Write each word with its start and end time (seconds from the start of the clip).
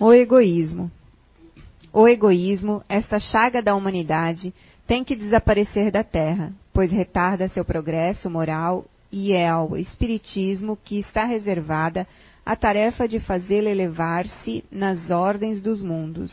O 0.00 0.12
egoísmo. 0.12 0.88
O 1.92 2.06
egoísmo, 2.06 2.84
esta 2.88 3.18
chaga 3.18 3.60
da 3.60 3.74
humanidade, 3.74 4.54
tem 4.86 5.02
que 5.02 5.16
desaparecer 5.16 5.90
da 5.90 6.04
Terra, 6.04 6.52
pois 6.72 6.92
retarda 6.92 7.48
seu 7.48 7.64
progresso 7.64 8.30
moral 8.30 8.84
e 9.10 9.32
é 9.32 9.48
ao 9.48 9.76
Espiritismo 9.76 10.78
que 10.84 11.00
está 11.00 11.24
reservada 11.24 12.06
a 12.46 12.54
tarefa 12.54 13.08
de 13.08 13.18
fazê-lo 13.18 13.66
elevar-se 13.66 14.64
nas 14.70 15.10
ordens 15.10 15.60
dos 15.60 15.82
mundos. 15.82 16.32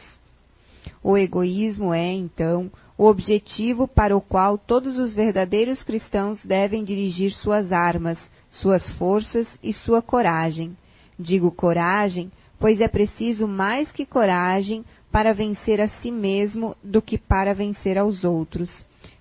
O 1.01 1.17
egoísmo 1.17 1.91
é, 1.91 2.13
então, 2.13 2.71
o 2.95 3.05
objetivo 3.05 3.87
para 3.87 4.15
o 4.15 4.21
qual 4.21 4.59
todos 4.59 4.99
os 4.99 5.15
verdadeiros 5.15 5.81
cristãos 5.81 6.39
devem 6.45 6.83
dirigir 6.83 7.31
suas 7.31 7.71
armas, 7.71 8.19
suas 8.51 8.87
forças 8.91 9.47
e 9.63 9.73
sua 9.73 10.03
coragem. 10.03 10.77
Digo 11.17 11.49
coragem, 11.49 12.31
pois 12.59 12.81
é 12.81 12.87
preciso 12.87 13.47
mais 13.47 13.91
que 13.91 14.05
coragem 14.05 14.83
para 15.11 15.33
vencer 15.33 15.79
a 15.79 15.87
si 15.87 16.11
mesmo 16.11 16.75
do 16.83 17.01
que 17.01 17.17
para 17.17 17.53
vencer 17.53 17.97
aos 17.97 18.23
outros. 18.23 18.69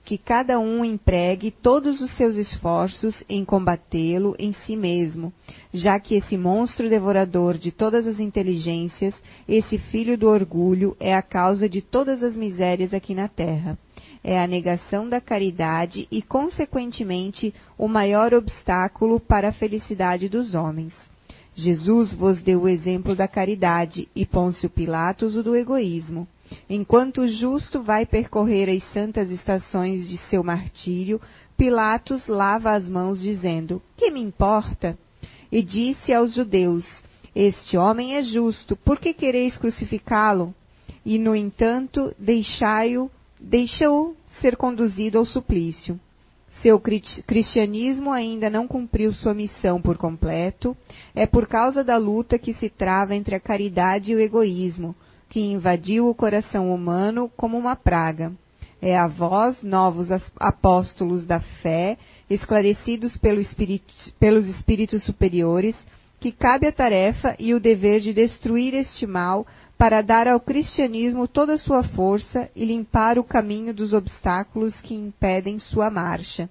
Que 0.05 0.19
cada 0.19 0.59
um 0.59 0.85
empregue 0.85 1.51
todos 1.51 2.01
os 2.01 2.11
seus 2.17 2.37
esforços 2.37 3.23
em 3.29 3.45
combatê-lo 3.45 4.37
em 4.39 4.53
si 4.53 4.77
mesmo, 4.77 5.33
já 5.73 5.99
que 5.99 6.15
esse 6.15 6.37
monstro 6.37 6.91
devorador 6.91 7.57
de 7.57 7.73
todas 7.73 8.07
as 8.07 8.21
inteligências, 8.21 9.15
esse 9.49 9.79
filho 9.79 10.19
do 10.19 10.29
orgulho, 10.29 10.95
é 11.01 11.15
a 11.15 11.23
causa 11.23 11.69
de 11.69 11.81
todas 11.81 12.23
as 12.23 12.37
misérias 12.37 12.93
aqui 12.93 13.15
na 13.15 13.29
terra 13.29 13.79
é 14.25 14.43
a 14.43 14.47
negação 14.47 15.07
da 15.07 15.21
caridade 15.21 16.09
e, 16.11 16.23
consequentemente, 16.23 17.55
o 17.77 17.87
maior 17.87 18.33
obstáculo 18.33 19.21
para 19.21 19.51
a 19.51 19.53
felicidade 19.53 20.31
dos 20.31 20.55
homens. 20.55 20.95
Jesus 21.57 22.13
vos 22.13 22.43
deu 22.43 22.63
o 22.63 22.69
exemplo 22.69 23.15
da 23.15 23.29
caridade 23.29 24.09
e 24.15 24.27
Pôncio 24.27 24.69
Pilatos 24.69 25.37
o 25.37 25.43
do 25.43 25.55
egoísmo. 25.55 26.27
Enquanto 26.69 27.23
o 27.23 27.29
justo 27.29 27.83
vai 27.83 28.05
percorrer 28.05 28.69
as 28.69 28.83
santas 28.93 29.31
estações 29.31 30.09
de 30.09 30.19
seu 30.19 30.43
martírio, 30.43 31.21
Pilatos 31.57 32.27
lava 32.27 32.73
as 32.73 32.89
mãos, 32.89 33.21
dizendo: 33.21 33.81
Que 33.97 34.11
me 34.11 34.21
importa? 34.21 34.99
E 35.51 35.63
disse 35.63 36.13
aos 36.13 36.35
judeus: 36.35 36.85
Este 37.35 37.77
homem 37.77 38.17
é 38.17 38.23
justo, 38.23 38.75
por 38.77 38.99
que 38.99 39.15
quereis 39.15 39.57
crucificá-lo? 39.57 40.53
E, 41.07 41.19
no 41.19 41.37
entanto, 41.37 42.13
deixai-o, 42.19 43.11
deixa-o 43.39 44.17
ser 44.41 44.57
conduzido 44.57 45.19
ao 45.19 45.25
suplício. 45.25 46.01
Seu 46.63 46.81
cristianismo 46.81 48.11
ainda 48.11 48.49
não 48.49 48.67
cumpriu 48.67 49.13
sua 49.13 49.35
missão 49.35 49.83
por 49.83 49.99
completo, 49.99 50.77
é 51.15 51.27
por 51.27 51.47
causa 51.47 51.85
da 51.85 51.97
luta 51.97 52.39
que 52.39 52.55
se 52.55 52.69
trava 52.69 53.15
entre 53.15 53.35
a 53.35 53.41
caridade 53.41 54.13
e 54.13 54.15
o 54.15 54.21
egoísmo, 54.21 54.95
que 55.29 55.41
invadiu 55.41 56.09
o 56.09 56.15
coração 56.15 56.73
humano 56.73 57.31
como 57.37 57.59
uma 57.59 57.77
praga. 57.77 58.33
É 58.81 58.97
a 58.97 59.07
vós, 59.07 59.63
novos 59.63 60.09
apóstolos 60.39 61.27
da 61.27 61.41
fé, 61.41 61.99
esclarecidos 62.29 63.17
pelo 63.17 63.41
espírito, 63.41 63.93
pelos 64.19 64.47
espíritos 64.47 65.05
superiores, 65.05 65.77
que 66.21 66.33
cabe 66.33 66.67
a 66.67 66.73
tarefa 66.73 67.37
e 67.39 67.53
o 67.53 67.61
dever 67.61 68.01
de 68.01 68.15
destruir 68.15 68.73
este 68.75 69.07
mal 69.07 69.47
para 69.77 70.03
dar 70.03 70.29
ao 70.29 70.41
cristianismo 70.41 71.27
toda 71.27 71.55
a 71.55 71.59
sua 71.59 71.83
força 71.83 72.49
e 72.55 72.65
limpar 72.65 73.19
o 73.19 73.25
caminho 73.25 73.75
dos 73.75 73.93
obstáculos 73.93 74.81
que 74.81 74.95
impedem 74.95 75.59
sua 75.59 75.91
marcha. 75.91 76.49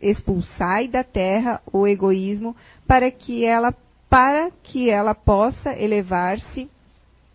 Expulsai 0.00 0.88
da 0.88 1.04
terra 1.04 1.60
o 1.72 1.86
egoísmo 1.86 2.56
para 2.86 3.10
que 3.10 3.44
ela 3.44 3.74
para 4.08 4.50
que 4.62 4.90
ela 4.90 5.14
possa 5.14 5.72
elevar-se 5.72 6.68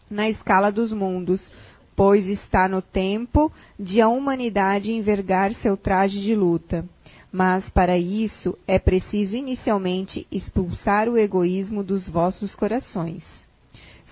na 0.08 0.30
escala 0.30 0.72
dos 0.72 0.92
mundos, 0.92 1.52
pois 1.96 2.28
está 2.28 2.70
no 2.70 2.84
tempo 2.84 3.52
de 3.80 4.00
a 4.00 4.08
humanidade 4.08 4.92
envergar 4.92 5.52
seu 5.56 5.76
traje 5.76 6.22
de 6.22 6.36
luta. 6.36 6.86
Mas 7.32 7.68
para 7.72 7.98
isso 7.98 8.56
é 8.68 8.78
preciso 8.78 9.36
inicialmente 9.36 10.28
expulsar 10.32 11.10
o 11.10 11.18
egoísmo 11.18 11.84
dos 11.84 12.08
vossos 12.08 12.54
corações. 12.54 13.24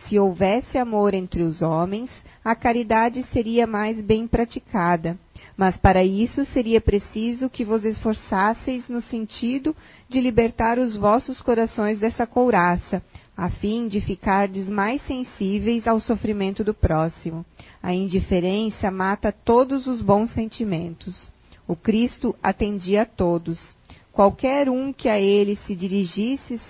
Se 0.07 0.19
houvesse 0.19 0.77
amor 0.77 1.16
entre 1.16 1.41
os 1.41 1.63
homens, 1.63 2.11
a 2.43 2.55
caridade 2.55 3.23
seria 3.31 3.66
mais 3.66 3.99
bem 3.99 4.27
praticada. 4.27 5.17
Mas 5.57 5.77
para 5.77 6.03
isso 6.03 6.45
seria 6.45 6.79
preciso 6.79 7.49
que 7.49 7.66
vos 7.66 7.83
esforçasseis 7.83 8.88
no 8.88 9.01
sentido 9.01 9.75
de 10.07 10.21
libertar 10.21 10.77
os 10.77 10.95
vossos 10.95 11.41
corações 11.41 11.97
dessa 11.97 12.27
couraça, 12.27 13.01
a 13.35 13.49
fim 13.49 13.88
de 13.88 13.99
ficardes 13.99 14.67
mais 14.67 15.01
sensíveis 15.03 15.88
ao 15.88 15.99
sofrimento 15.99 16.63
do 16.63 16.73
próximo. 16.73 17.44
A 17.81 17.94
indiferença 17.94 18.91
mata 18.91 19.31
todos 19.31 19.88
os 19.88 20.01
bons 20.01 20.29
sentimentos. 20.31 21.31
O 21.67 21.75
Cristo 21.75 22.35
atendia 22.44 23.03
a 23.03 23.05
todos. 23.05 23.75
Qualquer 24.11 24.69
um 24.69 24.94
que 24.94 25.09
a 25.09 25.19
ele 25.19 25.55
se 25.65 25.75
dirigisse 25.75 26.61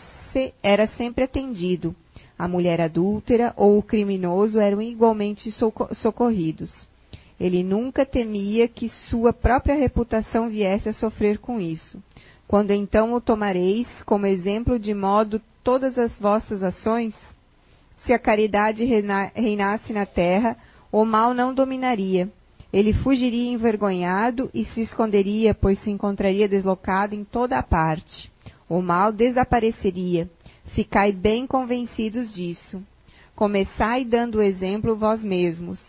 era 0.64 0.88
sempre 0.88 1.24
atendido 1.24 1.96
a 2.38 2.48
mulher 2.48 2.82
adúltera 2.82 3.54
ou 3.56 3.78
o 3.78 3.84
criminoso 3.84 4.60
eram 4.60 4.82
igualmente 4.82 5.50
socorridos. 5.94 6.72
Ele 7.40 7.64
nunca 7.64 8.06
temia 8.06 8.68
que 8.68 8.90
sua 8.90 9.34
própria 9.34 9.76
reputação 9.76 10.50
viesse 10.50 10.90
a 10.90 10.94
sofrer 10.94 11.38
com 11.38 11.60
isso. 11.60 12.02
Quando 12.48 12.72
então 12.72 13.14
o 13.14 13.22
tomareis 13.22 13.88
como 14.06 14.26
exemplo 14.26 14.78
de 14.78 14.94
modo 14.94 15.42
todas 15.64 15.98
as 15.98 16.18
vossas 16.20 16.62
ações? 16.62 17.16
Se 18.06 18.14
a 18.14 18.20
caridade 18.20 18.86
reinasse 18.86 19.92
na 19.92 20.06
terra, 20.06 20.56
o 20.92 21.04
mal 21.04 21.34
não 21.34 21.54
dominaria. 21.54 22.30
Ele 22.72 22.94
fugiria 22.94 23.52
envergonhado 23.52 24.50
e 24.54 24.66
se 24.66 24.82
esconderia, 24.82 25.54
pois 25.54 25.80
se 25.80 25.90
encontraria 25.90 26.48
deslocado 26.48 27.16
em 27.16 27.24
toda 27.24 27.58
a 27.58 27.64
parte. 27.64 28.32
O 28.70 28.82
mal 28.82 29.12
desapareceria 29.12 30.30
Ficai 30.74 31.12
bem 31.12 31.46
convencidos 31.46 32.34
disso. 32.34 32.84
Começai 33.36 34.04
dando 34.04 34.40
o 34.40 34.42
exemplo 34.42 34.96
vós 34.96 35.24
mesmos. 35.24 35.80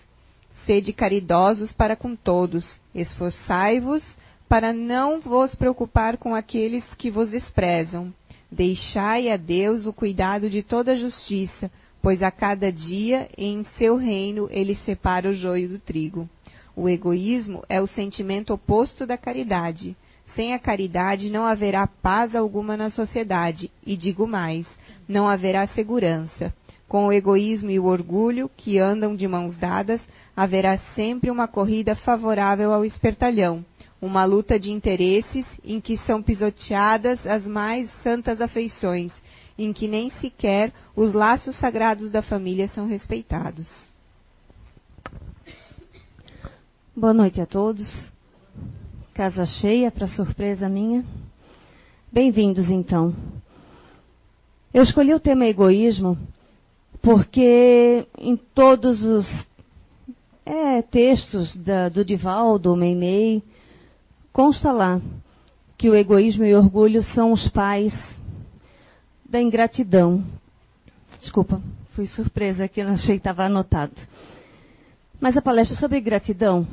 Sede 0.65 0.93
caridosos 0.93 1.73
para 1.73 1.97
com 1.97 2.15
todos. 2.15 2.69
Esforçai-vos 2.95 4.05
para 4.49 4.73
não 4.73 5.21
vos 5.21 5.55
preocupar 5.55 6.17
com 6.17 6.35
aqueles 6.35 6.85
que 6.95 7.11
vos 7.11 7.31
desprezam. 7.31 8.13
Deixai 8.51 9.29
a 9.29 9.37
Deus 9.37 9.87
o 9.87 9.93
cuidado 9.93 10.49
de 10.49 10.63
toda 10.63 10.93
a 10.93 10.97
justiça, 10.97 11.71
pois 12.01 12.23
a 12.23 12.31
cada 12.31 12.71
dia 12.71 13.29
em 13.37 13.65
seu 13.77 13.97
reino 13.97 14.49
ele 14.51 14.77
separa 14.85 15.29
o 15.29 15.35
joio 15.35 15.69
do 15.69 15.79
trigo. 15.79 16.29
O 16.77 16.89
egoísmo 16.89 17.65
é 17.69 17.81
o 17.81 17.87
sentimento 17.87 18.53
oposto 18.53 19.07
da 19.07 19.17
caridade. 19.17 19.97
Sem 20.37 20.53
a 20.53 20.59
caridade 20.59 21.31
não 21.31 21.47
haverá 21.47 21.87
paz 21.87 22.37
alguma 22.37 22.77
na 22.77 22.91
sociedade, 22.91 23.71
e 23.85 23.97
digo 23.97 24.27
mais, 24.27 24.67
não 25.09 25.27
haverá 25.27 25.67
segurança. 25.69 26.53
Com 26.87 27.07
o 27.07 27.13
egoísmo 27.13 27.71
e 27.71 27.81
o 27.81 27.87
orgulho, 27.87 28.51
que 28.55 28.79
andam 28.79 29.17
de 29.17 29.27
mãos 29.27 29.57
dadas, 29.57 30.01
haverá 30.37 30.77
sempre 30.95 31.31
uma 31.31 31.49
corrida 31.49 31.97
favorável 31.97 32.71
ao 32.71 32.85
espertalhão, 32.85 33.65
uma 34.01 34.27
luta 34.27 34.61
de 34.61 34.71
interesses 34.71 35.47
em 35.65 35.81
que 35.81 35.97
são 35.97 36.23
pisoteadas 36.23 37.27
as 37.27 37.47
mais 37.47 37.91
santas 38.03 38.39
afeições, 38.43 39.13
em 39.59 39.73
que 39.73 39.89
nem 39.89 40.11
sequer 40.11 40.71
os 40.95 41.15
laços 41.15 41.57
sagrados 41.57 42.11
da 42.11 42.21
família 42.21 42.69
são 42.69 42.87
respeitados. 42.87 43.91
Boa 46.95 47.15
noite 47.15 47.41
a 47.41 47.47
todos. 47.47 47.89
Casa 49.17 49.47
cheia, 49.47 49.91
para 49.91 50.07
surpresa 50.07 50.69
minha. 50.69 51.03
Bem-vindos, 52.13 52.69
então. 52.69 53.15
Eu 54.75 54.83
escolhi 54.83 55.15
o 55.15 55.19
tema 55.19 55.47
egoísmo 55.47 56.19
porque 57.01 58.07
em 58.19 58.37
todos 58.37 59.03
os 59.03 59.27
é, 60.45 60.83
textos 60.83 61.57
da, 61.57 61.89
do 61.89 62.05
Divaldo, 62.05 62.77
Meimei, 62.77 63.43
consta 64.35 64.71
lá 64.71 65.01
que 65.79 65.89
o 65.89 65.95
egoísmo 65.95 66.45
e 66.45 66.55
o 66.55 66.59
orgulho 66.59 67.03
são 67.03 67.33
os 67.33 67.49
pais 67.49 67.95
da 69.25 69.41
ingratidão. 69.41 70.23
Desculpa, 71.19 71.63
fui 71.93 72.07
surpresa 72.07 72.69
que 72.69 72.83
eu 72.83 72.85
não 72.85 72.93
achei 72.93 73.15
que 73.15 73.21
estava 73.21 73.47
anotado. 73.47 73.95
Mas 75.19 75.39
a 75.39 75.41
palestra 75.41 75.75
sobre 75.79 76.03
gratidão 76.03 76.69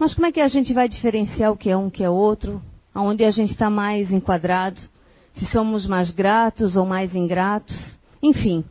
mas 0.00 0.14
como 0.14 0.26
é 0.26 0.32
que 0.32 0.40
a 0.40 0.48
gente 0.48 0.72
vai 0.72 0.88
diferenciar 0.88 1.52
o 1.52 1.56
que 1.58 1.68
é 1.68 1.76
um, 1.76 1.90
que 1.90 2.02
é 2.02 2.08
outro? 2.08 2.62
Aonde 2.94 3.22
a 3.22 3.30
gente 3.30 3.52
está 3.52 3.68
mais 3.68 4.10
enquadrado? 4.10 4.80
Se 5.34 5.44
somos 5.52 5.86
mais 5.86 6.10
gratos 6.10 6.74
ou 6.74 6.86
mais 6.86 7.14
ingratos? 7.14 7.76
Enfim. 8.22 8.64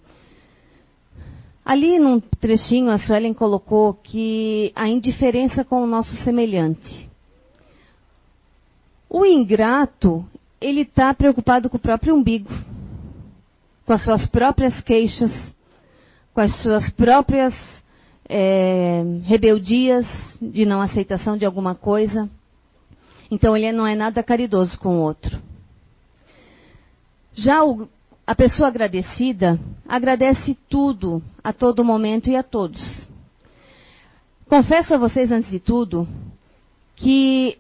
Ali 1.64 2.00
num 2.00 2.20
trechinho 2.20 2.90
a 2.90 2.98
Suelen 2.98 3.36
colocou 3.36 3.94
que 3.94 4.72
a 4.76 4.88
indiferença 4.88 5.64
com 5.64 5.84
o 5.84 5.88
nosso 5.88 6.16
semelhante. 6.24 7.08
O 9.08 9.24
ingrato, 9.24 10.26
ele 10.60 10.82
está 10.82 11.14
preocupado 11.14 11.70
com 11.70 11.78
o 11.78 11.80
próprio 11.80 12.16
umbigo, 12.16 12.50
com 13.86 13.94
as 13.94 14.04
suas 14.04 14.28
próprias 14.28 14.82
queixas, 14.82 15.32
com 16.34 16.42
as 16.42 16.60
suas 16.64 16.90
próprias 16.90 17.54
é, 18.30 19.04
rebeldias 19.24 20.06
de 20.40 20.66
não 20.66 20.80
aceitação 20.80 21.36
de 21.36 21.46
alguma 21.46 21.74
coisa. 21.74 22.30
Então 23.32 23.58
ele 23.58 23.72
não 23.72 23.86
é 23.86 23.96
nada 23.96 24.22
caridoso 24.22 24.78
com 24.80 24.98
o 24.98 25.02
outro. 25.02 25.40
Já 27.34 27.64
o, 27.64 27.88
a 28.26 28.36
pessoa 28.36 28.68
agradecida 28.68 29.60
agradece 29.88 30.56
tudo, 30.70 31.22
a 31.44 31.52
todo 31.52 31.84
momento 31.84 32.30
e 32.30 32.36
a 32.36 32.44
todos. 32.44 33.08
Confesso 34.48 34.96
a 34.96 34.98
vocês, 34.98 35.32
antes 35.32 35.50
de 35.50 35.60
tudo, 35.60 36.08
que 36.96 37.58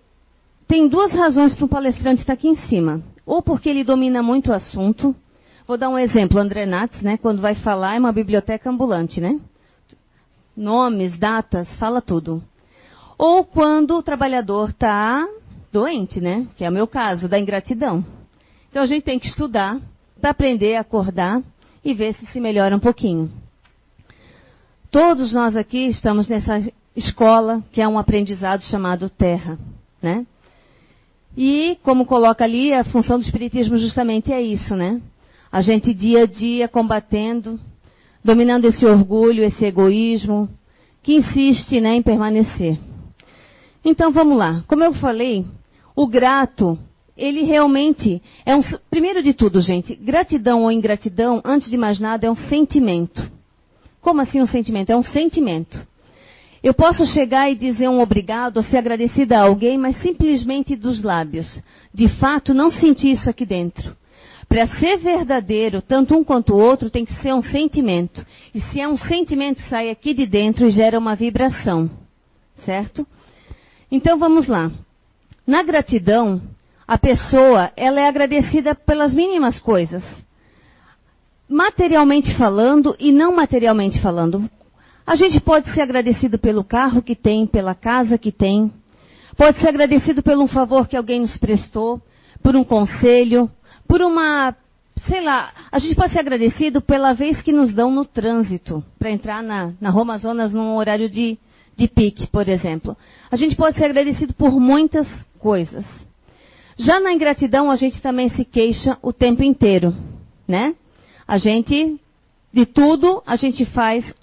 tem 0.68 0.88
duas 0.88 1.12
razões 1.12 1.56
para 1.56 1.66
um 1.66 1.70
palestrante 1.70 2.22
estar 2.22 2.34
aqui 2.34 2.48
em 2.48 2.56
cima. 2.56 3.02
Ou 3.26 3.42
porque 3.42 3.70
ele 3.70 3.84
domina 3.84 4.24
muito 4.24 4.50
o 4.50 4.54
assunto. 4.54 5.16
Vou 5.68 5.78
dar 5.78 5.90
um 5.90 5.98
exemplo, 5.98 6.40
André 6.40 6.66
Natz, 6.66 7.00
né, 7.02 7.18
quando 7.18 7.42
vai 7.42 7.54
falar, 7.54 7.96
é 7.96 8.00
uma 8.00 8.12
biblioteca 8.12 8.70
ambulante, 8.70 9.22
né? 9.22 9.40
Nomes, 10.56 11.18
datas, 11.18 11.68
fala 11.78 12.02
tudo. 12.02 12.44
Ou 13.18 13.44
quando 13.44 13.98
o 13.98 14.04
trabalhador 14.04 14.70
está 14.70 15.28
doente, 15.72 16.20
né? 16.20 16.48
Que 16.56 16.66
é 16.66 16.70
o 16.70 16.74
meu 16.74 16.88
caso, 16.88 17.28
da 17.28 17.40
ingratidão. 17.40 18.04
Então 18.70 18.84
a 18.84 18.86
gente 18.86 19.04
tem 19.04 19.20
que 19.20 19.28
estudar 19.28 19.80
para 20.20 20.32
aprender 20.32 20.76
a 20.76 20.82
acordar 20.82 21.42
e 21.84 21.94
ver 21.94 22.14
se 22.14 22.26
se 22.28 22.40
melhora 22.40 22.76
um 22.76 22.80
pouquinho. 22.80 23.32
Todos 24.92 25.34
nós 25.34 25.56
aqui 25.56 25.86
estamos 25.88 26.28
nessa 26.28 26.62
escola 26.96 27.64
que 27.72 27.82
é 27.82 27.88
um 27.88 27.98
aprendizado 27.98 28.62
chamado 28.64 29.10
Terra, 29.10 29.58
né? 30.02 30.26
E 31.38 31.78
como 31.84 32.06
coloca 32.06 32.44
ali, 32.44 32.74
a 32.74 32.84
função 32.84 33.20
do 33.20 33.24
espiritismo 33.24 33.78
justamente 33.78 34.34
é 34.34 34.42
isso, 34.42 34.76
né? 34.76 35.02
A 35.52 35.62
gente 35.62 35.94
dia 35.94 36.24
a 36.24 36.26
dia 36.26 36.68
combatendo, 36.68 37.60
dominando 38.24 38.66
esse 38.66 38.86
orgulho, 38.86 39.44
esse 39.44 39.66
egoísmo 39.66 40.50
que 41.02 41.16
insiste, 41.16 41.80
né, 41.80 41.96
em 41.96 42.02
permanecer. 42.02 42.78
Então 43.84 44.12
vamos 44.12 44.38
lá. 44.38 44.64
Como 44.68 44.84
eu 44.84 44.94
falei, 44.94 45.46
o 45.96 46.08
grato 46.08 46.78
ele 47.20 47.44
realmente 47.44 48.22
é 48.46 48.56
um. 48.56 48.62
Primeiro 48.90 49.22
de 49.22 49.34
tudo, 49.34 49.60
gente, 49.60 49.94
gratidão 49.96 50.64
ou 50.64 50.72
ingratidão, 50.72 51.42
antes 51.44 51.70
de 51.70 51.78
mais 51.78 52.00
nada, 52.00 52.26
é 52.26 52.32
um 52.32 52.36
sentimento. 52.36 53.30
Como 54.02 54.22
assim 54.22 54.42
um 54.42 54.48
sentimento? 54.48 54.92
É 54.92 54.96
um 54.96 55.04
sentimento. 55.04 55.86
Eu 56.64 56.74
posso 56.74 57.06
chegar 57.06 57.50
e 57.52 57.56
dizer 57.56 57.90
um 57.90 58.02
obrigado 58.02 58.58
ou 58.58 58.64
ser 58.64 58.78
agradecida 58.78 59.38
a 59.38 59.44
alguém, 59.44 59.78
mas 59.78 60.02
simplesmente 60.02 60.76
dos 60.76 61.04
lábios. 61.04 61.62
De 61.94 62.08
fato, 62.08 62.54
não 62.54 62.72
senti 62.72 63.12
isso 63.12 63.30
aqui 63.30 63.46
dentro. 63.46 63.96
Para 64.50 64.66
ser 64.80 64.98
verdadeiro, 64.98 65.80
tanto 65.80 66.18
um 66.18 66.24
quanto 66.24 66.56
o 66.56 66.58
outro, 66.58 66.90
tem 66.90 67.06
que 67.06 67.14
ser 67.22 67.36
um 67.36 67.42
sentimento. 67.42 68.26
E 68.54 68.60
se 68.60 68.82
é 68.82 68.88
um 68.88 68.98
sentimento, 68.98 69.62
sai 69.70 69.92
aqui 69.92 70.12
de 70.12 70.26
dentro 70.26 70.68
e 70.68 70.72
gera 70.72 70.98
uma 70.98 71.16
vibração. 71.16 71.88
Certo? 72.66 73.06
Então 73.92 74.18
vamos 74.18 74.48
lá. 74.48 74.72
Na 75.46 75.62
gratidão, 75.62 76.42
a 76.88 76.98
pessoa 76.98 77.72
ela 77.78 78.02
é 78.02 78.08
agradecida 78.08 78.74
pelas 78.74 79.14
mínimas 79.14 79.60
coisas. 79.60 80.04
Materialmente 81.48 82.36
falando 82.36 82.96
e 83.00 83.12
não 83.12 83.36
materialmente 83.36 84.02
falando. 84.02 84.50
A 85.06 85.16
gente 85.16 85.40
pode 85.40 85.72
ser 85.74 85.82
agradecido 85.82 86.40
pelo 86.40 86.64
carro 86.64 87.04
que 87.04 87.16
tem, 87.16 87.46
pela 87.46 87.76
casa 87.76 88.18
que 88.18 88.32
tem. 88.32 88.74
Pode 89.38 89.60
ser 89.60 89.70
agradecido 89.70 90.24
por 90.24 90.36
um 90.38 90.48
favor 90.48 90.88
que 90.88 90.98
alguém 90.98 91.20
nos 91.20 91.38
prestou, 91.38 92.02
por 92.42 92.56
um 92.56 92.64
conselho, 92.64 93.50
por 93.90 94.04
uma, 94.04 94.56
sei 95.08 95.20
lá, 95.20 95.52
a 95.72 95.80
gente 95.80 95.96
pode 95.96 96.14
ser 96.14 96.20
agradecido 96.20 96.80
pela 96.80 97.12
vez 97.12 97.42
que 97.42 97.52
nos 97.52 97.74
dão 97.74 97.90
no 97.90 98.06
trânsito, 98.06 98.84
para 99.00 99.10
entrar 99.10 99.42
na, 99.42 99.74
na 99.82 99.90
Roma 99.90 100.16
Zonas 100.20 100.54
num 100.54 100.76
horário 100.76 101.10
de, 101.10 101.40
de 101.76 101.88
pique, 101.88 102.28
por 102.28 102.48
exemplo. 102.48 102.96
A 103.32 103.36
gente 103.36 103.56
pode 103.56 103.78
ser 103.78 103.86
agradecido 103.86 104.36
por 104.36 104.52
muitas 104.60 105.08
coisas. 105.40 105.84
Já 106.78 107.00
na 107.00 107.12
ingratidão, 107.12 107.72
a 107.72 107.76
gente 107.76 108.00
também 108.00 108.30
se 108.30 108.46
queixa 108.46 108.96
o 109.02 109.12
tempo 109.12 109.44
inteiro, 109.44 109.96
né? 110.48 110.76
A 111.28 111.40
gente, 111.40 112.00
de 112.54 112.66
tudo, 112.68 113.24
a 113.26 113.36
gente 113.36 113.66
faz 113.66 114.16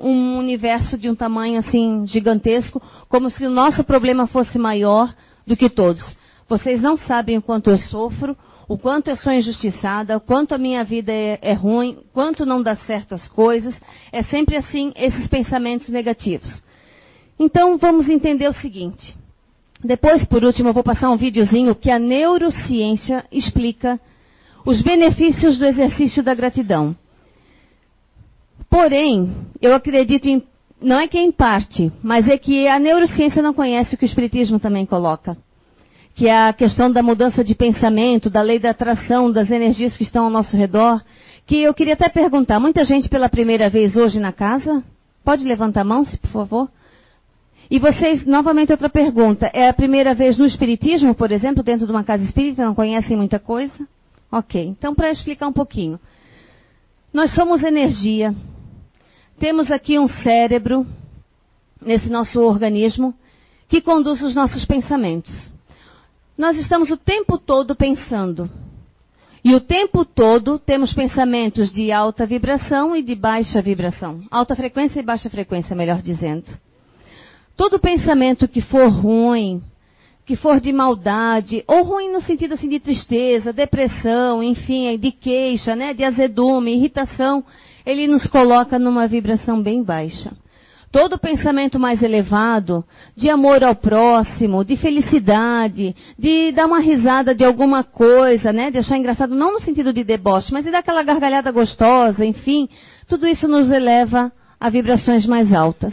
um 0.00 0.38
universo 0.38 0.96
de 0.96 1.10
um 1.10 1.14
tamanho 1.14 1.58
assim 1.58 2.06
gigantesco, 2.06 2.80
como 3.10 3.28
se 3.28 3.44
o 3.44 3.50
nosso 3.50 3.84
problema 3.84 4.26
fosse 4.26 4.58
maior 4.58 5.14
do 5.46 5.54
que 5.54 5.68
todos. 5.68 6.16
Vocês 6.48 6.80
não 6.80 6.96
sabem 6.96 7.36
o 7.36 7.42
quanto 7.42 7.68
eu 7.68 7.76
sofro, 7.76 8.34
o 8.68 8.76
quanto 8.76 9.08
eu 9.08 9.16
sou 9.16 9.32
injustiçada, 9.32 10.16
o 10.16 10.20
quanto 10.20 10.54
a 10.54 10.58
minha 10.58 10.82
vida 10.82 11.12
é, 11.12 11.38
é 11.40 11.52
ruim, 11.52 11.98
quanto 12.12 12.44
não 12.44 12.62
dá 12.62 12.74
certo 12.74 13.14
as 13.14 13.28
coisas. 13.28 13.74
É 14.10 14.22
sempre 14.22 14.56
assim 14.56 14.92
esses 14.96 15.28
pensamentos 15.28 15.88
negativos. 15.88 16.62
Então 17.38 17.78
vamos 17.78 18.08
entender 18.08 18.48
o 18.48 18.52
seguinte. 18.52 19.16
Depois, 19.84 20.24
por 20.24 20.42
último, 20.42 20.70
eu 20.70 20.72
vou 20.72 20.82
passar 20.82 21.10
um 21.10 21.16
videozinho 21.16 21.74
que 21.74 21.90
a 21.90 21.98
neurociência 21.98 23.24
explica 23.30 24.00
os 24.64 24.82
benefícios 24.82 25.58
do 25.58 25.66
exercício 25.66 26.22
da 26.22 26.34
gratidão. 26.34 26.96
Porém, 28.68 29.32
eu 29.62 29.74
acredito 29.74 30.26
em, 30.26 30.42
não 30.80 30.98
é 30.98 31.06
que 31.06 31.16
é 31.16 31.22
em 31.22 31.30
parte, 31.30 31.92
mas 32.02 32.26
é 32.26 32.36
que 32.36 32.66
a 32.66 32.80
neurociência 32.80 33.40
não 33.40 33.54
conhece 33.54 33.94
o 33.94 33.98
que 33.98 34.04
o 34.04 34.06
espiritismo 34.06 34.58
também 34.58 34.84
coloca. 34.84 35.36
Que 36.16 36.28
é 36.28 36.48
a 36.48 36.52
questão 36.52 36.90
da 36.90 37.02
mudança 37.02 37.44
de 37.44 37.54
pensamento, 37.54 38.30
da 38.30 38.40
lei 38.40 38.58
da 38.58 38.70
atração, 38.70 39.30
das 39.30 39.50
energias 39.50 39.96
que 39.96 40.02
estão 40.02 40.24
ao 40.24 40.30
nosso 40.30 40.56
redor. 40.56 41.00
Que 41.46 41.58
eu 41.60 41.74
queria 41.74 41.92
até 41.92 42.08
perguntar, 42.08 42.58
muita 42.58 42.84
gente 42.84 43.08
pela 43.08 43.28
primeira 43.28 43.68
vez 43.70 43.94
hoje 43.96 44.18
na 44.18 44.32
casa? 44.32 44.82
Pode 45.22 45.44
levantar 45.44 45.82
a 45.82 45.84
mão, 45.84 46.04
se 46.04 46.16
por 46.16 46.30
favor? 46.30 46.70
E 47.70 47.78
vocês, 47.78 48.24
novamente 48.24 48.72
outra 48.72 48.88
pergunta. 48.88 49.50
É 49.52 49.68
a 49.68 49.74
primeira 49.74 50.14
vez 50.14 50.38
no 50.38 50.46
Espiritismo, 50.46 51.14
por 51.14 51.30
exemplo, 51.30 51.62
dentro 51.62 51.84
de 51.84 51.92
uma 51.92 52.02
casa 52.02 52.24
espírita, 52.24 52.64
não 52.64 52.74
conhecem 52.74 53.14
muita 53.14 53.38
coisa? 53.38 53.86
Ok. 54.32 54.60
Então, 54.62 54.94
para 54.94 55.10
explicar 55.10 55.48
um 55.48 55.52
pouquinho. 55.52 56.00
Nós 57.12 57.34
somos 57.34 57.62
energia. 57.62 58.34
Temos 59.38 59.70
aqui 59.70 59.98
um 59.98 60.08
cérebro, 60.08 60.86
nesse 61.84 62.08
nosso 62.08 62.40
organismo, 62.40 63.12
que 63.68 63.82
conduz 63.82 64.22
os 64.22 64.34
nossos 64.34 64.64
pensamentos. 64.64 65.54
Nós 66.36 66.58
estamos 66.58 66.90
o 66.90 66.96
tempo 66.96 67.38
todo 67.38 67.74
pensando. 67.74 68.50
E 69.42 69.54
o 69.54 69.60
tempo 69.60 70.04
todo 70.04 70.58
temos 70.58 70.92
pensamentos 70.92 71.70
de 71.70 71.92
alta 71.92 72.26
vibração 72.26 72.96
e 72.96 73.02
de 73.02 73.14
baixa 73.14 73.62
vibração. 73.62 74.20
Alta 74.30 74.56
frequência 74.56 75.00
e 75.00 75.02
baixa 75.02 75.30
frequência, 75.30 75.74
melhor 75.76 76.02
dizendo. 76.02 76.44
Todo 77.56 77.78
pensamento 77.78 78.48
que 78.48 78.60
for 78.60 78.88
ruim, 78.88 79.62
que 80.26 80.36
for 80.36 80.60
de 80.60 80.72
maldade, 80.72 81.64
ou 81.66 81.84
ruim 81.84 82.12
no 82.12 82.20
sentido 82.20 82.54
assim 82.54 82.68
de 82.68 82.80
tristeza, 82.80 83.52
depressão, 83.52 84.42
enfim, 84.42 84.98
de 84.98 85.12
queixa, 85.12 85.76
né, 85.76 85.94
de 85.94 86.04
azedume, 86.04 86.74
irritação, 86.74 87.44
ele 87.86 88.08
nos 88.08 88.26
coloca 88.26 88.78
numa 88.78 89.06
vibração 89.06 89.62
bem 89.62 89.82
baixa. 89.82 90.32
Todo 90.90 91.18
pensamento 91.18 91.78
mais 91.78 92.02
elevado, 92.02 92.84
de 93.16 93.28
amor 93.28 93.62
ao 93.62 93.74
próximo, 93.74 94.64
de 94.64 94.76
felicidade, 94.76 95.94
de 96.18 96.52
dar 96.52 96.66
uma 96.66 96.80
risada 96.80 97.34
de 97.34 97.44
alguma 97.44 97.84
coisa, 97.84 98.52
né, 98.52 98.70
de 98.70 98.78
achar 98.78 98.96
engraçado, 98.96 99.34
não 99.34 99.54
no 99.54 99.60
sentido 99.60 99.92
de 99.92 100.04
deboche, 100.04 100.52
mas 100.52 100.64
de 100.64 100.70
dar 100.70 100.78
aquela 100.78 101.02
gargalhada 101.02 101.50
gostosa, 101.50 102.24
enfim, 102.24 102.68
tudo 103.08 103.26
isso 103.26 103.46
nos 103.48 103.70
eleva 103.70 104.32
a 104.58 104.70
vibrações 104.70 105.26
mais 105.26 105.52
altas. 105.52 105.92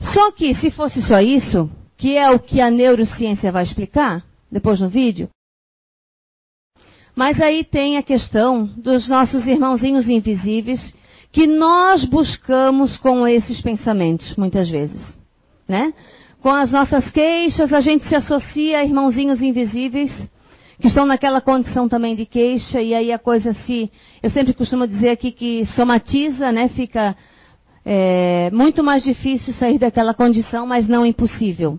Só 0.00 0.32
que 0.32 0.54
se 0.54 0.70
fosse 0.70 1.02
só 1.02 1.20
isso, 1.20 1.70
que 1.96 2.16
é 2.16 2.30
o 2.30 2.38
que 2.38 2.60
a 2.60 2.70
neurociência 2.70 3.52
vai 3.52 3.64
explicar 3.64 4.24
depois 4.50 4.80
no 4.80 4.88
vídeo, 4.88 5.28
mas 7.18 7.40
aí 7.40 7.64
tem 7.64 7.96
a 7.96 8.02
questão 8.02 8.64
dos 8.76 9.08
nossos 9.08 9.44
irmãozinhos 9.44 10.08
invisíveis 10.08 10.94
que 11.32 11.46
nós 11.46 12.04
buscamos 12.04 12.96
com 12.98 13.26
esses 13.26 13.60
pensamentos, 13.60 14.34
muitas 14.36 14.68
vezes. 14.68 15.00
Né? 15.66 15.92
Com 16.40 16.50
as 16.50 16.70
nossas 16.70 17.10
queixas, 17.10 17.72
a 17.72 17.80
gente 17.80 18.06
se 18.08 18.14
associa 18.14 18.78
a 18.78 18.84
irmãozinhos 18.84 19.42
invisíveis 19.42 20.10
que 20.80 20.86
estão 20.86 21.04
naquela 21.04 21.40
condição 21.40 21.88
também 21.88 22.14
de 22.14 22.24
queixa, 22.24 22.80
e 22.80 22.94
aí 22.94 23.12
a 23.12 23.18
coisa 23.18 23.52
se. 23.52 23.90
Eu 24.22 24.30
sempre 24.30 24.54
costumo 24.54 24.86
dizer 24.86 25.10
aqui 25.10 25.32
que 25.32 25.66
somatiza, 25.66 26.52
né? 26.52 26.68
Fica 26.68 27.16
é 27.90 28.50
muito 28.50 28.84
mais 28.84 29.02
difícil 29.02 29.54
sair 29.54 29.78
daquela 29.78 30.12
condição, 30.12 30.66
mas 30.66 30.86
não 30.86 31.06
impossível. 31.06 31.78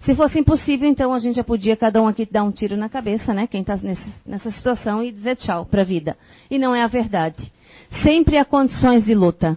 Se 0.00 0.14
fosse 0.14 0.38
impossível, 0.38 0.86
então 0.86 1.14
a 1.14 1.18
gente 1.18 1.36
já 1.36 1.44
podia 1.44 1.74
cada 1.74 2.02
um 2.02 2.06
aqui 2.06 2.28
dar 2.30 2.42
um 2.42 2.50
tiro 2.50 2.76
na 2.76 2.90
cabeça, 2.90 3.32
né? 3.32 3.46
Quem 3.46 3.62
está 3.62 3.78
nessa 4.26 4.50
situação 4.50 5.02
e 5.02 5.10
dizer 5.10 5.36
tchau 5.36 5.64
para 5.64 5.80
a 5.80 5.84
vida. 5.84 6.14
E 6.50 6.58
não 6.58 6.74
é 6.74 6.82
a 6.82 6.86
verdade. 6.86 7.50
Sempre 8.02 8.38
há 8.38 8.44
condições 8.44 9.04
de 9.04 9.14
luta, 9.14 9.56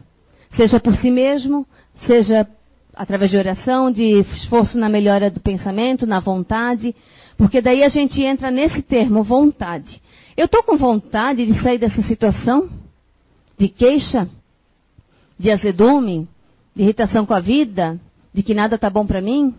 seja 0.56 0.80
por 0.80 0.96
si 0.96 1.12
mesmo, 1.12 1.66
seja 2.06 2.48
através 2.96 3.32
de 3.32 3.38
oração, 3.38 3.92
de 3.92 4.20
esforço 4.20 4.78
na 4.78 4.90
melhora 4.90 5.30
do 5.32 5.40
pensamento, 5.40 6.06
na 6.06 6.20
vontade, 6.20 6.96
porque 7.38 7.62
daí 7.62 7.84
a 7.84 7.90
gente 7.90 8.22
entra 8.24 8.52
nesse 8.52 8.82
termo 8.82 9.24
vontade. 9.24 10.02
Eu 10.36 10.46
estou 10.46 10.64
com 10.64 10.78
vontade 10.78 11.46
de 11.46 11.62
sair 11.62 11.78
dessa 11.78 12.02
situação 12.04 12.70
de 13.58 13.70
queixa? 13.70 14.28
de 15.38 15.52
azedume, 15.52 16.28
de 16.76 16.84
irritação 16.84 17.26
com 17.26 17.34
a 17.34 17.40
vida, 17.40 18.00
de 18.34 18.42
que 18.42 18.54
nada 18.54 18.76
está 18.76 18.90
bom 18.90 19.06
para 19.06 19.22
mim? 19.22 19.54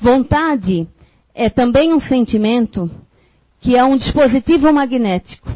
Vontade 0.00 0.88
é 1.34 1.50
também 1.50 1.92
um 1.92 2.00
sentimento 2.00 2.90
que 3.60 3.76
é 3.76 3.84
um 3.84 3.96
dispositivo 3.96 4.72
magnético. 4.72 5.50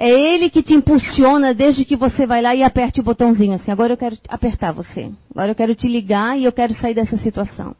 É 0.00 0.08
ele 0.08 0.48
que 0.48 0.62
te 0.62 0.74
impulsiona 0.74 1.52
desde 1.52 1.84
que 1.84 1.96
você 1.96 2.24
vai 2.24 2.40
lá 2.40 2.54
e 2.54 2.62
aperte 2.62 3.00
o 3.00 3.02
botãozinho 3.02 3.54
assim. 3.54 3.72
Agora 3.72 3.94
eu 3.94 3.96
quero 3.96 4.16
apertar 4.28 4.70
você. 4.70 5.10
Agora 5.28 5.50
eu 5.50 5.56
quero 5.56 5.74
te 5.74 5.88
ligar 5.88 6.38
e 6.38 6.44
eu 6.44 6.52
quero 6.52 6.72
sair 6.74 6.94
dessa 6.94 7.16
situação. 7.16 7.74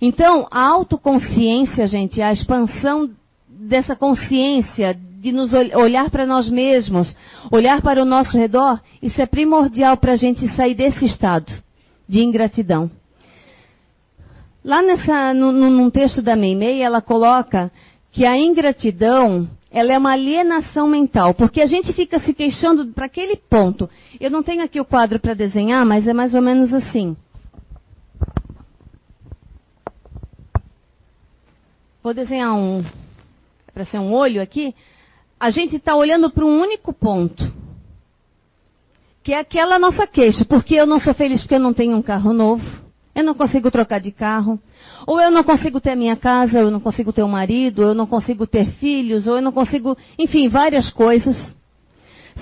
Então, 0.00 0.48
a 0.50 0.66
autoconsciência, 0.66 1.86
gente, 1.86 2.20
a 2.20 2.32
expansão 2.32 3.08
dessa 3.48 3.94
consciência, 3.94 4.98
de 5.20 5.30
nos 5.30 5.52
olhar 5.52 6.10
para 6.10 6.26
nós 6.26 6.50
mesmos, 6.50 7.16
olhar 7.48 7.80
para 7.80 8.02
o 8.02 8.04
nosso 8.04 8.36
redor, 8.36 8.80
isso 9.00 9.22
é 9.22 9.26
primordial 9.26 9.96
para 9.96 10.14
a 10.14 10.16
gente 10.16 10.48
sair 10.56 10.74
desse 10.74 11.04
estado 11.04 11.52
de 12.08 12.24
ingratidão. 12.24 12.90
Lá 14.64 14.82
nessa, 14.82 15.32
no, 15.32 15.52
num 15.52 15.90
texto 15.90 16.20
da 16.20 16.34
Meimei, 16.34 16.82
ela 16.82 17.00
coloca 17.00 17.70
que 18.10 18.26
a 18.26 18.36
ingratidão 18.36 19.48
ela 19.72 19.94
é 19.94 19.98
uma 19.98 20.12
alienação 20.12 20.86
mental, 20.86 21.32
porque 21.32 21.62
a 21.62 21.66
gente 21.66 21.94
fica 21.94 22.20
se 22.20 22.34
queixando 22.34 22.86
para 22.88 23.06
aquele 23.06 23.36
ponto. 23.36 23.88
Eu 24.20 24.30
não 24.30 24.42
tenho 24.42 24.62
aqui 24.62 24.78
o 24.78 24.84
quadro 24.84 25.18
para 25.18 25.32
desenhar, 25.32 25.84
mas 25.86 26.06
é 26.06 26.12
mais 26.12 26.34
ou 26.34 26.42
menos 26.42 26.74
assim. 26.74 27.16
Vou 32.02 32.12
desenhar 32.12 32.52
um, 32.54 32.84
para 33.72 33.86
ser 33.86 33.98
um 33.98 34.12
olho 34.12 34.42
aqui. 34.42 34.74
A 35.40 35.50
gente 35.50 35.76
está 35.76 35.96
olhando 35.96 36.30
para 36.30 36.44
um 36.44 36.60
único 36.60 36.92
ponto, 36.92 37.42
que 39.22 39.32
é 39.32 39.38
aquela 39.38 39.78
nossa 39.78 40.06
queixa, 40.06 40.44
porque 40.44 40.74
eu 40.74 40.86
não 40.86 41.00
sou 41.00 41.14
feliz 41.14 41.40
porque 41.40 41.54
eu 41.54 41.60
não 41.60 41.72
tenho 41.72 41.96
um 41.96 42.02
carro 42.02 42.34
novo, 42.34 42.81
eu 43.14 43.22
não 43.22 43.34
consigo 43.34 43.70
trocar 43.70 44.00
de 44.00 44.10
carro, 44.10 44.58
ou 45.06 45.20
eu 45.20 45.30
não 45.30 45.44
consigo 45.44 45.80
ter 45.80 45.94
minha 45.94 46.16
casa, 46.16 46.58
ou 46.58 46.64
eu 46.64 46.70
não 46.70 46.80
consigo 46.80 47.12
ter 47.12 47.22
um 47.22 47.28
marido, 47.28 47.82
ou 47.82 47.88
eu 47.88 47.94
não 47.94 48.06
consigo 48.06 48.46
ter 48.46 48.66
filhos, 48.72 49.26
ou 49.26 49.36
eu 49.36 49.42
não 49.42 49.52
consigo, 49.52 49.96
enfim, 50.18 50.48
várias 50.48 50.90
coisas. 50.90 51.36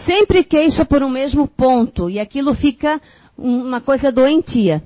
Sempre 0.07 0.45
queixa 0.45 0.85
por 0.85 1.03
um 1.03 1.11
mesmo 1.11 1.49
ponto, 1.49 2.09
e 2.09 2.21
aquilo 2.21 2.55
fica 2.55 3.01
uma 3.37 3.81
coisa 3.81 4.13
doentia. 4.13 4.83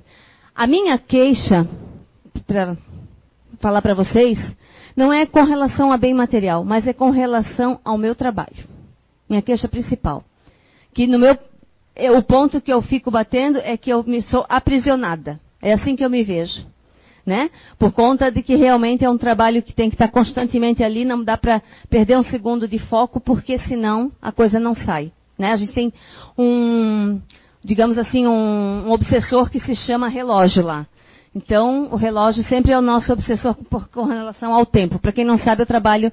A 0.54 0.66
minha 0.66 0.96
queixa, 0.96 1.68
para 2.46 2.76
falar 3.60 3.82
para 3.82 3.94
vocês, 3.94 4.38
não 4.96 5.12
é 5.12 5.26
com 5.26 5.44
relação 5.44 5.92
a 5.92 5.98
bem 5.98 6.14
material, 6.14 6.64
mas 6.64 6.86
é 6.86 6.92
com 6.92 7.10
relação 7.10 7.78
ao 7.84 7.98
meu 7.98 8.14
trabalho. 8.14 8.64
Minha 9.28 9.42
queixa 9.42 9.68
principal. 9.68 10.24
Que 10.94 11.06
no 11.06 11.18
meu, 11.18 11.36
é, 11.94 12.10
o 12.10 12.22
ponto 12.22 12.60
que 12.60 12.72
eu 12.72 12.80
fico 12.80 13.10
batendo 13.10 13.58
é 13.58 13.76
que 13.76 13.90
eu 13.90 14.02
me 14.04 14.22
sou 14.22 14.46
aprisionada. 14.48 15.40
É 15.64 15.72
assim 15.72 15.96
que 15.96 16.04
eu 16.04 16.10
me 16.10 16.22
vejo. 16.22 16.66
Né? 17.24 17.48
Por 17.78 17.90
conta 17.90 18.30
de 18.30 18.42
que 18.42 18.54
realmente 18.54 19.02
é 19.02 19.08
um 19.08 19.16
trabalho 19.16 19.62
que 19.62 19.72
tem 19.72 19.88
que 19.88 19.94
estar 19.94 20.08
constantemente 20.08 20.84
ali, 20.84 21.06
não 21.06 21.24
dá 21.24 21.38
para 21.38 21.62
perder 21.88 22.18
um 22.18 22.22
segundo 22.22 22.68
de 22.68 22.78
foco, 22.78 23.18
porque 23.18 23.58
senão 23.60 24.12
a 24.20 24.30
coisa 24.30 24.60
não 24.60 24.74
sai. 24.74 25.10
Né? 25.38 25.50
A 25.50 25.56
gente 25.56 25.72
tem 25.72 25.90
um, 26.36 27.18
digamos 27.64 27.96
assim, 27.96 28.26
um, 28.26 28.88
um 28.88 28.90
obsessor 28.92 29.48
que 29.48 29.58
se 29.58 29.74
chama 29.74 30.06
relógio 30.06 30.62
lá. 30.62 30.86
Então, 31.34 31.88
o 31.90 31.96
relógio 31.96 32.44
sempre 32.44 32.72
é 32.72 32.78
o 32.78 32.82
nosso 32.82 33.10
obsessor 33.10 33.56
com 33.90 34.04
relação 34.04 34.52
ao 34.52 34.66
tempo. 34.66 34.98
Para 34.98 35.12
quem 35.12 35.24
não 35.24 35.38
sabe, 35.38 35.62
eu 35.62 35.66
trabalho 35.66 36.12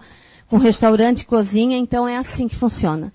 com 0.49 0.57
restaurante, 0.57 1.25
cozinha, 1.25 1.77
então 1.77 2.07
é 2.07 2.15
assim 2.15 2.47
que 2.47 2.55
funciona. 2.55 3.11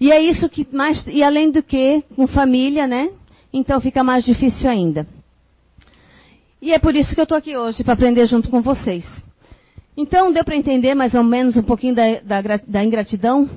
E 0.00 0.12
é 0.12 0.22
isso 0.22 0.48
que 0.48 0.68
mais, 0.72 1.04
e 1.08 1.20
além 1.20 1.50
do 1.50 1.64
que, 1.64 2.02
com 2.14 2.28
família, 2.28 2.86
né? 2.86 3.10
Então 3.52 3.80
fica 3.80 4.04
mais 4.04 4.24
difícil 4.24 4.70
ainda. 4.70 5.04
E 6.64 6.72
é 6.72 6.78
por 6.78 6.96
isso 6.96 7.14
que 7.14 7.20
eu 7.20 7.24
estou 7.24 7.36
aqui 7.36 7.54
hoje, 7.54 7.84
para 7.84 7.92
aprender 7.92 8.26
junto 8.26 8.48
com 8.48 8.62
vocês. 8.62 9.04
Então, 9.94 10.32
deu 10.32 10.42
para 10.42 10.56
entender 10.56 10.94
mais 10.94 11.14
ou 11.14 11.22
menos 11.22 11.58
um 11.58 11.62
pouquinho 11.62 11.94
da, 11.94 12.20
da, 12.20 12.56
da 12.66 12.82
ingratidão? 12.82 13.50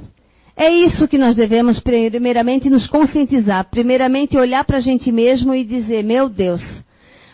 É 0.58 0.70
isso 0.70 1.08
que 1.08 1.18
nós 1.18 1.34
devemos, 1.34 1.80
primeiramente, 1.80 2.70
nos 2.70 2.86
conscientizar. 2.86 3.64
Primeiramente, 3.72 4.38
olhar 4.38 4.66
para 4.66 4.76
a 4.76 4.82
gente 4.82 5.10
mesmo 5.10 5.56
e 5.56 5.64
dizer: 5.64 6.04
Meu 6.04 6.28
Deus, 6.28 6.62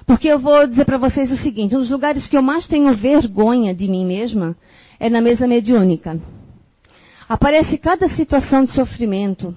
porque 0.05 0.27
eu 0.27 0.37
vou 0.37 0.67
dizer 0.67 0.85
para 0.85 0.99
vocês 0.99 1.31
o 1.31 1.37
seguinte: 1.37 1.75
um 1.75 1.79
dos 1.79 1.89
lugares 1.89 2.27
que 2.27 2.37
eu 2.37 2.43
mais 2.43 2.67
tenho 2.67 2.95
vergonha 2.95 3.73
de 3.73 3.87
mim 3.87 4.05
mesma 4.05 4.55
é 4.99 5.09
na 5.09 5.21
mesa 5.21 5.47
mediúnica. 5.47 6.21
Aparece 7.27 7.79
cada 7.79 8.07
situação 8.09 8.63
de 8.63 8.75
sofrimento, 8.75 9.55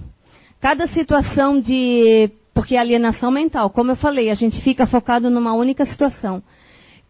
cada 0.62 0.88
situação 0.88 1.60
de. 1.60 2.30
Porque 2.56 2.74
é 2.74 2.78
alienação 2.78 3.30
mental, 3.30 3.68
como 3.68 3.90
eu 3.90 3.96
falei, 3.96 4.30
a 4.30 4.34
gente 4.34 4.62
fica 4.62 4.86
focado 4.86 5.28
numa 5.28 5.52
única 5.52 5.84
situação. 5.84 6.42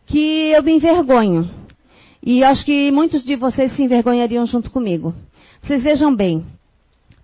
Que 0.05 0.51
eu 0.51 0.61
me 0.61 0.73
envergonho. 0.73 1.49
E 2.21 2.43
acho 2.43 2.65
que 2.65 2.91
muitos 2.91 3.23
de 3.25 3.37
vocês 3.37 3.71
se 3.77 3.81
envergonhariam 3.85 4.45
junto 4.45 4.73
comigo. 4.73 5.15
Vocês 5.63 5.85
vejam 5.85 6.13
bem, 6.13 6.45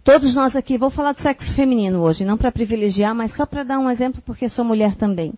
todos 0.04 0.36
nós 0.36 0.54
aqui, 0.54 0.78
vou 0.78 0.88
falar 0.88 1.14
do 1.14 1.20
sexo 1.20 1.52
feminino 1.56 2.00
hoje, 2.00 2.24
não 2.24 2.38
para 2.38 2.52
privilegiar, 2.52 3.12
mas 3.12 3.34
só 3.34 3.44
para 3.44 3.64
dar 3.64 3.80
um 3.80 3.90
exemplo, 3.90 4.22
porque 4.24 4.48
sou 4.48 4.64
mulher 4.64 4.94
também. 4.94 5.34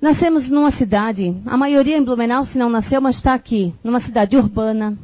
Nascemos 0.00 0.48
numa 0.48 0.70
cidade, 0.70 1.36
a 1.44 1.56
maioria 1.56 1.96
em 1.96 2.04
Blumenau, 2.04 2.44
se 2.44 2.56
não 2.56 2.70
nasceu, 2.70 3.00
mas 3.00 3.16
está 3.16 3.34
aqui, 3.34 3.74
numa 3.82 4.00
cidade 4.00 4.36
urbana, 4.36 4.96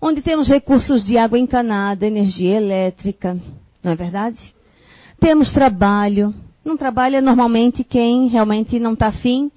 onde 0.00 0.22
temos 0.22 0.46
recursos 0.46 1.04
de 1.04 1.18
água 1.18 1.36
encanada, 1.36 2.06
energia 2.06 2.58
elétrica, 2.58 3.36
não 3.82 3.90
é 3.90 3.96
verdade? 3.96 4.38
Temos 5.22 5.52
trabalho. 5.52 6.34
Não 6.64 6.76
trabalha 6.76 7.20
normalmente 7.20 7.84
quem 7.84 8.26
realmente 8.26 8.80
não 8.80 8.94
está 8.94 9.06
afim, 9.06 9.52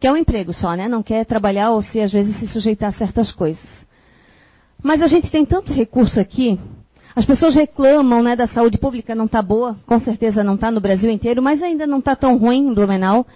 quer 0.00 0.10
um 0.10 0.16
emprego 0.16 0.54
só, 0.54 0.74
né? 0.74 0.88
Não 0.88 1.02
quer 1.02 1.26
trabalhar 1.26 1.70
ou 1.70 1.82
se 1.82 2.00
às 2.00 2.10
vezes 2.10 2.34
se 2.38 2.48
sujeitar 2.48 2.88
a 2.88 2.96
certas 2.96 3.30
coisas. 3.30 3.62
Mas 4.82 5.02
a 5.02 5.06
gente 5.06 5.30
tem 5.30 5.44
tanto 5.44 5.70
recurso 5.70 6.18
aqui. 6.18 6.58
As 7.14 7.26
pessoas 7.26 7.54
reclamam, 7.54 8.22
né, 8.22 8.34
da 8.34 8.46
saúde 8.46 8.78
pública 8.78 9.14
não 9.14 9.26
está 9.26 9.42
boa, 9.42 9.76
com 9.84 10.00
certeza 10.00 10.42
não 10.42 10.54
está 10.54 10.70
no 10.70 10.80
Brasil 10.80 11.10
inteiro, 11.10 11.42
mas 11.42 11.62
ainda 11.62 11.86
não 11.86 11.98
está 11.98 12.16
tão 12.16 12.38
ruim 12.38 12.68
em 12.68 12.74
Blumenau. 12.74 13.26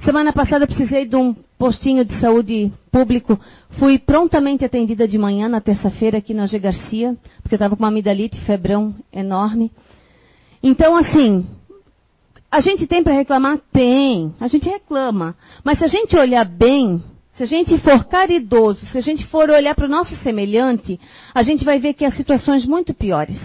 Semana 0.00 0.32
passada 0.32 0.64
eu 0.64 0.68
precisei 0.68 1.04
de 1.04 1.16
um 1.16 1.34
postinho 1.58 2.02
de 2.02 2.18
saúde 2.18 2.72
público. 2.90 3.38
Fui 3.78 3.98
prontamente 3.98 4.64
atendida 4.64 5.06
de 5.06 5.18
manhã, 5.18 5.50
na 5.50 5.60
terça-feira, 5.60 6.16
aqui 6.16 6.32
na 6.32 6.46
G 6.46 6.58
Garcia, 6.58 7.14
porque 7.42 7.54
eu 7.54 7.56
estava 7.56 7.76
com 7.76 7.82
uma 7.82 7.88
amidalite, 7.88 8.40
febrão 8.46 8.94
enorme. 9.12 9.70
Então, 10.68 10.96
assim, 10.96 11.46
a 12.50 12.58
gente 12.60 12.88
tem 12.88 13.00
para 13.00 13.14
reclamar? 13.14 13.60
Tem. 13.72 14.34
A 14.40 14.48
gente 14.48 14.68
reclama. 14.68 15.36
Mas 15.62 15.78
se 15.78 15.84
a 15.84 15.86
gente 15.86 16.16
olhar 16.16 16.44
bem, 16.44 17.00
se 17.36 17.44
a 17.44 17.46
gente 17.46 17.78
for 17.78 18.04
caridoso, 18.06 18.84
se 18.86 18.98
a 18.98 19.00
gente 19.00 19.24
for 19.28 19.48
olhar 19.48 19.76
para 19.76 19.86
o 19.86 19.88
nosso 19.88 20.16
semelhante, 20.24 20.98
a 21.32 21.44
gente 21.44 21.64
vai 21.64 21.78
ver 21.78 21.94
que 21.94 22.04
há 22.04 22.10
situações 22.10 22.66
muito 22.66 22.92
piores. 22.92 23.40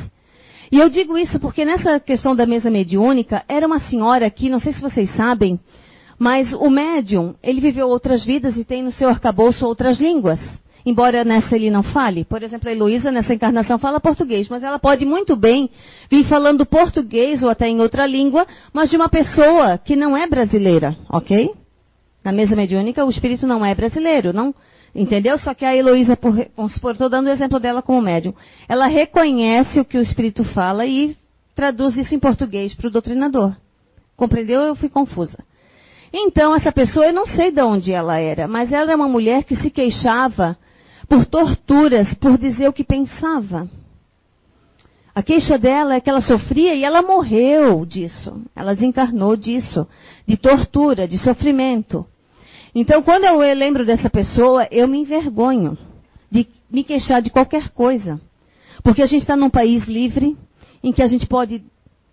E 0.72 0.80
eu 0.80 0.90
digo 0.90 1.16
isso 1.16 1.40
porque 1.40 1.64
nessa 1.64 2.00
questão 2.00 2.36
da 2.36 2.48
mesa 2.48 2.72
mediúnica, 2.72 3.44
era 3.48 3.68
uma 3.68 3.82
senhora 3.82 4.26
aqui, 4.26 4.50
não 4.50 4.60
sei 4.60 4.74
se 4.74 4.82
vocês 4.82 5.16
sabem, 5.16 5.60
mas 6.18 6.52
o 6.54 6.72
médium, 6.72 7.36
ele 7.44 7.62
viveu 7.62 7.88
outras 7.88 8.26
vidas 8.26 8.58
e 8.58 8.66
tem 8.66 8.82
no 8.82 8.92
seu 8.92 9.08
arcabouço 9.08 9.64
outras 9.64 10.00
línguas. 10.00 10.40
Embora 10.86 11.24
nessa 11.24 11.56
ele 11.56 11.70
não 11.70 11.84
fale. 11.84 12.26
Por 12.26 12.42
exemplo, 12.42 12.70
a 12.70 12.72
Heloísa, 12.72 13.12
nessa 13.12 13.34
encarnação, 13.34 13.78
fala 13.78 14.00
português, 14.00 14.50
mas 14.50 14.64
ela 14.64 14.80
pode 14.80 15.06
muito 15.06 15.36
bem 15.36 15.70
vir 16.10 16.24
falando 16.26 16.66
português 16.66 17.44
ou 17.44 17.50
até 17.50 17.68
em 17.68 17.80
outra 17.80 18.06
língua, 18.06 18.48
mas 18.74 18.90
de 18.90 18.96
uma 18.96 19.10
pessoa 19.10 19.78
que 19.78 19.96
não 19.96 20.18
é 20.18 20.28
brasileira, 20.28 20.96
ok? 21.10 21.52
Na 22.24 22.32
mesa 22.32 22.56
mediúnica, 22.56 23.06
o 23.06 23.10
espírito 23.10 23.48
não 23.48 23.66
é 23.66 23.74
brasileiro, 23.74 24.34
não. 24.34 24.54
Entendeu? 24.94 25.38
Só 25.38 25.54
que 25.54 25.64
a 25.64 25.76
Heloísa, 25.76 26.18
vamos 26.56 26.74
supor, 26.74 26.94
estou 26.94 27.10
dando 27.10 27.28
o 27.28 27.32
exemplo 27.32 27.60
dela 27.60 27.82
como 27.82 28.02
médium. 28.02 28.34
Ela 28.68 28.88
reconhece 28.88 29.80
o 29.80 29.86
que 29.86 29.98
o 29.98 30.02
espírito 30.02 30.44
fala 30.44 30.86
e 30.86 31.16
traduz 31.56 31.96
isso 31.96 32.14
em 32.14 32.20
português 32.20 32.74
para 32.74 32.88
o 32.88 32.92
doutrinador. 32.92 33.56
Compreendeu? 34.18 34.62
Eu 34.62 34.76
fui 34.76 34.90
confusa. 34.90 35.38
Então, 36.14 36.54
essa 36.54 36.72
pessoa, 36.72 37.06
eu 37.06 37.14
não 37.14 37.26
sei 37.26 37.52
de 37.52 37.62
onde 37.62 37.94
ela 37.94 38.20
era, 38.20 38.48
mas 38.48 38.72
ela 38.72 38.92
era 38.92 38.96
uma 38.96 39.08
mulher 39.08 39.46
que 39.46 39.56
se 39.56 39.70
queixava 39.70 40.58
por 41.12 41.26
torturas, 41.26 42.14
por 42.14 42.38
dizer 42.38 42.70
o 42.70 42.74
que 42.74 42.86
pensava. 42.86 43.70
A 45.14 45.22
queixa 45.22 45.58
dela 45.58 45.96
é 45.96 46.00
que 46.00 46.10
ela 46.10 46.22
sofria 46.22 46.74
e 46.74 46.86
ela 46.86 47.02
morreu 47.02 47.86
disso. 47.86 48.42
Ela 48.56 48.74
desencarnou 48.74 49.36
disso, 49.36 49.86
de 50.26 50.38
tortura, 50.38 51.06
de 51.06 51.18
sofrimento. 51.18 52.06
Então, 52.74 53.04
quando 53.04 53.26
eu 53.26 53.40
lembro 53.54 53.86
dessa 53.86 54.10
pessoa, 54.10 54.66
eu 54.72 54.88
me 54.88 55.00
envergonho 55.00 55.78
de 56.32 56.48
me 56.72 56.82
queixar 56.82 57.22
de 57.22 57.30
qualquer 57.30 57.72
coisa. 57.72 58.18
Porque 58.82 59.02
a 59.02 59.06
gente 59.06 59.24
está 59.24 59.36
num 59.36 59.50
país 59.50 59.84
livre, 59.84 60.38
em 60.82 60.94
que 60.94 61.04
a 61.04 61.08
gente 61.08 61.28
pode 61.28 61.62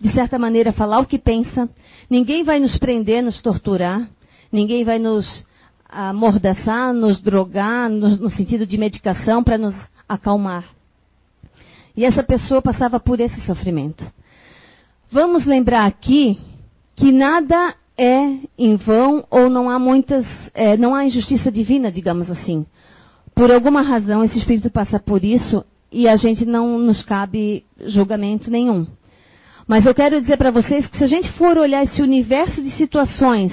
de 0.00 0.12
certa 0.12 0.40
maneira, 0.40 0.72
falar 0.72 0.98
o 0.98 1.06
que 1.06 1.18
pensa. 1.18 1.68
Ninguém 2.10 2.42
vai 2.42 2.58
nos 2.58 2.76
prender, 2.78 3.22
nos 3.22 3.40
torturar. 3.40 4.10
Ninguém 4.50 4.82
vai 4.82 4.98
nos 4.98 5.46
amordaçar, 5.88 6.92
nos 6.92 7.20
drogar, 7.20 7.88
no, 7.88 8.16
no 8.16 8.30
sentido 8.30 8.66
de 8.66 8.76
medicação, 8.76 9.42
para 9.42 9.56
nos 9.56 9.74
acalmar. 10.08 10.64
E 11.96 12.04
essa 12.04 12.22
pessoa 12.22 12.62
passava 12.62 13.00
por 13.00 13.20
esse 13.20 13.40
sofrimento. 13.42 14.06
vamos 15.10 15.44
lembrar 15.44 15.86
aqui 15.86 16.38
que 16.94 17.10
nada 17.10 17.74
é 17.96 18.38
em 18.56 18.76
vão 18.76 19.24
ou 19.28 19.50
não 19.50 19.68
há 19.68 19.78
muitas, 19.78 20.24
é, 20.54 20.76
não 20.76 20.94
há 20.94 21.04
injustiça 21.04 21.50
divina, 21.50 21.90
digamos 21.90 22.30
assim. 22.30 22.64
Por 23.34 23.50
alguma 23.50 23.82
razão 23.82 24.22
esse 24.22 24.38
espírito 24.38 24.70
passa 24.70 25.00
por 25.00 25.24
isso 25.24 25.64
e 25.90 26.06
a 26.08 26.16
gente 26.16 26.44
não 26.44 26.78
nos 26.78 27.02
cabe 27.02 27.64
julgamento 27.86 28.50
nenhum. 28.50 28.86
Mas 29.66 29.84
eu 29.84 29.94
quero 29.94 30.20
dizer 30.20 30.36
para 30.36 30.50
vocês 30.50 30.86
que 30.86 30.96
se 30.96 31.04
a 31.04 31.08
gente 31.08 31.30
for 31.32 31.58
olhar 31.58 31.82
esse 31.82 32.00
universo 32.00 32.62
de 32.62 32.70
situações 32.70 33.52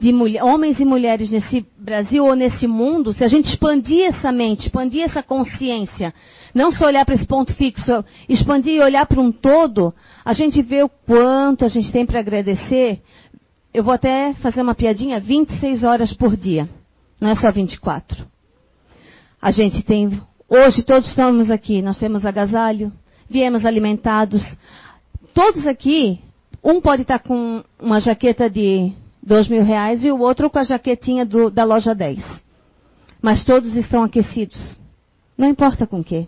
de 0.00 0.14
mulher, 0.14 0.42
homens 0.42 0.80
e 0.80 0.84
mulheres 0.84 1.30
nesse 1.30 1.64
Brasil 1.78 2.24
ou 2.24 2.34
nesse 2.34 2.66
mundo, 2.66 3.12
se 3.12 3.22
a 3.22 3.28
gente 3.28 3.50
expandir 3.50 4.06
essa 4.06 4.32
mente, 4.32 4.66
expandir 4.66 5.02
essa 5.02 5.22
consciência, 5.22 6.14
não 6.54 6.72
só 6.72 6.86
olhar 6.86 7.04
para 7.04 7.14
esse 7.14 7.26
ponto 7.26 7.54
fixo, 7.54 8.02
expandir 8.26 8.76
e 8.76 8.80
olhar 8.80 9.04
para 9.06 9.20
um 9.20 9.30
todo, 9.30 9.94
a 10.24 10.32
gente 10.32 10.62
vê 10.62 10.82
o 10.82 10.88
quanto 10.88 11.66
a 11.66 11.68
gente 11.68 11.92
tem 11.92 12.06
para 12.06 12.18
agradecer. 12.18 13.02
Eu 13.74 13.84
vou 13.84 13.92
até 13.92 14.32
fazer 14.34 14.62
uma 14.62 14.74
piadinha, 14.74 15.20
26 15.20 15.84
horas 15.84 16.14
por 16.14 16.34
dia, 16.34 16.66
não 17.20 17.28
é 17.28 17.34
só 17.34 17.52
24. 17.52 18.26
A 19.40 19.50
gente 19.50 19.82
tem, 19.82 20.18
hoje 20.48 20.82
todos 20.82 21.10
estamos 21.10 21.50
aqui, 21.50 21.82
nós 21.82 21.98
temos 21.98 22.24
agasalho, 22.24 22.90
viemos 23.28 23.66
alimentados. 23.66 24.42
Todos 25.34 25.66
aqui, 25.66 26.18
um 26.64 26.80
pode 26.80 27.02
estar 27.02 27.18
com 27.18 27.62
uma 27.78 28.00
jaqueta 28.00 28.48
de 28.48 28.92
dois 29.22 29.48
mil 29.48 29.62
reais 29.62 30.04
e 30.04 30.10
o 30.10 30.18
outro 30.18 30.50
com 30.50 30.58
a 30.58 30.64
jaquetinha 30.64 31.24
do, 31.24 31.50
da 31.50 31.64
loja 31.64 31.94
10. 31.94 32.24
Mas 33.22 33.44
todos 33.44 33.74
estão 33.76 34.02
aquecidos. 34.02 34.78
Não 35.36 35.48
importa 35.48 35.86
com 35.86 36.00
o 36.00 36.04
quê. 36.04 36.26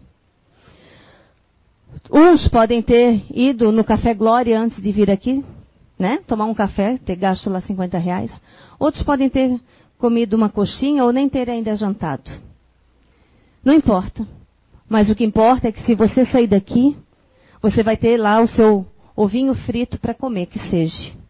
Uns 2.10 2.48
podem 2.48 2.82
ter 2.82 3.24
ido 3.30 3.70
no 3.72 3.84
Café 3.84 4.14
Glória 4.14 4.58
antes 4.58 4.82
de 4.82 4.92
vir 4.92 5.10
aqui, 5.10 5.44
né? 5.98 6.20
Tomar 6.26 6.46
um 6.46 6.54
café, 6.54 6.98
ter 6.98 7.16
gasto 7.16 7.48
lá 7.50 7.60
50 7.60 7.98
reais. 7.98 8.32
Outros 8.78 9.02
podem 9.02 9.28
ter 9.28 9.60
comido 9.98 10.34
uma 10.34 10.48
coxinha 10.48 11.04
ou 11.04 11.12
nem 11.12 11.28
ter 11.28 11.48
ainda 11.48 11.76
jantado. 11.76 12.30
Não 13.64 13.74
importa. 13.74 14.26
Mas 14.88 15.08
o 15.08 15.14
que 15.14 15.24
importa 15.24 15.68
é 15.68 15.72
que 15.72 15.82
se 15.82 15.94
você 15.94 16.24
sair 16.26 16.46
daqui, 16.46 16.96
você 17.62 17.82
vai 17.82 17.96
ter 17.96 18.16
lá 18.16 18.40
o 18.40 18.48
seu 18.48 18.86
ovinho 19.14 19.54
frito 19.54 19.98
para 20.00 20.12
comer, 20.12 20.46
que 20.46 20.58
seja. 20.68 21.21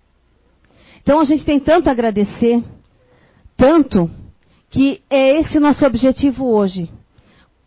Então 1.02 1.20
a 1.20 1.24
gente 1.24 1.44
tem 1.44 1.58
tanto 1.58 1.88
a 1.88 1.92
agradecer, 1.92 2.62
tanto, 3.56 4.10
que 4.70 5.02
é 5.10 5.40
esse 5.40 5.58
o 5.58 5.60
nosso 5.60 5.84
objetivo 5.84 6.46
hoje. 6.46 6.88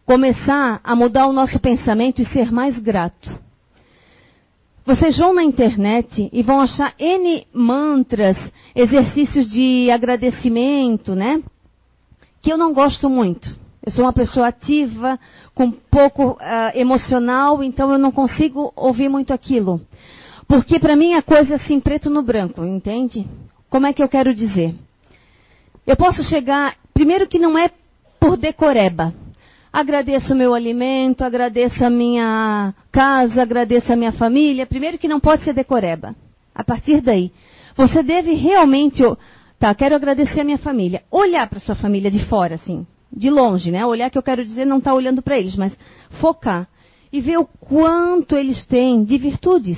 Começar 0.05 0.79
a 0.83 0.95
mudar 0.95 1.27
o 1.27 1.33
nosso 1.33 1.59
pensamento 1.59 2.21
e 2.21 2.25
ser 2.25 2.51
mais 2.51 2.77
grato. 2.79 3.45
Vocês 4.85 5.17
vão 5.17 5.33
na 5.33 5.43
internet 5.43 6.29
e 6.31 6.43
vão 6.43 6.61
achar 6.61 6.93
N 6.99 7.45
mantras, 7.51 8.37
exercícios 8.75 9.49
de 9.49 9.89
agradecimento, 9.89 11.15
né? 11.15 11.41
Que 12.41 12.53
eu 12.53 12.57
não 12.57 12.71
gosto 12.71 13.09
muito. 13.09 13.49
Eu 13.83 13.91
sou 13.91 14.05
uma 14.05 14.13
pessoa 14.13 14.47
ativa, 14.47 15.19
com 15.53 15.71
pouco 15.71 16.31
uh, 16.31 16.37
emocional, 16.75 17.63
então 17.63 17.91
eu 17.91 17.97
não 17.97 18.11
consigo 18.11 18.71
ouvir 18.75 19.09
muito 19.09 19.33
aquilo. 19.33 19.81
Porque 20.47 20.79
para 20.79 20.95
mim 20.95 21.13
é 21.13 21.21
coisa 21.21 21.55
assim, 21.55 21.79
preto 21.79 22.09
no 22.09 22.21
branco, 22.21 22.63
entende? 22.63 23.27
Como 23.69 23.87
é 23.87 23.93
que 23.93 24.01
eu 24.01 24.07
quero 24.07 24.33
dizer? 24.33 24.75
Eu 25.85 25.95
posso 25.95 26.23
chegar, 26.23 26.75
primeiro 26.93 27.27
que 27.27 27.39
não 27.39 27.57
é 27.57 27.69
por 28.19 28.37
decoreba. 28.37 29.13
Agradeço 29.71 30.33
o 30.33 30.37
meu 30.37 30.53
alimento, 30.53 31.23
agradeço 31.23 31.83
a 31.83 31.89
minha 31.89 32.73
casa, 32.91 33.41
agradeço 33.41 33.91
a 33.91 33.95
minha 33.95 34.13
família. 34.13 34.65
Primeiro 34.65 34.97
que 34.97 35.07
não 35.07 35.19
pode 35.19 35.43
ser 35.43 35.53
decoreba. 35.53 36.15
A 36.53 36.63
partir 36.63 37.01
daí, 37.01 37.31
você 37.75 38.01
deve 38.01 38.33
realmente, 38.33 39.03
tá, 39.59 39.75
quero 39.75 39.95
agradecer 39.95 40.41
a 40.41 40.45
minha 40.45 40.57
família. 40.57 41.03
Olhar 41.11 41.49
para 41.49 41.59
sua 41.59 41.75
família 41.75 42.09
de 42.09 42.23
fora, 42.25 42.55
assim 42.55 42.87
de 43.15 43.29
longe, 43.29 43.71
né? 43.71 43.85
Olhar 43.85 44.09
que 44.09 44.17
eu 44.17 44.23
quero 44.23 44.43
dizer 44.43 44.65
não 44.65 44.79
está 44.79 44.93
olhando 44.93 45.21
para 45.21 45.37
eles, 45.37 45.55
mas 45.55 45.71
focar 46.19 46.67
e 47.11 47.21
ver 47.21 47.37
o 47.37 47.45
quanto 47.45 48.35
eles 48.35 48.65
têm 48.65 49.03
de 49.05 49.17
virtudes. 49.17 49.77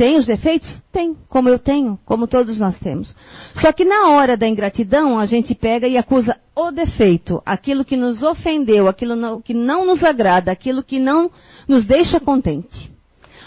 Tem 0.00 0.16
os 0.16 0.24
defeitos? 0.24 0.80
Tem, 0.90 1.14
como 1.28 1.50
eu 1.50 1.58
tenho, 1.58 1.98
como 2.06 2.26
todos 2.26 2.58
nós 2.58 2.74
temos. 2.78 3.14
Só 3.60 3.70
que 3.70 3.84
na 3.84 4.08
hora 4.08 4.34
da 4.34 4.48
ingratidão, 4.48 5.18
a 5.18 5.26
gente 5.26 5.54
pega 5.54 5.86
e 5.86 5.98
acusa 5.98 6.38
o 6.56 6.70
defeito, 6.70 7.42
aquilo 7.44 7.84
que 7.84 7.98
nos 7.98 8.22
ofendeu, 8.22 8.88
aquilo 8.88 9.42
que 9.42 9.52
não 9.52 9.84
nos 9.84 10.02
agrada, 10.02 10.50
aquilo 10.50 10.82
que 10.82 10.98
não 10.98 11.30
nos 11.68 11.84
deixa 11.84 12.18
contente. 12.18 12.90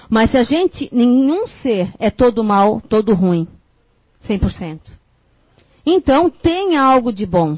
Mas 0.08 0.30
se 0.30 0.38
a 0.38 0.44
gente, 0.44 0.88
nenhum 0.92 1.48
ser 1.48 1.92
é 1.98 2.12
todo 2.12 2.44
mal, 2.44 2.80
todo 2.88 3.16
ruim, 3.16 3.48
100%. 4.30 4.80
Então, 5.84 6.30
tem 6.30 6.78
algo 6.78 7.12
de 7.12 7.26
bom 7.26 7.58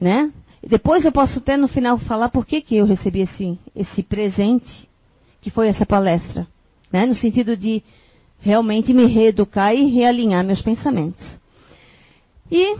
né? 0.00 0.32
Depois 0.62 1.04
eu 1.04 1.10
posso 1.10 1.40
até 1.40 1.56
no 1.56 1.66
final 1.66 1.98
falar 1.98 2.28
por 2.28 2.46
que, 2.46 2.60
que 2.60 2.76
eu 2.76 2.86
recebi 2.86 3.22
esse, 3.22 3.58
esse 3.74 4.04
presente, 4.04 4.88
que 5.40 5.50
foi 5.50 5.66
essa 5.66 5.84
palestra, 5.84 6.46
né? 6.92 7.06
No 7.06 7.14
sentido 7.14 7.56
de 7.56 7.82
realmente 8.40 8.92
me 8.92 9.06
reeducar 9.06 9.74
e 9.74 9.90
realinhar 9.90 10.44
meus 10.44 10.60
pensamentos. 10.60 11.40
E 12.50 12.76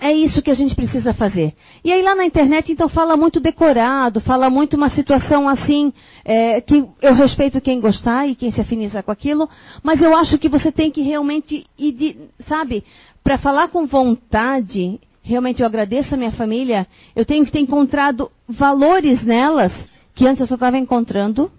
é 0.00 0.12
isso 0.12 0.40
que 0.40 0.50
a 0.50 0.54
gente 0.54 0.74
precisa 0.74 1.12
fazer. 1.12 1.54
E 1.84 1.92
aí 1.92 2.02
lá 2.02 2.14
na 2.14 2.24
internet, 2.24 2.72
então, 2.72 2.88
fala 2.88 3.16
muito 3.16 3.38
decorado, 3.38 4.20
fala 4.20 4.48
muito 4.48 4.76
uma 4.76 4.88
situação 4.88 5.46
assim, 5.46 5.92
é, 6.24 6.60
que 6.60 6.84
eu 7.02 7.14
respeito 7.14 7.60
quem 7.60 7.80
gostar 7.80 8.26
e 8.26 8.34
quem 8.34 8.50
se 8.50 8.60
afiniza 8.60 9.02
com 9.02 9.12
aquilo, 9.12 9.48
mas 9.82 10.00
eu 10.00 10.16
acho 10.16 10.38
que 10.38 10.48
você 10.48 10.72
tem 10.72 10.90
que 10.90 11.02
realmente 11.02 11.66
ir, 11.78 11.92
de, 11.92 12.16
sabe, 12.48 12.82
para 13.22 13.36
falar 13.36 13.68
com 13.68 13.86
vontade 13.86 14.98
realmente 15.22 15.60
eu 15.60 15.66
agradeço 15.66 16.14
a 16.14 16.18
minha 16.18 16.32
família, 16.32 16.86
eu 17.14 17.24
tenho 17.24 17.44
que 17.44 17.52
ter 17.52 17.60
encontrado 17.60 18.30
valores 18.48 19.22
nelas 19.22 19.72
que 20.14 20.26
antes 20.26 20.40
eu 20.40 20.46
só 20.46 20.54
estava 20.54 20.78
encontrando, 20.78 21.50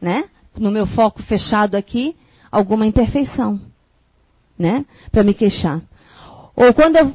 né? 0.00 0.24
No 0.58 0.70
meu 0.70 0.86
foco 0.86 1.22
fechado 1.22 1.76
aqui, 1.76 2.16
alguma 2.50 2.86
imperfeição, 2.86 3.60
né? 4.58 4.84
Para 5.10 5.22
me 5.22 5.34
queixar. 5.34 5.80
Ou 6.56 6.72
quando 6.74 6.96
eu 6.96 7.14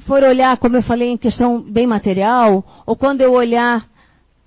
for 0.00 0.22
olhar, 0.22 0.56
como 0.56 0.76
eu 0.76 0.82
falei, 0.82 1.10
em 1.10 1.16
questão 1.16 1.60
bem 1.60 1.86
material, 1.86 2.64
ou 2.86 2.96
quando 2.96 3.20
eu 3.20 3.32
olhar 3.32 3.86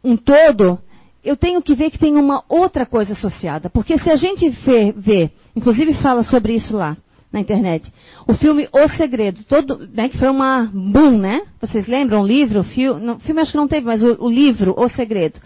um 0.03 0.15
todo, 0.15 0.79
eu 1.23 1.35
tenho 1.35 1.61
que 1.61 1.73
ver 1.73 1.89
que 1.89 1.97
tem 1.97 2.15
uma 2.15 2.43
outra 2.47 2.85
coisa 2.85 3.13
associada. 3.13 3.69
Porque 3.69 3.97
se 3.97 4.09
a 4.09 4.15
gente 4.15 4.49
vê, 4.49 4.93
vê 4.95 5.31
inclusive 5.55 5.93
fala 5.95 6.23
sobre 6.23 6.53
isso 6.53 6.75
lá, 6.75 6.97
na 7.31 7.39
internet. 7.39 7.91
O 8.27 8.33
filme 8.33 8.67
O 8.71 8.87
Segredo, 8.89 9.43
todo, 9.45 9.87
né, 9.91 10.09
que 10.09 10.17
foi 10.17 10.29
uma 10.29 10.69
boom, 10.71 11.17
né? 11.17 11.41
Vocês 11.59 11.87
lembram 11.87 12.21
o 12.21 12.27
livro? 12.27 12.59
O 12.59 12.63
filme, 12.63 13.11
o 13.11 13.19
filme 13.19 13.41
acho 13.41 13.51
que 13.51 13.57
não 13.57 13.67
teve, 13.67 13.85
mas 13.85 14.03
o, 14.03 14.23
o, 14.23 14.29
livro 14.29 14.73
O 14.77 14.87
Segredo. 14.89 15.39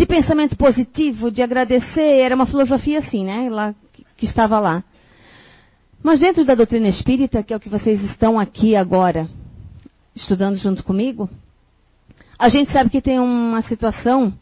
De 0.00 0.06
pensamento 0.06 0.56
positivo, 0.56 1.30
de 1.30 1.42
agradecer, 1.42 2.20
era 2.20 2.34
uma 2.34 2.46
filosofia 2.46 3.00
assim, 3.00 3.22
né? 3.22 3.50
Lá, 3.50 3.74
que, 4.16 4.24
estava 4.24 4.58
lá. 4.58 4.82
Mas 6.02 6.20
dentro 6.20 6.42
da 6.44 6.54
doutrina 6.54 6.88
espírita, 6.88 7.42
que 7.42 7.52
é 7.52 7.56
o 7.56 7.60
que 7.60 7.68
vocês 7.68 8.00
estão 8.04 8.38
aqui 8.38 8.74
agora 8.74 9.28
estudando 10.16 10.56
junto 10.56 10.82
comigo, 10.82 11.28
a 12.38 12.48
gente 12.48 12.72
sabe 12.72 12.88
que 12.88 13.02
tem 13.02 13.20
uma 13.20 13.60
situação 13.62 14.32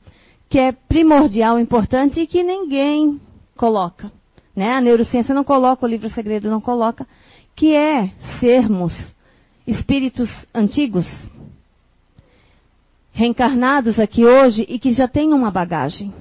que 0.48 0.58
é 0.58 0.70
primordial, 0.70 1.58
importante 1.58 2.20
e 2.20 2.26
que 2.26 2.42
ninguém 2.42 3.20
coloca 3.56 4.10
né? 4.58 4.72
A 4.72 4.80
neurociência 4.80 5.32
não 5.32 5.44
coloca, 5.44 5.86
o 5.86 5.88
livro 5.88 6.10
segredo 6.10 6.50
não 6.50 6.60
coloca, 6.60 7.06
que 7.54 7.76
é 7.76 8.10
sermos 8.40 8.92
espíritos 9.64 10.28
antigos, 10.52 11.06
reencarnados 13.18 13.98
aqui 13.98 14.24
hoje 14.24 14.64
e 14.68 14.78
que 14.78 14.92
já 14.92 15.08
têm 15.08 15.32
uma 15.32 15.50
bagagem. 15.50 16.14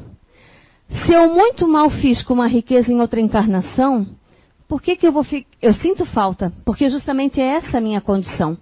Se 1.06 1.14
eu 1.14 1.32
muito 1.32 1.68
mal 1.68 1.92
fiz 1.92 2.24
com 2.24 2.34
uma 2.34 2.48
riqueza 2.48 2.92
em 2.92 3.00
outra 3.00 3.20
encarnação, 3.22 4.08
por 4.68 4.82
que, 4.82 4.96
que 4.96 5.06
eu 5.06 5.12
vou 5.12 5.24
ficar. 5.24 5.48
Eu 5.62 5.76
sinto 5.76 6.08
falta, 6.08 6.52
porque 6.66 6.90
justamente 6.90 7.40
é 7.40 7.58
essa 7.58 7.78
a 7.78 7.82
minha 7.82 8.02
condição. 8.02 8.58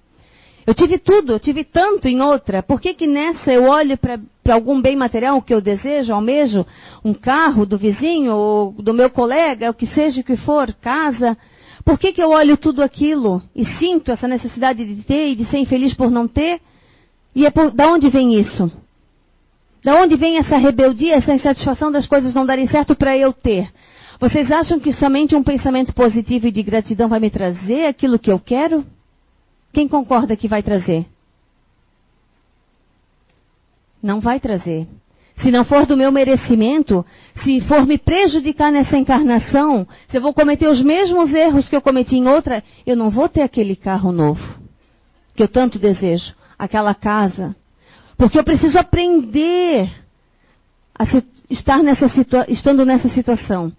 Eu 0.68 0.74
tive 0.74 0.98
tudo, 0.98 1.32
eu 1.32 1.40
tive 1.40 1.64
tanto 1.64 2.10
em 2.10 2.22
outra. 2.22 2.62
Por 2.62 2.82
que, 2.82 2.94
que 2.94 3.08
nessa 3.08 3.54
eu 3.54 3.70
olho 3.70 3.98
para 3.98 4.20
algum 4.50 4.82
bem 4.82 4.98
material 4.98 5.42
que 5.42 5.54
eu 5.54 5.62
desejo, 5.62 6.14
almejo? 6.14 6.66
Um 7.06 7.14
carro 7.14 7.66
do 7.66 7.78
vizinho, 7.78 8.36
ou 8.36 8.72
do 8.74 8.94
meu 8.94 9.10
colega, 9.10 9.70
o 9.70 9.74
que 9.74 9.88
seja 9.88 10.22
que 10.22 10.36
for, 10.36 10.74
casa. 10.74 11.38
Por 11.86 11.98
que, 11.98 12.12
que 12.12 12.22
eu 12.22 12.32
olho 12.32 12.58
tudo 12.58 12.84
aquilo 12.84 13.42
e 13.56 13.64
sinto 13.78 14.12
essa 14.12 14.28
necessidade 14.28 14.84
de 14.84 15.04
ter 15.04 15.30
e 15.30 15.36
de 15.36 15.46
ser 15.46 15.60
infeliz 15.60 15.94
por 15.94 16.12
não 16.12 16.28
ter? 16.28 16.60
E 17.36 17.46
é 17.46 17.52
por, 17.52 17.72
da 17.72 17.92
onde 17.92 18.10
vem 18.10 18.40
isso? 18.40 18.72
Da 19.84 20.02
onde 20.02 20.16
vem 20.16 20.38
essa 20.38 20.58
rebeldia, 20.58 21.16
essa 21.16 21.34
insatisfação 21.34 21.92
das 21.92 22.08
coisas 22.08 22.34
não 22.34 22.46
darem 22.46 22.66
certo 22.68 22.96
para 22.96 23.16
eu 23.18 23.34
ter? 23.34 23.70
Vocês 24.20 24.50
acham 24.50 24.80
que 24.80 24.94
somente 24.94 25.36
um 25.36 25.44
pensamento 25.44 25.94
positivo 25.94 26.48
e 26.48 26.52
de 26.52 26.64
gratidão 26.64 27.10
vai 27.10 27.20
me 27.20 27.30
trazer 27.30 27.88
aquilo 27.88 28.18
que 28.18 28.32
eu 28.32 28.40
quero? 28.40 28.86
Quem 29.74 29.88
concorda 29.88 30.38
que 30.38 30.48
vai 30.48 30.64
trazer? 30.64 31.06
Não 34.02 34.22
vai 34.22 34.40
trazer. 34.40 34.88
se 35.42 35.52
não 35.52 35.66
for 35.66 35.86
do 35.86 35.98
meu 35.98 36.14
merecimento, 36.14 37.06
se 37.44 37.60
for 37.68 37.86
me 37.86 37.98
prejudicar 37.98 38.72
nessa 38.72 38.98
encarnação, 38.98 39.86
se 40.08 40.18
eu 40.18 40.22
vou 40.22 40.34
cometer 40.34 40.68
os 40.68 40.82
mesmos 40.82 41.34
erros 41.34 41.68
que 41.68 41.76
eu 41.76 41.82
cometi 41.82 42.16
em 42.16 42.28
outra, 42.28 42.64
eu 42.88 42.96
não 42.96 43.10
vou 43.10 43.28
ter 43.28 43.42
aquele 43.42 43.76
carro 43.76 44.14
novo 44.14 44.42
que 45.36 45.44
eu 45.44 45.48
tanto 45.50 45.78
desejo, 45.78 46.34
aquela 46.58 46.94
casa. 46.94 47.56
Porque 48.18 48.40
eu 48.40 48.44
preciso 48.44 48.78
aprender 48.78 49.90
a 50.98 51.04
estar 51.50 51.84
nessa 51.84 52.06
estando 52.48 52.86
nessa 52.86 53.10
situação. 53.10 53.72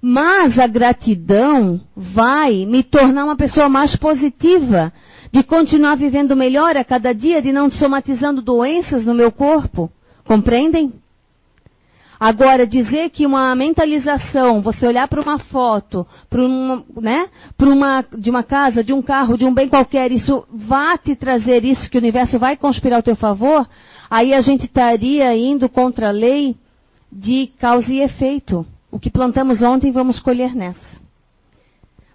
Mas 0.00 0.58
a 0.58 0.66
gratidão 0.66 1.80
vai 1.94 2.64
me 2.64 2.82
tornar 2.82 3.24
uma 3.24 3.36
pessoa 3.36 3.68
mais 3.68 3.94
positiva, 3.96 4.92
de 5.30 5.42
continuar 5.42 5.96
vivendo 5.96 6.34
melhor 6.34 6.76
a 6.76 6.84
cada 6.84 7.12
dia, 7.12 7.42
de 7.42 7.52
não 7.52 7.70
somatizando 7.70 8.40
doenças 8.40 9.04
no 9.04 9.14
meu 9.14 9.30
corpo. 9.30 9.90
Compreendem? 10.24 10.92
Agora, 12.20 12.66
dizer 12.66 13.08
que 13.08 13.24
uma 13.24 13.54
mentalização, 13.56 14.60
você 14.60 14.86
olhar 14.86 15.08
para 15.08 15.22
uma 15.22 15.38
foto, 15.38 16.06
para 16.28 16.44
uma, 16.44 16.84
né, 17.00 17.30
uma, 17.58 18.04
de 18.14 18.28
uma 18.28 18.42
casa, 18.42 18.84
de 18.84 18.92
um 18.92 19.00
carro, 19.00 19.38
de 19.38 19.46
um 19.46 19.54
bem 19.54 19.70
qualquer, 19.70 20.12
isso 20.12 20.44
vai 20.52 20.98
te 20.98 21.16
trazer 21.16 21.64
isso, 21.64 21.88
que 21.88 21.96
o 21.96 22.00
universo 22.00 22.38
vai 22.38 22.58
conspirar 22.58 22.96
ao 22.96 23.02
teu 23.02 23.16
favor, 23.16 23.66
aí 24.10 24.34
a 24.34 24.42
gente 24.42 24.66
estaria 24.66 25.34
indo 25.34 25.66
contra 25.66 26.08
a 26.08 26.12
lei 26.12 26.54
de 27.10 27.46
causa 27.58 27.90
e 27.90 28.00
efeito. 28.00 28.66
O 28.92 29.00
que 29.00 29.08
plantamos 29.08 29.62
ontem, 29.62 29.90
vamos 29.90 30.20
colher 30.20 30.54
nessa. 30.54 30.99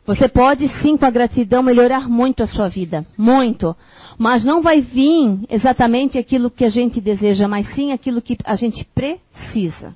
Você 0.05 0.29
pode 0.29 0.67
sim, 0.81 0.95
com 0.97 1.05
a 1.05 1.09
gratidão, 1.09 1.63
melhorar 1.63 2.07
muito 2.07 2.43
a 2.43 2.47
sua 2.47 2.69
vida. 2.69 3.05
Muito. 3.17 3.75
Mas 4.17 4.45
não 4.45 4.61
vai 4.61 4.79
vir 4.79 5.39
exatamente 5.49 6.19
aquilo 6.19 6.51
que 6.51 6.63
a 6.63 6.69
gente 6.69 7.01
deseja, 7.01 7.47
mas 7.47 7.67
sim 7.73 7.91
aquilo 7.91 8.21
que 8.21 8.37
a 8.45 8.55
gente 8.55 8.85
precisa. 8.93 9.95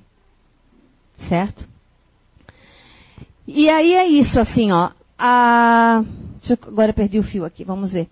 Certo? 1.28 1.68
E 3.46 3.68
aí 3.68 3.94
é 3.94 4.06
isso, 4.06 4.40
assim, 4.40 4.72
ó. 4.72 4.90
A... 5.16 6.02
Eu... 6.48 6.58
agora 6.66 6.92
perdi 6.92 7.18
o 7.18 7.22
fio 7.22 7.44
aqui, 7.44 7.62
vamos 7.62 7.92
ver. 7.92 8.08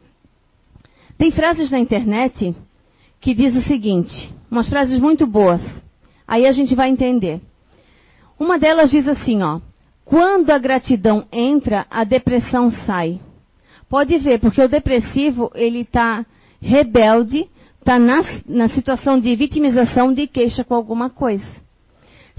Tem 1.16 1.32
frases 1.32 1.70
na 1.70 1.80
internet 1.80 2.54
que 3.20 3.34
diz 3.34 3.56
o 3.56 3.62
seguinte, 3.62 4.32
umas 4.48 4.68
frases 4.68 5.00
muito 5.00 5.26
boas. 5.26 5.60
Aí 6.26 6.46
a 6.46 6.52
gente 6.52 6.76
vai 6.76 6.90
entender. 6.90 7.40
Uma 8.38 8.56
delas 8.56 8.90
diz 8.90 9.08
assim, 9.08 9.42
ó: 9.42 9.60
quando 10.08 10.48
a 10.50 10.58
gratidão 10.58 11.26
entra, 11.30 11.86
a 11.90 12.02
depressão 12.02 12.70
sai. 12.70 13.20
Pode 13.90 14.16
ver, 14.16 14.40
porque 14.40 14.62
o 14.62 14.68
depressivo, 14.68 15.50
ele 15.54 15.80
está 15.80 16.24
rebelde, 16.62 17.46
está 17.78 17.98
na, 17.98 18.22
na 18.46 18.68
situação 18.70 19.20
de 19.20 19.36
vitimização, 19.36 20.12
de 20.14 20.26
queixa 20.26 20.64
com 20.64 20.74
alguma 20.74 21.10
coisa. 21.10 21.46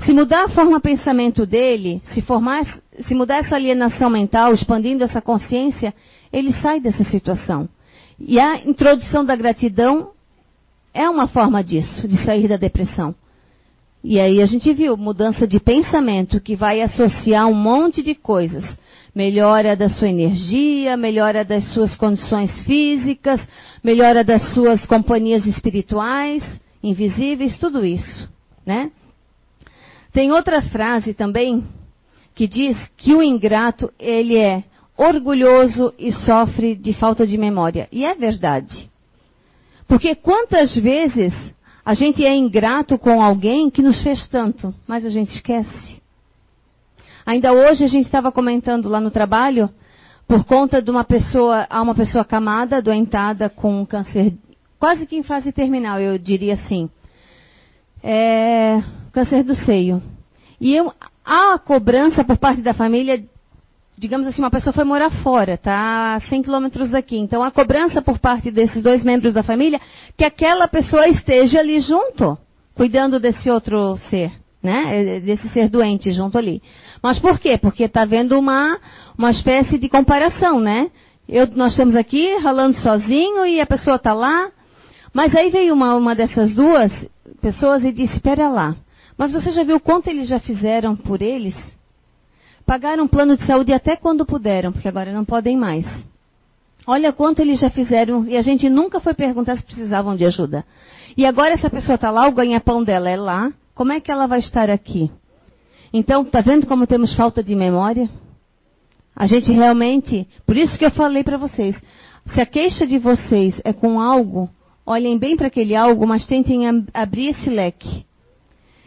Se 0.03 0.11
mudar 0.13 0.45
a 0.45 0.49
forma 0.49 0.77
de 0.77 0.81
pensamento 0.81 1.45
dele, 1.45 2.01
se, 2.11 2.23
formar, 2.23 2.65
se 3.01 3.13
mudar 3.13 3.37
essa 3.37 3.55
alienação 3.55 4.09
mental, 4.09 4.51
expandindo 4.51 5.03
essa 5.03 5.21
consciência, 5.21 5.93
ele 6.33 6.51
sai 6.61 6.79
dessa 6.79 7.03
situação. 7.03 7.69
E 8.19 8.39
a 8.39 8.65
introdução 8.65 9.23
da 9.23 9.35
gratidão 9.35 10.09
é 10.91 11.07
uma 11.07 11.27
forma 11.27 11.63
disso, 11.63 12.07
de 12.07 12.17
sair 12.25 12.47
da 12.47 12.57
depressão. 12.57 13.13
E 14.03 14.19
aí 14.19 14.41
a 14.41 14.45
gente 14.45 14.73
viu 14.73 14.95
mudança 14.95 15.45
de 15.45 15.59
pensamento 15.59 16.39
que 16.39 16.55
vai 16.55 16.81
associar 16.81 17.47
um 17.47 17.53
monte 17.53 18.01
de 18.01 18.15
coisas. 18.15 18.63
Melhora 19.13 19.75
da 19.75 19.89
sua 19.89 20.07
energia, 20.07 20.95
melhora 20.95 21.43
das 21.43 21.65
suas 21.73 21.95
condições 21.95 22.51
físicas, 22.63 23.41
melhora 23.83 24.23
das 24.23 24.53
suas 24.53 24.85
companhias 24.85 25.45
espirituais, 25.45 26.43
invisíveis, 26.81 27.57
tudo 27.57 27.85
isso, 27.85 28.29
né? 28.65 28.91
Tem 30.13 30.31
outra 30.31 30.61
frase 30.61 31.13
também 31.13 31.65
que 32.33 32.47
diz 32.47 32.77
que 32.95 33.13
o 33.13 33.21
ingrato 33.21 33.91
ele 33.99 34.37
é 34.37 34.63
orgulhoso 34.97 35.93
e 35.99 36.11
sofre 36.11 36.75
de 36.75 36.93
falta 36.93 37.27
de 37.27 37.37
memória. 37.37 37.87
E 37.91 38.05
é 38.05 38.15
verdade. 38.15 38.89
Porque 39.87 40.15
quantas 40.15 40.75
vezes 40.75 41.33
a 41.89 41.95
gente 41.95 42.23
é 42.23 42.35
ingrato 42.35 42.99
com 42.99 43.19
alguém 43.19 43.67
que 43.67 43.81
nos 43.81 44.03
fez 44.03 44.27
tanto, 44.27 44.71
mas 44.85 45.03
a 45.03 45.09
gente 45.09 45.35
esquece. 45.35 45.99
Ainda 47.25 47.51
hoje 47.51 47.83
a 47.83 47.87
gente 47.87 48.05
estava 48.05 48.31
comentando 48.31 48.87
lá 48.87 49.01
no 49.01 49.09
trabalho, 49.09 49.67
por 50.27 50.45
conta 50.45 50.83
de 50.83 50.91
uma 50.91 51.03
pessoa, 51.03 51.65
há 51.67 51.81
uma 51.81 51.95
pessoa 51.95 52.23
camada, 52.23 52.77
adoentada 52.77 53.49
com 53.49 53.83
câncer, 53.87 54.35
quase 54.77 55.07
que 55.07 55.15
em 55.15 55.23
fase 55.23 55.51
terminal, 55.51 55.99
eu 55.99 56.19
diria 56.19 56.53
assim. 56.53 56.91
É, 58.03 58.83
câncer 59.11 59.41
do 59.43 59.55
seio. 59.55 59.99
E 60.61 60.75
eu, 60.75 60.93
há 61.25 61.55
a 61.55 61.57
cobrança 61.57 62.23
por 62.23 62.37
parte 62.37 62.61
da 62.61 62.71
família 62.71 63.19
digamos 63.99 64.25
assim, 64.25 64.41
uma 64.41 64.49
pessoa 64.49 64.71
foi 64.71 64.85
morar 64.85 65.09
fora, 65.21 65.57
tá 65.57 66.15
a 66.15 66.19
100 66.21 66.43
quilômetros 66.43 66.89
daqui. 66.89 67.17
Então, 67.17 67.43
a 67.43 67.51
cobrança 67.51 68.01
por 68.01 68.17
parte 68.17 68.49
desses 68.49 68.81
dois 68.81 69.03
membros 69.03 69.33
da 69.33 69.43
família 69.43 69.79
que 70.17 70.23
aquela 70.23 70.69
pessoa 70.69 71.05
esteja 71.07 71.59
ali 71.59 71.81
junto, 71.81 72.37
cuidando 72.73 73.19
desse 73.19 73.49
outro 73.49 73.97
ser, 74.09 74.31
né? 74.63 75.19
Desse 75.19 75.49
ser 75.49 75.67
doente 75.67 76.11
junto 76.11 76.37
ali. 76.37 76.61
Mas 77.03 77.19
por 77.19 77.37
quê? 77.39 77.57
Porque 77.57 77.83
está 77.83 78.03
havendo 78.03 78.39
uma, 78.39 78.79
uma 79.17 79.31
espécie 79.31 79.77
de 79.77 79.89
comparação, 79.89 80.61
né? 80.61 80.89
Eu, 81.27 81.47
nós 81.47 81.73
estamos 81.73 81.95
aqui 81.95 82.37
ralando 82.37 82.77
sozinho 82.77 83.45
e 83.45 83.59
a 83.59 83.65
pessoa 83.65 83.97
está 83.97 84.13
lá. 84.13 84.49
Mas 85.13 85.35
aí 85.35 85.49
veio 85.49 85.73
uma, 85.73 85.95
uma 85.95 86.15
dessas 86.15 86.55
duas 86.55 86.89
pessoas 87.41 87.83
e 87.83 87.91
disse, 87.91 88.15
espera 88.15 88.47
lá. 88.47 88.77
Mas 89.17 89.33
você 89.33 89.51
já 89.51 89.63
viu 89.63 89.77
quanto 89.81 90.09
eles 90.09 90.29
já 90.29 90.39
fizeram 90.39 90.95
por 90.95 91.21
eles? 91.21 91.55
Pagaram 92.69 93.07
plano 93.07 93.35
de 93.35 93.47
saúde 93.47 93.73
até 93.73 93.95
quando 93.95 94.23
puderam, 94.23 94.71
porque 94.71 94.87
agora 94.87 95.11
não 95.11 95.25
podem 95.25 95.57
mais. 95.57 95.87
Olha 96.85 97.11
quanto 97.11 97.41
eles 97.41 97.59
já 97.59 97.71
fizeram 97.71 98.25
e 98.25 98.37
a 98.37 98.43
gente 98.43 98.69
nunca 98.69 98.99
foi 98.99 99.15
perguntar 99.15 99.57
se 99.57 99.63
precisavam 99.63 100.15
de 100.15 100.23
ajuda. 100.23 100.63
E 101.17 101.25
agora 101.25 101.55
essa 101.55 101.67
pessoa 101.67 101.95
está 101.95 102.11
lá, 102.11 102.27
o 102.27 102.31
ganha-pão 102.31 102.83
dela 102.83 103.09
é 103.09 103.17
lá, 103.17 103.51
como 103.73 103.91
é 103.91 103.99
que 103.99 104.11
ela 104.11 104.27
vai 104.27 104.37
estar 104.37 104.69
aqui? 104.69 105.09
Então, 105.91 106.21
está 106.21 106.41
vendo 106.41 106.67
como 106.67 106.85
temos 106.85 107.15
falta 107.15 107.41
de 107.41 107.55
memória? 107.55 108.07
A 109.15 109.25
gente 109.25 109.51
realmente, 109.51 110.27
por 110.45 110.55
isso 110.55 110.77
que 110.77 110.85
eu 110.85 110.91
falei 110.91 111.23
para 111.23 111.37
vocês, 111.37 111.75
se 112.35 112.39
a 112.39 112.45
queixa 112.45 112.85
de 112.85 112.99
vocês 112.99 113.59
é 113.63 113.73
com 113.73 113.99
algo, 113.99 114.47
olhem 114.85 115.17
bem 115.17 115.35
para 115.35 115.47
aquele 115.47 115.75
algo, 115.75 116.05
mas 116.05 116.27
tentem 116.27 116.67
abrir 116.93 117.29
esse 117.29 117.49
leque 117.49 118.05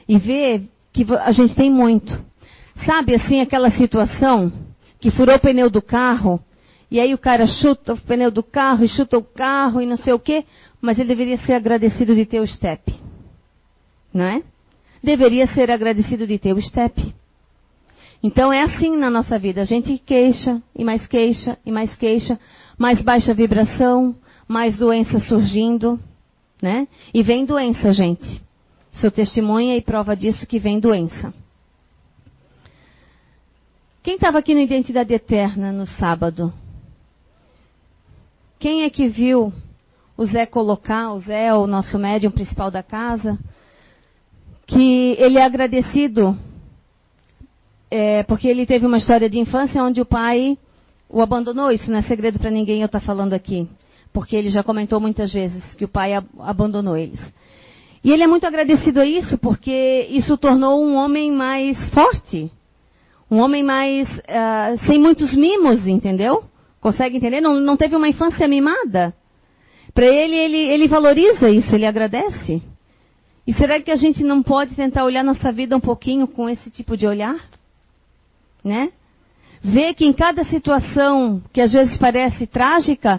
e 0.09 0.19
ver 0.19 0.69
que 0.93 1.05
a 1.19 1.33
gente 1.33 1.53
tem 1.57 1.69
muito. 1.69 2.31
Sabe 2.85 3.15
assim, 3.15 3.41
aquela 3.41 3.71
situação 3.71 4.53
que 5.01 5.11
furou 5.11 5.37
o 5.37 5.41
pneu 5.41 5.71
do 5.71 5.83
carro, 5.83 6.41
e 6.91 7.01
aí 7.01 7.15
o 7.15 7.19
cara 7.19 7.47
chuta 7.47 7.95
o 7.95 8.01
pneu 8.01 8.31
do 8.31 8.43
carro 8.43 8.85
e 8.85 8.89
chuta 8.89 9.19
o 9.19 9.23
carro 9.23 9.81
e 9.81 9.87
não 9.87 9.97
sei 9.97 10.13
o 10.13 10.19
quê, 10.19 10.45
mas 10.81 10.99
ele 10.99 11.09
deveria 11.09 11.37
ser 11.39 11.55
agradecido 11.55 12.15
de 12.15 12.27
ter 12.27 12.41
o 12.41 12.47
step. 12.47 12.95
Não 14.13 14.25
é? 14.25 14.43
Deveria 15.03 15.47
ser 15.49 15.71
agradecido 15.71 16.27
de 16.27 16.39
ter 16.39 16.53
o 16.53 16.61
step. 16.61 17.15
Então 18.23 18.53
é 18.53 18.63
assim 18.63 18.97
na 18.97 19.11
nossa 19.11 19.39
vida. 19.39 19.63
A 19.63 19.65
gente 19.65 19.99
queixa, 19.99 20.63
e 20.77 20.85
mais 20.85 21.07
queixa, 21.07 21.59
e 21.65 21.73
mais 21.73 21.95
queixa, 21.97 22.39
mais 22.79 23.01
baixa 23.03 23.35
vibração, 23.35 24.15
mais 24.47 24.77
doença 24.77 25.19
surgindo, 25.21 25.99
né? 26.61 26.87
E 27.13 27.23
vem 27.23 27.45
doença, 27.45 27.93
gente. 27.93 28.41
Sou 28.93 29.11
testemunha 29.11 29.77
e 29.77 29.81
prova 29.81 30.15
disso 30.15 30.47
que 30.47 30.59
vem 30.59 30.79
doença. 30.79 31.33
Quem 34.03 34.17
estava 34.17 34.39
aqui 34.39 34.53
no 34.53 34.61
Identidade 34.61 35.15
Eterna 35.15 35.71
no 35.71 35.87
sábado? 35.87 36.53
Quem 38.59 38.83
é 38.83 38.91
que 38.91 39.07
viu 39.07 39.53
o 40.17 40.25
Zé 40.25 40.45
colocar, 40.45 41.13
o 41.13 41.21
Zé, 41.21 41.55
o 41.55 41.69
nosso 41.69 41.97
médium 42.01 42.33
principal 42.33 42.69
da 42.69 42.83
casa, 42.83 43.39
que 44.67 45.15
ele 45.21 45.39
é 45.39 45.45
agradecido 45.45 46.37
é, 47.89 48.25
porque 48.25 48.49
ele 48.49 48.67
teve 48.67 48.87
uma 48.87 48.99
história 48.99 49.31
de 49.31 49.39
infância 49.39 49.81
onde 49.85 50.01
o 50.01 50.07
pai 50.07 50.59
o 51.09 51.23
abandonou. 51.23 51.71
Isso 51.71 51.89
não 51.89 52.01
é 52.01 52.03
segredo 52.03 52.41
para 52.41 52.51
ninguém 52.51 52.81
eu 52.81 52.87
estar 52.87 52.99
tá 52.99 53.07
falando 53.07 53.35
aqui, 53.35 53.69
porque 54.13 54.35
ele 54.35 54.51
já 54.51 54.65
comentou 54.65 54.99
muitas 54.99 55.33
vezes 55.33 55.63
que 55.77 55.85
o 55.85 55.89
pai 55.89 56.13
abandonou 56.41 56.97
eles. 56.97 57.21
E 58.03 58.11
ele 58.11 58.25
é 58.25 58.27
muito 58.27 58.49
agradecido 58.49 58.99
a 58.99 59.07
isso 59.07 59.39
porque 59.39 60.09
isso 60.11 60.35
o 60.35 60.39
tornou 60.39 60.85
um 60.85 60.97
homem 60.97 61.31
mais 61.31 61.79
forte, 61.91 62.51
um 63.33 63.41
homem 63.41 63.63
mais. 63.63 64.07
Uh, 64.09 64.87
sem 64.87 65.01
muitos 65.01 65.35
mimos, 65.35 65.87
entendeu? 65.87 66.45
Consegue 66.83 67.17
entender? 67.17 67.41
Não, 67.41 67.59
não 67.59 67.79
teve 67.79 67.97
uma 67.97 68.07
infância 68.07 68.47
mimada. 68.47 69.15
Para 69.95 70.05
ele, 70.05 70.37
ele, 70.37 70.59
ele 70.59 70.87
valoriza 70.87 71.49
isso, 71.49 71.75
ele 71.75 71.87
agradece. 71.87 72.63
E 73.47 73.55
será 73.55 73.81
que 73.81 73.91
a 73.91 73.97
gente 73.97 74.23
não 74.23 74.43
pode 74.43 74.75
tentar 74.75 75.05
olhar 75.05 75.25
nossa 75.25 75.51
vida 75.51 75.75
um 75.75 75.81
pouquinho 75.81 76.29
com 76.29 76.47
esse 76.47 76.71
tipo 76.71 76.95
de 76.95 77.07
olhar? 77.07 77.37
Né? 78.63 78.91
Ver 79.63 79.95
que 79.95 80.05
em 80.05 80.13
cada 80.13 80.45
situação 80.45 81.43
que 81.53 81.61
às 81.63 81.73
vezes 81.73 81.97
parece 81.97 82.47
trágica, 82.47 83.19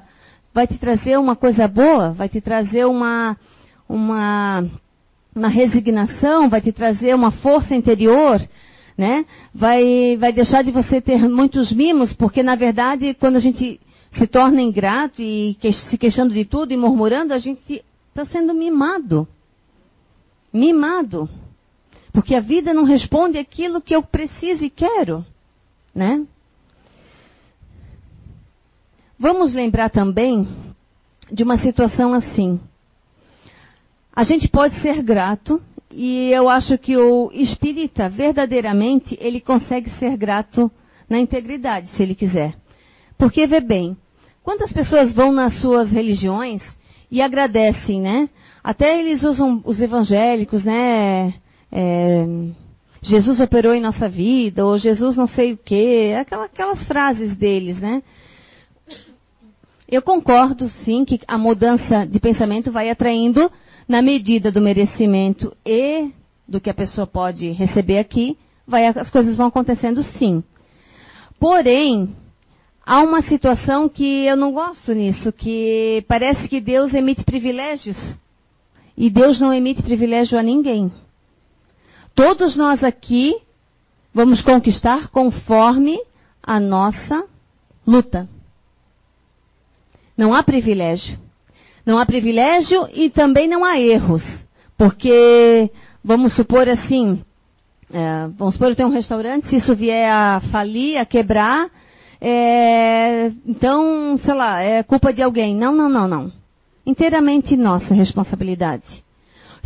vai 0.53 0.67
te 0.67 0.77
trazer 0.77 1.17
uma 1.17 1.35
coisa 1.35 1.67
boa, 1.67 2.11
vai 2.11 2.29
te 2.29 2.39
trazer 2.39 2.85
uma, 2.85 3.35
uma 3.89 4.63
uma 5.35 5.47
resignação, 5.47 6.49
vai 6.49 6.61
te 6.61 6.71
trazer 6.71 7.15
uma 7.15 7.31
força 7.31 7.75
interior, 7.75 8.39
né? 8.97 9.25
Vai, 9.53 10.17
vai 10.17 10.31
deixar 10.31 10.63
de 10.63 10.71
você 10.71 11.01
ter 11.01 11.27
muitos 11.27 11.71
mimos, 11.71 12.13
porque 12.13 12.43
na 12.43 12.55
verdade, 12.55 13.13
quando 13.13 13.37
a 13.37 13.39
gente 13.39 13.79
se 14.11 14.27
torna 14.27 14.61
ingrato 14.61 15.21
e 15.21 15.55
que, 15.59 15.71
se 15.71 15.97
queixando 15.97 16.33
de 16.33 16.45
tudo 16.45 16.71
e 16.71 16.77
murmurando, 16.77 17.33
a 17.33 17.39
gente 17.39 17.83
está 18.09 18.25
sendo 18.25 18.53
mimado. 18.53 19.27
Mimado. 20.51 21.27
Porque 22.11 22.35
a 22.35 22.39
vida 22.39 22.73
não 22.73 22.83
responde 22.83 23.39
aquilo 23.39 23.81
que 23.81 23.95
eu 23.95 24.03
preciso 24.03 24.63
e 24.63 24.69
quero, 24.69 25.25
né? 25.95 26.23
Vamos 29.17 29.53
lembrar 29.53 29.89
também 29.89 30.47
de 31.31 31.43
uma 31.43 31.57
situação 31.57 32.13
assim. 32.13 32.59
A 34.15 34.23
gente 34.23 34.47
pode 34.47 34.79
ser 34.81 35.01
grato 35.01 35.59
e 35.95 36.31
eu 36.31 36.49
acho 36.49 36.77
que 36.77 36.97
o 36.97 37.31
espírita, 37.33 38.09
verdadeiramente, 38.09 39.17
ele 39.19 39.39
consegue 39.39 39.89
ser 39.91 40.17
grato 40.17 40.71
na 41.09 41.19
integridade, 41.19 41.87
se 41.89 42.01
ele 42.01 42.15
quiser. 42.15 42.55
Porque, 43.17 43.45
vê 43.45 43.59
bem, 43.59 43.95
quantas 44.43 44.71
pessoas 44.71 45.13
vão 45.13 45.31
nas 45.31 45.61
suas 45.61 45.91
religiões 45.91 46.61
e 47.11 47.21
agradecem, 47.21 48.01
né? 48.01 48.29
Até 48.63 48.99
eles 48.99 49.23
usam 49.23 49.61
os 49.65 49.81
evangélicos, 49.81 50.63
né? 50.63 51.33
É, 51.71 52.25
Jesus 53.01 53.39
operou 53.39 53.73
em 53.73 53.81
nossa 53.81 54.07
vida, 54.07 54.65
ou 54.65 54.77
Jesus 54.77 55.17
não 55.17 55.27
sei 55.27 55.53
o 55.53 55.57
quê, 55.57 56.15
aquelas, 56.19 56.45
aquelas 56.45 56.87
frases 56.87 57.35
deles, 57.35 57.77
né? 57.79 58.01
Eu 59.87 60.01
concordo, 60.01 60.69
sim, 60.83 61.05
que 61.05 61.19
a 61.27 61.37
mudança 61.37 62.05
de 62.05 62.19
pensamento 62.19 62.71
vai 62.71 62.89
atraindo 62.89 63.51
na 63.87 64.01
medida 64.01 64.51
do 64.51 64.61
merecimento 64.61 65.55
e 65.65 66.11
do 66.47 66.59
que 66.59 66.69
a 66.69 66.73
pessoa 66.73 67.07
pode 67.07 67.51
receber 67.51 67.97
aqui, 67.97 68.37
vai, 68.67 68.85
as 68.85 69.09
coisas 69.09 69.35
vão 69.35 69.47
acontecendo 69.47 70.03
sim. 70.17 70.43
Porém, 71.39 72.15
há 72.85 73.01
uma 73.01 73.21
situação 73.21 73.89
que 73.89 74.25
eu 74.25 74.35
não 74.35 74.53
gosto 74.53 74.93
nisso, 74.93 75.31
que 75.31 76.03
parece 76.07 76.47
que 76.47 76.61
Deus 76.61 76.93
emite 76.93 77.23
privilégios. 77.23 77.97
E 78.95 79.09
Deus 79.09 79.39
não 79.39 79.53
emite 79.53 79.81
privilégio 79.81 80.37
a 80.37 80.43
ninguém. 80.43 80.91
Todos 82.13 82.55
nós 82.55 82.83
aqui 82.83 83.35
vamos 84.13 84.41
conquistar 84.41 85.09
conforme 85.09 85.99
a 86.41 86.59
nossa 86.59 87.25
luta. 87.87 88.29
Não 90.15 90.33
há 90.33 90.43
privilégio. 90.43 91.22
Não 91.85 91.97
há 91.97 92.05
privilégio 92.05 92.87
e 92.93 93.09
também 93.09 93.47
não 93.47 93.63
há 93.65 93.79
erros. 93.79 94.23
Porque, 94.77 95.69
vamos 96.03 96.35
supor 96.35 96.67
assim, 96.69 97.23
é, 97.91 98.27
vamos 98.37 98.55
supor 98.55 98.69
eu 98.69 98.75
tenho 98.75 98.89
um 98.89 98.93
restaurante, 98.93 99.47
se 99.47 99.57
isso 99.57 99.75
vier 99.75 100.09
a 100.11 100.39
falir, 100.51 100.97
a 100.97 101.05
quebrar, 101.05 101.69
é, 102.25 103.31
então, 103.45 104.17
sei 104.17 104.33
lá, 104.33 104.61
é 104.61 104.81
culpa 104.81 105.11
de 105.11 105.21
alguém. 105.21 105.53
Não, 105.53 105.75
não, 105.75 105.89
não, 105.89 106.07
não. 106.07 106.31
Inteiramente 106.85 107.57
nossa 107.57 107.93
responsabilidade. 107.93 109.03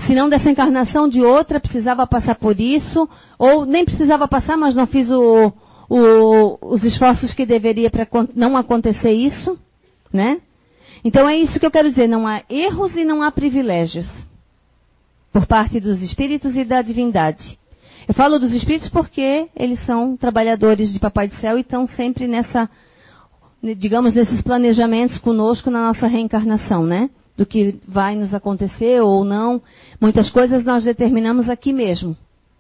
Se 0.06 0.16
não 0.16 0.28
dessa 0.28 0.50
encarnação 0.50 1.08
de 1.08 1.22
outra, 1.22 1.60
precisava 1.60 2.06
passar 2.08 2.36
por 2.36 2.60
isso, 2.60 3.08
ou 3.38 3.66
nem 3.66 3.86
precisava 3.86 4.28
passar, 4.28 4.58
mas 4.58 4.76
não 4.76 4.88
fiz 4.88 5.10
o, 5.12 5.54
o, 5.90 6.58
os 6.62 6.84
esforços 6.84 7.34
que 7.34 7.46
deveria 7.46 7.90
para 7.90 8.08
não 8.36 8.58
acontecer 8.58 9.12
isso, 9.12 9.58
né? 10.12 10.40
Então 11.08 11.30
é 11.30 11.38
isso 11.38 11.58
que 11.58 11.66
eu 11.66 11.72
quero 11.72 11.90
dizer, 11.90 12.06
não 12.06 12.28
há 12.28 12.44
erros 12.50 12.94
e 12.98 13.06
não 13.06 13.24
há 13.24 13.32
privilégios 13.32 14.10
por 15.32 15.48
parte 15.48 15.80
dos 15.80 16.02
espíritos 16.02 16.54
e 16.54 16.66
da 16.66 16.82
divindade. 16.82 17.58
Eu 18.06 18.14
falo 18.14 18.38
dos 18.38 18.52
espíritos 18.52 18.90
porque 18.90 19.48
eles 19.56 19.80
são 19.86 20.18
trabalhadores 20.18 20.92
de 20.92 21.00
Papai 21.00 21.30
do 21.30 21.36
Céu 21.36 21.58
e 21.58 21.62
estão 21.62 21.88
sempre 21.88 22.28
nessa, 22.28 22.70
digamos, 23.80 24.16
nesses 24.16 24.42
planejamentos 24.42 25.18
conosco 25.20 25.72
na 25.72 25.88
nossa 25.88 26.08
reencarnação, 26.08 26.86
né? 26.86 27.10
Do 27.38 27.46
que 27.46 27.80
vai 27.88 28.14
nos 28.14 28.34
acontecer 28.34 29.02
ou 29.02 29.24
não. 29.24 29.62
Muitas 30.02 30.30
coisas 30.30 30.66
nós 30.66 30.84
determinamos 30.84 31.50
aqui 31.50 31.72
mesmo. 31.72 32.18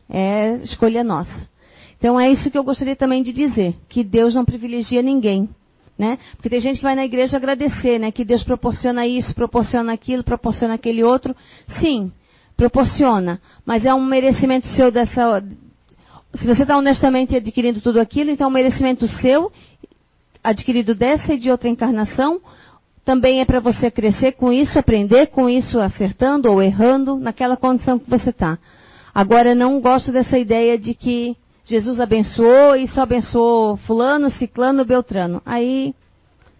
É 0.09 0.55
escolha 0.63 1.03
nossa. 1.03 1.49
Então 1.97 2.17
é 2.17 2.31
isso 2.31 2.49
que 2.49 2.57
eu 2.57 2.63
gostaria 2.63 2.95
também 2.95 3.21
de 3.21 3.33
dizer, 3.33 3.75
que 3.89 4.05
Deus 4.05 4.35
não 4.35 4.45
privilegia 4.45 5.01
ninguém. 5.01 5.49
Né? 5.97 6.19
Porque 6.35 6.49
tem 6.49 6.59
gente 6.59 6.77
que 6.77 6.83
vai 6.83 6.95
na 6.95 7.05
igreja 7.05 7.37
agradecer, 7.37 7.99
né? 7.99 8.11
Que 8.11 8.23
Deus 8.23 8.43
proporciona 8.43 9.07
isso, 9.07 9.33
proporciona 9.33 9.93
aquilo, 9.93 10.23
proporciona 10.23 10.75
aquele 10.75 11.03
outro. 11.03 11.35
Sim, 11.79 12.11
proporciona. 12.55 13.41
Mas 13.65 13.83
é 13.83 13.93
um 13.93 14.05
merecimento 14.05 14.67
seu 14.67 14.91
dessa. 14.91 15.43
Se 16.35 16.45
você 16.45 16.61
está 16.61 16.77
honestamente 16.77 17.35
adquirindo 17.35 17.81
tudo 17.81 17.99
aquilo, 17.99 18.29
então 18.29 18.45
é 18.45 18.47
um 18.49 18.53
merecimento 18.53 19.07
seu, 19.07 19.51
adquirido 20.43 20.93
dessa 20.93 21.33
e 21.33 21.37
de 21.39 21.49
outra 21.49 21.67
encarnação. 21.67 22.39
Também 23.03 23.39
é 23.39 23.45
para 23.45 23.59
você 23.59 23.89
crescer 23.89 24.33
com 24.33 24.51
isso, 24.51 24.77
aprender 24.77 25.27
com 25.27 25.49
isso, 25.49 25.79
acertando 25.79 26.51
ou 26.51 26.61
errando 26.61 27.15
naquela 27.15 27.57
condição 27.57 27.97
que 27.97 28.09
você 28.09 28.29
está. 28.29 28.59
Agora, 29.15 29.55
não 29.55 29.79
gosto 29.81 30.11
dessa 30.11 30.37
ideia 30.37 30.77
de 30.77 30.93
que 30.93 31.35
Jesus 31.67 31.99
abençoou 31.99 32.77
e 32.77 32.87
só 32.87 33.01
abençoou 33.01 33.75
fulano, 33.77 34.29
ciclano, 34.29 34.85
beltrano. 34.85 35.41
Aí, 35.45 35.93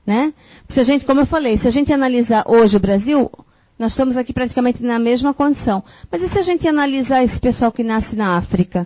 né? 0.05 0.33
Se 0.69 0.81
a 0.81 0.83
gente, 0.83 1.05
como 1.05 1.21
eu 1.21 1.25
falei, 1.25 1.57
se 1.57 1.65
a 1.65 1.71
gente 1.71 1.93
analisar 1.93 2.43
hoje 2.45 2.75
o 2.75 2.79
Brasil, 2.79 3.31
nós 3.79 3.93
estamos 3.93 4.17
aqui 4.17 4.33
praticamente 4.33 4.83
na 4.83 4.99
mesma 4.99 5.33
condição. 5.33 5.81
Mas 6.11 6.21
e 6.23 6.29
se 6.29 6.37
a 6.37 6.41
gente 6.41 6.67
analisar 6.67 7.23
esse 7.23 7.39
pessoal 7.39 7.71
que 7.71 7.83
nasce 7.83 8.17
na 8.17 8.37
África? 8.37 8.85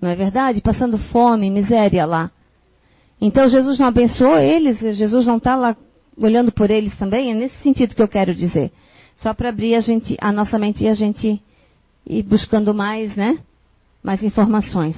Não 0.00 0.10
é 0.10 0.16
verdade? 0.16 0.60
Passando 0.60 0.98
fome, 0.98 1.48
miséria 1.50 2.04
lá. 2.04 2.32
Então 3.20 3.48
Jesus 3.48 3.78
não 3.78 3.86
abençoou 3.86 4.38
eles? 4.38 4.80
Jesus 4.80 5.24
não 5.24 5.36
está 5.36 5.54
lá 5.54 5.76
olhando 6.16 6.50
por 6.50 6.68
eles 6.68 6.96
também? 6.98 7.30
É 7.30 7.34
nesse 7.34 7.56
sentido 7.62 7.94
que 7.94 8.02
eu 8.02 8.08
quero 8.08 8.34
dizer. 8.34 8.72
Só 9.16 9.32
para 9.32 9.50
abrir 9.50 9.76
a, 9.76 9.80
gente, 9.80 10.16
a 10.20 10.32
nossa 10.32 10.58
mente 10.58 10.82
e 10.82 10.88
a 10.88 10.94
gente 10.94 11.40
ir 12.04 12.22
buscando 12.24 12.74
mais, 12.74 13.14
né? 13.14 13.38
Mais 14.02 14.20
informações. 14.22 14.96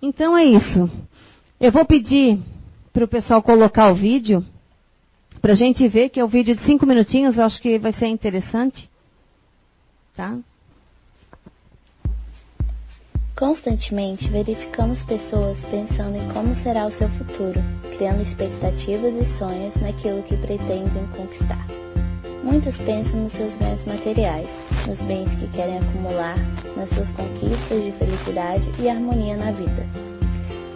Então 0.00 0.36
é 0.36 0.44
isso. 0.44 0.90
Eu 1.60 1.72
vou 1.72 1.84
pedir 1.84 2.38
para 2.92 3.04
o 3.04 3.08
pessoal 3.08 3.42
colocar 3.42 3.90
o 3.90 3.94
vídeo, 3.94 4.44
para 5.40 5.52
a 5.52 5.56
gente 5.56 5.86
ver 5.88 6.08
que 6.08 6.20
é 6.20 6.24
um 6.24 6.28
vídeo 6.28 6.54
de 6.54 6.64
cinco 6.64 6.86
minutinhos, 6.86 7.36
eu 7.36 7.44
acho 7.44 7.60
que 7.60 7.78
vai 7.78 7.92
ser 7.92 8.06
interessante. 8.06 8.88
Tá? 10.14 10.36
Constantemente 13.36 14.28
verificamos 14.28 15.00
pessoas 15.04 15.58
pensando 15.66 16.16
em 16.16 16.28
como 16.32 16.56
será 16.56 16.86
o 16.86 16.92
seu 16.92 17.08
futuro, 17.10 17.60
criando 17.96 18.22
expectativas 18.22 19.14
e 19.14 19.38
sonhos 19.38 19.76
naquilo 19.76 20.24
que 20.24 20.36
pretendem 20.36 21.06
conquistar. 21.16 21.87
Muitos 22.42 22.76
pensam 22.78 23.24
nos 23.24 23.32
seus 23.32 23.54
ganhos 23.56 23.84
materiais, 23.84 24.48
nos 24.86 24.98
bens 25.02 25.28
que 25.38 25.48
querem 25.48 25.78
acumular, 25.78 26.36
nas 26.76 26.88
suas 26.90 27.10
conquistas 27.10 27.82
de 27.82 27.92
felicidade 27.92 28.70
e 28.78 28.88
harmonia 28.88 29.36
na 29.36 29.50
vida. 29.50 29.84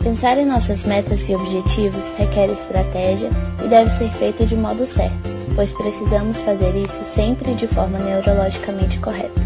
Pensar 0.03 0.37
em 0.39 0.47
nossas 0.47 0.85
metas 0.85 1.21
e 1.29 1.35
objetivos 1.35 2.03
requer 2.19 2.51
estratégia 2.51 3.31
e 3.65 3.69
deve 3.69 3.97
ser 3.99 4.11
feito 4.19 4.45
de 4.45 4.57
modo 4.57 4.85
certo, 4.95 5.31
pois 5.55 5.73
precisamos 5.75 6.37
fazer 6.39 6.75
isso 6.75 7.15
sempre 7.15 7.55
de 7.55 7.69
forma 7.69 7.99
neurologicamente 8.01 8.99
correta. 8.99 9.41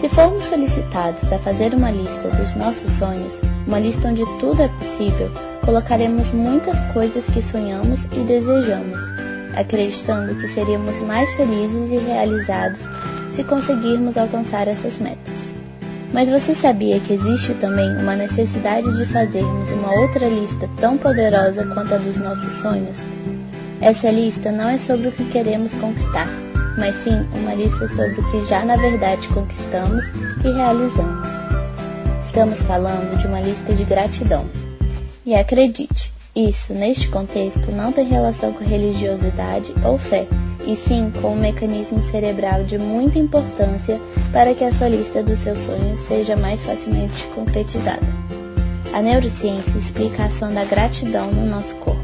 Se 0.00 0.08
formos 0.10 0.48
solicitados 0.48 1.30
a 1.30 1.38
fazer 1.40 1.74
uma 1.74 1.90
lista 1.90 2.30
dos 2.30 2.56
nossos 2.56 2.90
sonhos, 2.98 3.34
uma 3.66 3.78
lista 3.78 4.08
onde 4.08 4.24
tudo 4.40 4.62
é 4.62 4.68
possível, 4.68 5.30
colocaremos 5.62 6.32
muitas 6.32 6.78
coisas 6.94 7.22
que 7.26 7.42
sonhamos 7.50 8.00
e 8.12 8.24
desejamos 8.24 9.17
acreditando 9.58 10.36
que 10.36 10.54
seríamos 10.54 10.96
mais 11.02 11.28
felizes 11.34 11.90
e 11.90 11.98
realizados 11.98 12.78
se 13.34 13.42
conseguirmos 13.44 14.16
alcançar 14.16 14.68
essas 14.68 14.96
metas. 14.98 15.34
Mas 16.12 16.28
você 16.28 16.54
sabia 16.56 17.00
que 17.00 17.12
existe 17.12 17.54
também 17.54 17.90
uma 17.96 18.16
necessidade 18.16 18.86
de 18.96 19.12
fazermos 19.12 19.70
uma 19.72 19.92
outra 20.00 20.28
lista 20.28 20.68
tão 20.80 20.96
poderosa 20.96 21.66
quanto 21.74 21.94
a 21.94 21.98
dos 21.98 22.16
nossos 22.16 22.62
sonhos? 22.62 22.96
Essa 23.80 24.10
lista 24.10 24.50
não 24.50 24.68
é 24.68 24.78
sobre 24.80 25.08
o 25.08 25.12
que 25.12 25.24
queremos 25.26 25.72
conquistar, 25.74 26.28
mas 26.78 26.94
sim 27.04 27.20
uma 27.34 27.54
lista 27.54 27.88
sobre 27.88 28.20
o 28.20 28.30
que 28.30 28.46
já 28.46 28.64
na 28.64 28.76
verdade 28.76 29.28
conquistamos 29.28 30.04
e 30.44 30.52
realizamos. 30.52 31.28
Estamos 32.26 32.60
falando 32.62 33.18
de 33.18 33.26
uma 33.26 33.40
lista 33.40 33.74
de 33.74 33.84
gratidão. 33.84 34.46
E 35.26 35.34
acredite, 35.34 36.12
isso, 36.34 36.72
neste 36.72 37.08
contexto, 37.08 37.72
não 37.72 37.92
tem 37.92 38.06
relação 38.06 38.52
com 38.52 38.64
religiosidade 38.64 39.74
ou 39.84 39.98
fé, 39.98 40.26
e 40.66 40.76
sim 40.86 41.10
com 41.20 41.32
um 41.32 41.40
mecanismo 41.40 42.02
cerebral 42.10 42.64
de 42.64 42.78
muita 42.78 43.18
importância 43.18 44.00
para 44.32 44.54
que 44.54 44.64
a 44.64 44.74
sua 44.74 44.88
lista 44.88 45.22
dos 45.22 45.42
seus 45.42 45.58
sonhos 45.64 45.98
seja 46.06 46.36
mais 46.36 46.62
facilmente 46.64 47.26
concretizada. 47.34 48.06
A 48.92 49.02
neurociência 49.02 49.78
explica 49.78 50.24
a 50.24 50.26
ação 50.26 50.52
da 50.52 50.64
gratidão 50.64 51.30
no 51.32 51.46
nosso 51.46 51.74
corpo. 51.76 52.02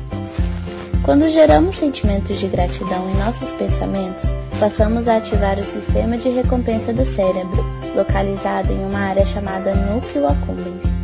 Quando 1.05 1.31
geramos 1.31 1.79
sentimentos 1.79 2.39
de 2.39 2.49
gratidão 2.49 3.11
em 3.11 3.17
nossos 3.17 3.51
pensamentos, 3.53 4.25
passamos 4.59 5.07
a 5.07 5.17
ativar 5.17 5.59
o 5.59 5.67
sistema 5.67 6.17
de 6.17 6.31
recompensa 6.31 6.93
do 6.93 7.05
cérebro, 7.15 7.63
localizado 7.95 8.73
em 8.73 8.85
uma 8.85 9.01
área 9.01 9.27
chamada 9.27 9.75
núcleo 9.75 10.27
accumbens. 10.27 11.04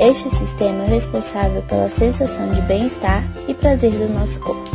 Este 0.00 0.28
sistema 0.30 0.84
é 0.84 0.88
responsável 0.88 1.62
pela 1.62 1.88
sensação 1.90 2.48
de 2.54 2.60
bem-estar 2.62 3.24
e 3.46 3.54
prazer 3.54 3.92
do 3.92 4.08
nosso 4.12 4.38
corpo. 4.40 4.70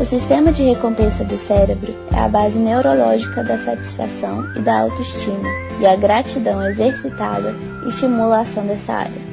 O 0.00 0.04
sistema 0.06 0.50
de 0.50 0.62
recompensa 0.62 1.22
do 1.24 1.36
cérebro 1.46 1.94
é 2.10 2.18
a 2.18 2.28
base 2.28 2.56
neurológica 2.56 3.44
da 3.44 3.58
satisfação 3.64 4.50
e 4.56 4.60
da 4.60 4.80
autoestima, 4.80 5.48
e 5.78 5.86
a 5.86 5.94
gratidão 5.96 6.62
exercitada 6.64 7.54
estimula 7.86 8.38
a 8.38 8.40
ação 8.40 8.66
dessa 8.66 8.92
área. 8.92 9.30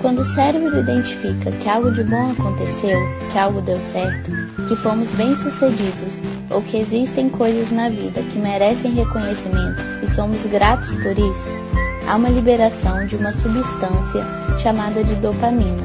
Quando 0.00 0.22
o 0.22 0.34
cérebro 0.34 0.78
identifica 0.78 1.50
que 1.50 1.68
algo 1.68 1.90
de 1.92 2.04
bom 2.04 2.30
aconteceu, 2.30 2.98
que 3.30 3.38
algo 3.38 3.60
deu 3.60 3.78
certo, 3.92 4.30
que 4.66 4.76
fomos 4.76 5.10
bem-sucedidos 5.16 6.14
ou 6.50 6.62
que 6.62 6.78
existem 6.78 7.28
coisas 7.28 7.70
na 7.70 7.90
vida 7.90 8.22
que 8.22 8.38
merecem 8.38 8.94
reconhecimento 8.94 9.82
e 10.02 10.14
somos 10.14 10.40
gratos 10.46 10.88
por 11.02 11.18
isso, 11.18 11.60
há 12.10 12.16
uma 12.16 12.28
liberação 12.28 13.06
de 13.06 13.14
uma 13.14 13.32
substância 13.34 14.26
chamada 14.64 15.04
de 15.04 15.14
dopamina, 15.20 15.84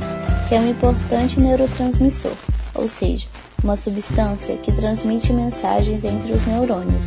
que 0.50 0.56
é 0.56 0.60
um 0.60 0.70
importante 0.70 1.40
neurotransmissor, 1.40 2.36
ou 2.74 2.90
seja, 2.98 3.28
uma 3.64 3.78
substância 3.78 4.58
que 4.58 4.72
transmite 4.72 5.32
mensagens 5.32 6.04
entre 6.04 6.34
os 6.34 6.44
neurônios, 6.48 7.06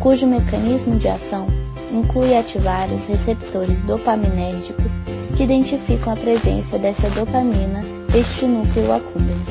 cujo 0.00 0.26
mecanismo 0.26 0.98
de 0.98 1.08
ação 1.08 1.46
inclui 1.92 2.34
ativar 2.34 2.90
os 2.90 3.06
receptores 3.06 3.78
dopaminérgicos 3.82 4.90
que 5.36 5.42
identificam 5.42 6.14
a 6.14 6.16
presença 6.16 6.78
dessa 6.78 7.10
dopamina 7.10 7.84
este 8.14 8.46
núcleo 8.46 8.94
accumbens. 8.94 9.46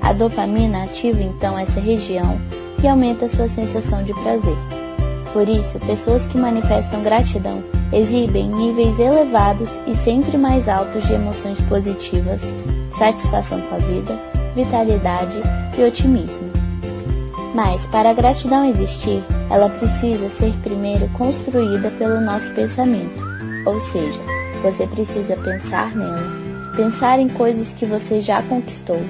A 0.00 0.12
dopamina 0.12 0.84
ativa 0.84 1.20
então 1.20 1.58
essa 1.58 1.80
região 1.80 2.40
e 2.80 2.86
aumenta 2.86 3.28
sua 3.30 3.48
sensação 3.48 4.04
de 4.04 4.14
prazer. 4.14 4.56
Por 5.32 5.48
isso, 5.48 5.76
pessoas 5.80 6.24
que 6.30 6.38
manifestam 6.38 7.02
gratidão 7.02 7.77
exibem 7.92 8.48
níveis 8.48 8.98
elevados 8.98 9.68
e 9.86 9.96
sempre 10.04 10.36
mais 10.36 10.68
altos 10.68 11.02
de 11.06 11.14
emoções 11.14 11.60
positivas, 11.62 12.40
satisfação 12.98 13.60
com 13.62 13.74
a 13.76 13.78
vida, 13.78 14.18
vitalidade 14.54 15.40
e 15.76 15.82
otimismo. 15.82 16.48
Mas, 17.54 17.84
para 17.86 18.10
a 18.10 18.14
gratidão 18.14 18.64
existir, 18.66 19.24
ela 19.50 19.70
precisa 19.70 20.30
ser 20.36 20.52
primeiro 20.62 21.08
construída 21.10 21.90
pelo 21.92 22.20
nosso 22.20 22.52
pensamento, 22.54 23.24
ou 23.64 23.80
seja, 23.92 24.20
você 24.62 24.86
precisa 24.86 25.36
pensar 25.36 25.94
nela, 25.96 26.30
pensar 26.76 27.18
em 27.18 27.28
coisas 27.30 27.66
que 27.78 27.86
você 27.86 28.20
já 28.20 28.42
conquistou, 28.42 29.00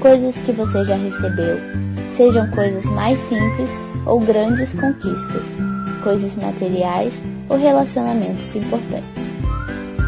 coisas 0.00 0.34
que 0.44 0.52
você 0.52 0.84
já 0.84 0.96
recebeu, 0.96 1.58
sejam 2.16 2.50
coisas 2.50 2.84
mais 2.84 3.18
simples 3.28 3.70
ou 4.06 4.20
grandes 4.20 4.70
conquistas, 4.74 5.44
coisas 6.02 6.34
materiais 6.36 7.12
ou 7.50 7.58
relacionamentos 7.58 8.54
importantes. 8.54 9.30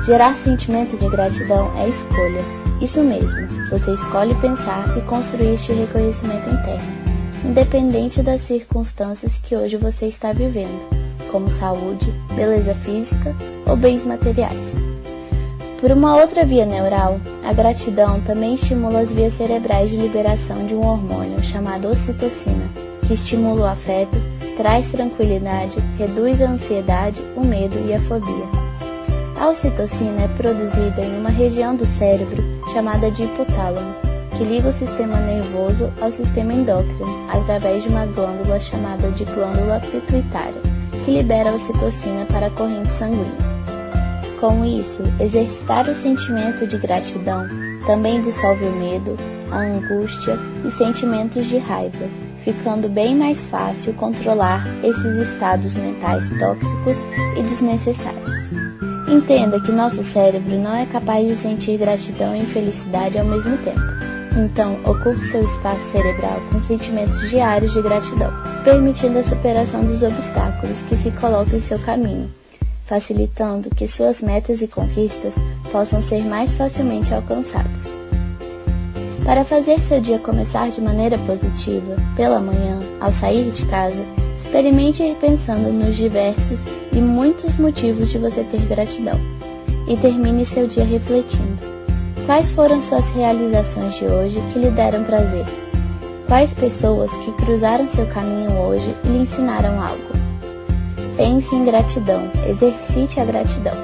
Gerar 0.06 0.42
sentimento 0.42 0.96
de 0.96 1.08
gratidão 1.08 1.70
é 1.76 1.88
escolha. 1.88 2.44
Isso 2.80 3.02
mesmo, 3.02 3.68
você 3.68 3.92
escolhe 3.92 4.34
pensar 4.40 4.96
e 4.96 5.02
construir 5.02 5.54
este 5.54 5.72
reconhecimento 5.72 6.48
interno, 6.48 6.92
independente 7.44 8.22
das 8.22 8.44
circunstâncias 8.46 9.32
que 9.44 9.54
hoje 9.54 9.76
você 9.76 10.06
está 10.06 10.32
vivendo, 10.32 10.88
como 11.30 11.50
saúde, 11.58 12.12
beleza 12.34 12.74
física 12.76 13.34
ou 13.66 13.76
bens 13.76 14.04
materiais. 14.04 14.58
Por 15.80 15.90
uma 15.90 16.16
outra 16.16 16.44
via 16.44 16.64
neural, 16.64 17.20
a 17.44 17.52
gratidão 17.52 18.20
também 18.20 18.54
estimula 18.54 19.00
as 19.00 19.10
vias 19.10 19.36
cerebrais 19.36 19.90
de 19.90 19.96
liberação 19.96 20.66
de 20.66 20.74
um 20.74 20.86
hormônio 20.86 21.42
chamado 21.44 21.88
ocitocina, 21.88 22.68
que 23.06 23.14
estimula 23.14 23.62
o 23.62 23.66
afeto 23.66 24.16
traz 24.56 24.90
tranquilidade, 24.90 25.78
reduz 25.98 26.40
a 26.40 26.50
ansiedade, 26.50 27.20
o 27.36 27.44
medo 27.44 27.78
e 27.86 27.94
a 27.94 28.00
fobia. 28.02 28.46
A 29.36 29.48
ocitocina 29.48 30.22
é 30.22 30.28
produzida 30.28 31.02
em 31.02 31.18
uma 31.18 31.30
região 31.30 31.74
do 31.74 31.86
cérebro 31.98 32.42
chamada 32.72 33.10
de 33.10 33.24
hipotálamo, 33.24 33.94
que 34.36 34.44
liga 34.44 34.68
o 34.68 34.78
sistema 34.78 35.20
nervoso 35.20 35.92
ao 36.00 36.10
sistema 36.12 36.52
endócrino 36.52 37.28
através 37.30 37.82
de 37.82 37.88
uma 37.88 38.06
glândula 38.06 38.60
chamada 38.60 39.10
de 39.10 39.24
glândula 39.24 39.80
pituitária, 39.80 40.60
que 41.04 41.10
libera 41.10 41.50
a 41.50 41.54
ocitocina 41.54 42.24
para 42.26 42.46
a 42.46 42.50
corrente 42.50 42.90
sanguínea. 42.98 43.52
Com 44.40 44.64
isso, 44.64 45.02
exercitar 45.20 45.88
o 45.88 46.02
sentimento 46.02 46.66
de 46.66 46.76
gratidão 46.78 47.46
também 47.86 48.22
dissolve 48.22 48.64
o 48.64 48.72
medo, 48.72 49.16
a 49.50 49.58
angústia 49.58 50.38
e 50.64 50.78
sentimentos 50.78 51.46
de 51.48 51.58
raiva, 51.58 52.08
ficando 52.44 52.88
bem 52.88 53.16
mais 53.16 53.38
fácil 53.46 53.92
controlar 53.94 54.66
esses 54.82 55.28
estados 55.28 55.74
mentais 55.74 56.22
tóxicos 56.38 56.96
e 57.36 57.42
desnecessários. 57.42 58.32
Entenda 59.08 59.60
que 59.60 59.72
nosso 59.72 60.02
cérebro 60.12 60.58
não 60.58 60.74
é 60.74 60.86
capaz 60.86 61.26
de 61.26 61.36
sentir 61.42 61.78
gratidão 61.78 62.34
e 62.34 62.46
felicidade 62.46 63.18
ao 63.18 63.26
mesmo 63.26 63.56
tempo. 63.58 63.80
Então, 64.34 64.80
ocupe 64.86 65.30
seu 65.30 65.44
espaço 65.44 65.92
cerebral 65.92 66.40
com 66.50 66.60
sentimentos 66.62 67.28
diários 67.28 67.72
de 67.74 67.82
gratidão, 67.82 68.32
permitindo 68.64 69.18
a 69.18 69.24
superação 69.24 69.84
dos 69.84 70.02
obstáculos 70.02 70.82
que 70.84 70.96
se 71.02 71.10
colocam 71.20 71.58
em 71.58 71.62
seu 71.62 71.78
caminho, 71.80 72.30
facilitando 72.86 73.68
que 73.70 73.86
suas 73.88 74.20
metas 74.22 74.62
e 74.62 74.66
conquistas 74.66 75.34
possam 75.70 76.02
ser 76.08 76.24
mais 76.24 76.50
facilmente 76.56 77.12
alcançadas. 77.12 78.01
Para 79.24 79.44
fazer 79.44 79.80
seu 79.86 80.00
dia 80.00 80.18
começar 80.18 80.68
de 80.70 80.80
maneira 80.80 81.16
positiva, 81.18 81.94
pela 82.16 82.40
manhã, 82.40 82.80
ao 83.00 83.12
sair 83.14 83.52
de 83.52 83.64
casa, 83.66 84.04
experimente 84.44 85.00
ir 85.00 85.14
pensando 85.16 85.72
nos 85.72 85.96
diversos 85.96 86.58
e 86.92 87.00
muitos 87.00 87.56
motivos 87.56 88.10
de 88.10 88.18
você 88.18 88.42
ter 88.44 88.66
gratidão. 88.66 89.18
E 89.86 89.96
termine 89.96 90.44
seu 90.46 90.66
dia 90.66 90.84
refletindo. 90.84 91.62
Quais 92.26 92.50
foram 92.52 92.82
suas 92.88 93.04
realizações 93.14 93.94
de 93.94 94.04
hoje 94.06 94.42
que 94.52 94.58
lhe 94.58 94.70
deram 94.70 95.04
prazer? 95.04 95.46
Quais 96.26 96.52
pessoas 96.54 97.10
que 97.24 97.32
cruzaram 97.32 97.88
seu 97.94 98.06
caminho 98.08 98.58
hoje 98.58 98.94
e 99.04 99.08
lhe 99.08 99.18
ensinaram 99.18 99.80
algo? 99.80 100.12
Pense 101.16 101.54
em 101.54 101.64
gratidão, 101.64 102.22
exercite 102.46 103.20
a 103.20 103.24
gratidão. 103.24 103.74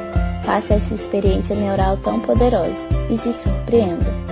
Faça 0.44 0.74
essa 0.74 0.94
experiência 0.94 1.54
neural 1.54 1.96
tão 1.98 2.18
poderosa 2.20 2.74
e 3.10 3.18
se 3.18 3.32
surpreenda. 3.42 4.27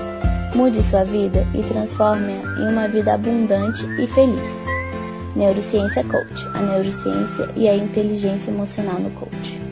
Mude 0.57 0.83
sua 0.89 1.05
vida 1.05 1.47
e 1.53 1.63
transforme-a 1.65 2.63
em 2.63 2.73
uma 2.73 2.89
vida 2.89 3.13
abundante 3.13 3.85
e 4.01 4.07
feliz. 4.15 4.41
Neurociência 5.37 6.03
Coach, 6.05 6.49
a 6.55 6.63
neurociência 6.63 7.51
e 7.55 7.69
a 7.69 7.77
inteligência 7.77 8.51
emocional 8.51 8.99
no 8.99 9.11
coach. 9.11 9.66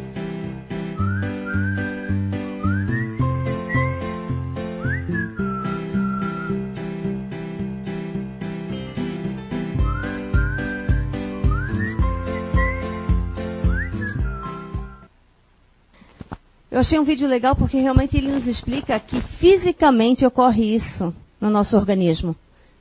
Eu 16.74 16.80
achei 16.80 16.98
um 16.98 17.04
vídeo 17.04 17.28
legal 17.28 17.54
porque 17.54 17.78
realmente 17.78 18.16
ele 18.16 18.32
nos 18.32 18.48
explica 18.48 18.98
que 18.98 19.20
fisicamente 19.38 20.26
ocorre 20.26 20.74
isso 20.74 21.14
no 21.40 21.48
nosso 21.48 21.76
organismo, 21.76 22.34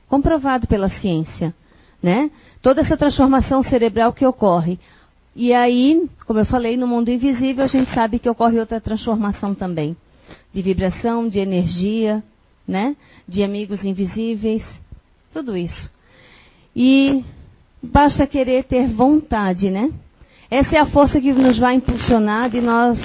comprovado 0.08 0.66
pela 0.66 0.88
ciência, 0.88 1.54
né? 2.02 2.28
Toda 2.60 2.80
essa 2.80 2.96
transformação 2.96 3.62
cerebral 3.62 4.12
que 4.12 4.26
ocorre. 4.26 4.80
E 5.36 5.54
aí, 5.54 6.08
como 6.26 6.40
eu 6.40 6.44
falei, 6.44 6.76
no 6.76 6.88
mundo 6.88 7.08
invisível 7.08 7.62
a 7.62 7.68
gente 7.68 7.94
sabe 7.94 8.18
que 8.18 8.28
ocorre 8.28 8.58
outra 8.58 8.80
transformação 8.80 9.54
também, 9.54 9.96
de 10.52 10.60
vibração, 10.60 11.28
de 11.28 11.38
energia, 11.38 12.20
né? 12.66 12.96
De 13.28 13.44
amigos 13.44 13.84
invisíveis, 13.84 14.64
tudo 15.32 15.56
isso. 15.56 15.88
E 16.74 17.24
basta 17.80 18.26
querer 18.26 18.64
ter 18.64 18.88
vontade, 18.88 19.70
né? 19.70 19.92
Essa 20.50 20.78
é 20.78 20.80
a 20.80 20.86
força 20.86 21.20
que 21.20 21.32
nos 21.32 21.60
vai 21.60 21.76
impulsionar 21.76 22.50
de 22.50 22.60
nós 22.60 22.98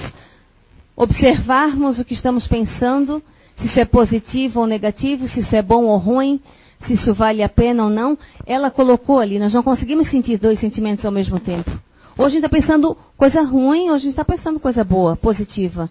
observarmos 0.99 1.97
o 1.97 2.03
que 2.03 2.13
estamos 2.13 2.45
pensando, 2.45 3.23
se 3.55 3.67
isso 3.67 3.79
é 3.79 3.85
positivo 3.85 4.59
ou 4.59 4.67
negativo, 4.67 5.29
se 5.29 5.39
isso 5.39 5.55
é 5.55 5.61
bom 5.61 5.85
ou 5.85 5.97
ruim, 5.97 6.41
se 6.85 6.93
isso 6.93 7.13
vale 7.13 7.41
a 7.41 7.47
pena 7.47 7.85
ou 7.85 7.89
não. 7.89 8.17
Ela 8.45 8.69
colocou 8.69 9.17
ali, 9.17 9.39
nós 9.39 9.53
não 9.53 9.63
conseguimos 9.63 10.09
sentir 10.09 10.37
dois 10.37 10.59
sentimentos 10.59 11.05
ao 11.05 11.11
mesmo 11.11 11.39
tempo. 11.39 11.71
Hoje 12.17 12.25
a 12.25 12.29
gente 12.41 12.45
está 12.45 12.49
pensando 12.49 12.97
coisa 13.15 13.41
ruim, 13.41 13.89
hoje 13.89 13.93
a 13.93 13.97
gente 13.99 14.09
está 14.09 14.25
pensando 14.25 14.59
coisa 14.59 14.83
boa, 14.83 15.15
positiva. 15.15 15.89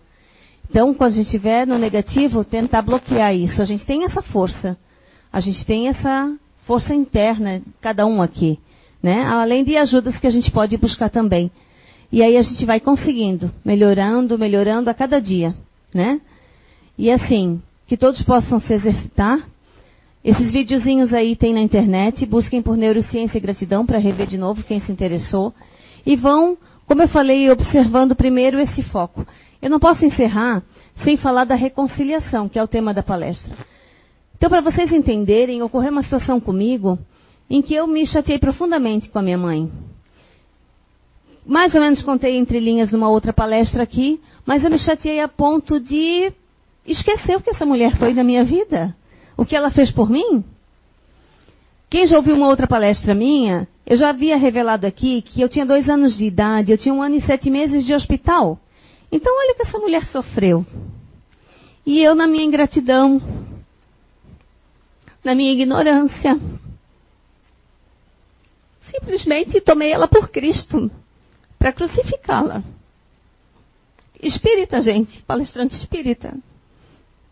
Então, 0.70 0.92
quando 0.92 1.12
a 1.12 1.16
gente 1.16 1.24
estiver 1.24 1.66
no 1.66 1.78
negativo, 1.78 2.44
tentar 2.44 2.82
bloquear 2.82 3.34
isso. 3.34 3.62
A 3.62 3.64
gente 3.64 3.86
tem 3.86 4.04
essa 4.04 4.20
força. 4.20 4.76
A 5.32 5.40
gente 5.40 5.64
tem 5.64 5.88
essa 5.88 6.30
força 6.66 6.94
interna, 6.94 7.62
cada 7.80 8.04
um 8.04 8.20
aqui. 8.20 8.58
Né? 9.02 9.24
Além 9.24 9.64
de 9.64 9.74
ajudas 9.78 10.18
que 10.18 10.26
a 10.26 10.30
gente 10.30 10.50
pode 10.50 10.76
buscar 10.76 11.08
também. 11.08 11.50
E 12.10 12.22
aí 12.22 12.36
a 12.36 12.42
gente 12.42 12.64
vai 12.64 12.80
conseguindo, 12.80 13.50
melhorando, 13.64 14.38
melhorando 14.38 14.88
a 14.88 14.94
cada 14.94 15.20
dia, 15.20 15.54
né? 15.92 16.20
E 16.96 17.10
assim, 17.10 17.60
que 17.86 17.96
todos 17.96 18.22
possam 18.22 18.58
se 18.60 18.72
exercitar. 18.72 19.46
Esses 20.24 20.50
videozinhos 20.50 21.12
aí 21.12 21.36
tem 21.36 21.54
na 21.54 21.60
internet, 21.60 22.26
busquem 22.26 22.60
por 22.62 22.76
neurociência 22.76 23.38
e 23.38 23.40
gratidão 23.40 23.86
para 23.86 23.98
rever 23.98 24.26
de 24.26 24.38
novo 24.38 24.62
quem 24.62 24.80
se 24.80 24.90
interessou. 24.90 25.54
E 26.04 26.16
vão, 26.16 26.56
como 26.86 27.02
eu 27.02 27.08
falei, 27.08 27.50
observando 27.50 28.16
primeiro 28.16 28.58
esse 28.58 28.82
foco. 28.82 29.26
Eu 29.60 29.70
não 29.70 29.78
posso 29.78 30.04
encerrar 30.04 30.62
sem 31.04 31.16
falar 31.16 31.44
da 31.44 31.54
reconciliação, 31.54 32.48
que 32.48 32.58
é 32.58 32.62
o 32.62 32.68
tema 32.68 32.92
da 32.94 33.02
palestra. 33.02 33.54
Então, 34.36 34.48
para 34.48 34.60
vocês 34.60 34.92
entenderem, 34.92 35.62
ocorreu 35.62 35.90
uma 35.90 36.02
situação 36.02 36.40
comigo 36.40 36.98
em 37.50 37.60
que 37.62 37.74
eu 37.74 37.86
me 37.86 38.06
chateei 38.06 38.38
profundamente 38.38 39.08
com 39.08 39.18
a 39.18 39.22
minha 39.22 39.38
mãe. 39.38 39.70
Mais 41.48 41.74
ou 41.74 41.80
menos 41.80 42.02
contei 42.02 42.36
entre 42.36 42.60
linhas 42.60 42.92
numa 42.92 43.08
outra 43.08 43.32
palestra 43.32 43.82
aqui, 43.82 44.20
mas 44.44 44.62
eu 44.62 44.70
me 44.70 44.78
chateei 44.78 45.18
a 45.18 45.26
ponto 45.26 45.80
de 45.80 46.30
esquecer 46.86 47.38
o 47.38 47.40
que 47.40 47.48
essa 47.48 47.64
mulher 47.64 47.96
foi 47.96 48.12
na 48.12 48.22
minha 48.22 48.44
vida. 48.44 48.94
O 49.34 49.46
que 49.46 49.56
ela 49.56 49.70
fez 49.70 49.90
por 49.90 50.10
mim. 50.10 50.44
Quem 51.88 52.06
já 52.06 52.18
ouviu 52.18 52.34
uma 52.34 52.48
outra 52.48 52.66
palestra 52.66 53.14
minha, 53.14 53.66
eu 53.86 53.96
já 53.96 54.10
havia 54.10 54.36
revelado 54.36 54.86
aqui 54.86 55.22
que 55.22 55.40
eu 55.40 55.48
tinha 55.48 55.64
dois 55.64 55.88
anos 55.88 56.18
de 56.18 56.26
idade, 56.26 56.70
eu 56.70 56.76
tinha 56.76 56.94
um 56.94 57.00
ano 57.00 57.14
e 57.14 57.22
sete 57.22 57.48
meses 57.48 57.86
de 57.86 57.94
hospital. 57.94 58.60
Então, 59.10 59.34
olha 59.34 59.52
o 59.52 59.56
que 59.56 59.62
essa 59.62 59.78
mulher 59.78 60.04
sofreu. 60.08 60.66
E 61.86 61.98
eu, 61.98 62.14
na 62.14 62.26
minha 62.26 62.44
ingratidão, 62.44 63.22
na 65.24 65.34
minha 65.34 65.54
ignorância, 65.54 66.38
simplesmente 68.90 69.62
tomei 69.62 69.90
ela 69.90 70.06
por 70.06 70.28
Cristo 70.28 70.90
para 71.58 71.72
crucificá-la. 71.72 72.62
Espírita, 74.20 74.80
gente, 74.80 75.22
palestrante 75.22 75.74
espírita. 75.74 76.34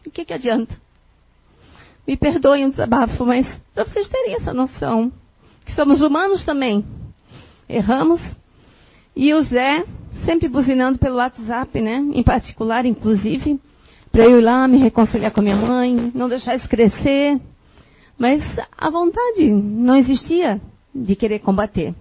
O 0.06 0.10
que, 0.10 0.24
que 0.24 0.32
adianta? 0.32 0.76
Me 2.06 2.16
perdoem 2.16 2.66
o 2.66 2.70
desabafo, 2.70 3.26
mas 3.26 3.46
para 3.74 3.84
vocês 3.84 4.08
terem 4.08 4.34
essa 4.34 4.54
noção, 4.54 5.12
que 5.64 5.72
somos 5.72 6.00
humanos 6.00 6.44
também. 6.44 6.84
Erramos. 7.68 8.20
E 9.14 9.34
o 9.34 9.42
Zé, 9.42 9.84
sempre 10.24 10.48
buzinando 10.48 10.98
pelo 10.98 11.16
WhatsApp, 11.16 11.80
né? 11.80 11.96
Em 12.14 12.22
particular, 12.22 12.86
inclusive, 12.86 13.60
para 14.12 14.24
eu 14.24 14.38
ir 14.38 14.42
lá 14.42 14.68
me 14.68 14.78
reconciliar 14.78 15.32
com 15.32 15.40
a 15.40 15.42
minha 15.42 15.56
mãe, 15.56 16.12
não 16.14 16.28
deixar 16.28 16.54
isso 16.54 16.68
crescer. 16.68 17.40
Mas 18.16 18.42
a 18.78 18.88
vontade 18.88 19.50
não 19.50 19.96
existia 19.96 20.60
de 20.94 21.16
querer 21.16 21.40
combater. 21.40 21.94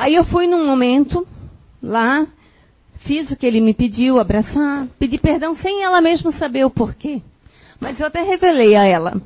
Aí 0.00 0.14
eu 0.14 0.24
fui 0.24 0.46
num 0.46 0.66
momento 0.66 1.28
lá, 1.82 2.26
fiz 3.00 3.30
o 3.30 3.36
que 3.36 3.46
ele 3.46 3.60
me 3.60 3.74
pediu, 3.74 4.18
abraçar, 4.18 4.86
pedi 4.98 5.18
perdão 5.18 5.54
sem 5.56 5.82
ela 5.82 6.00
mesma 6.00 6.32
saber 6.32 6.64
o 6.64 6.70
porquê. 6.70 7.20
Mas 7.78 8.00
eu 8.00 8.06
até 8.06 8.22
revelei 8.22 8.74
a 8.76 8.84
ela. 8.86 9.20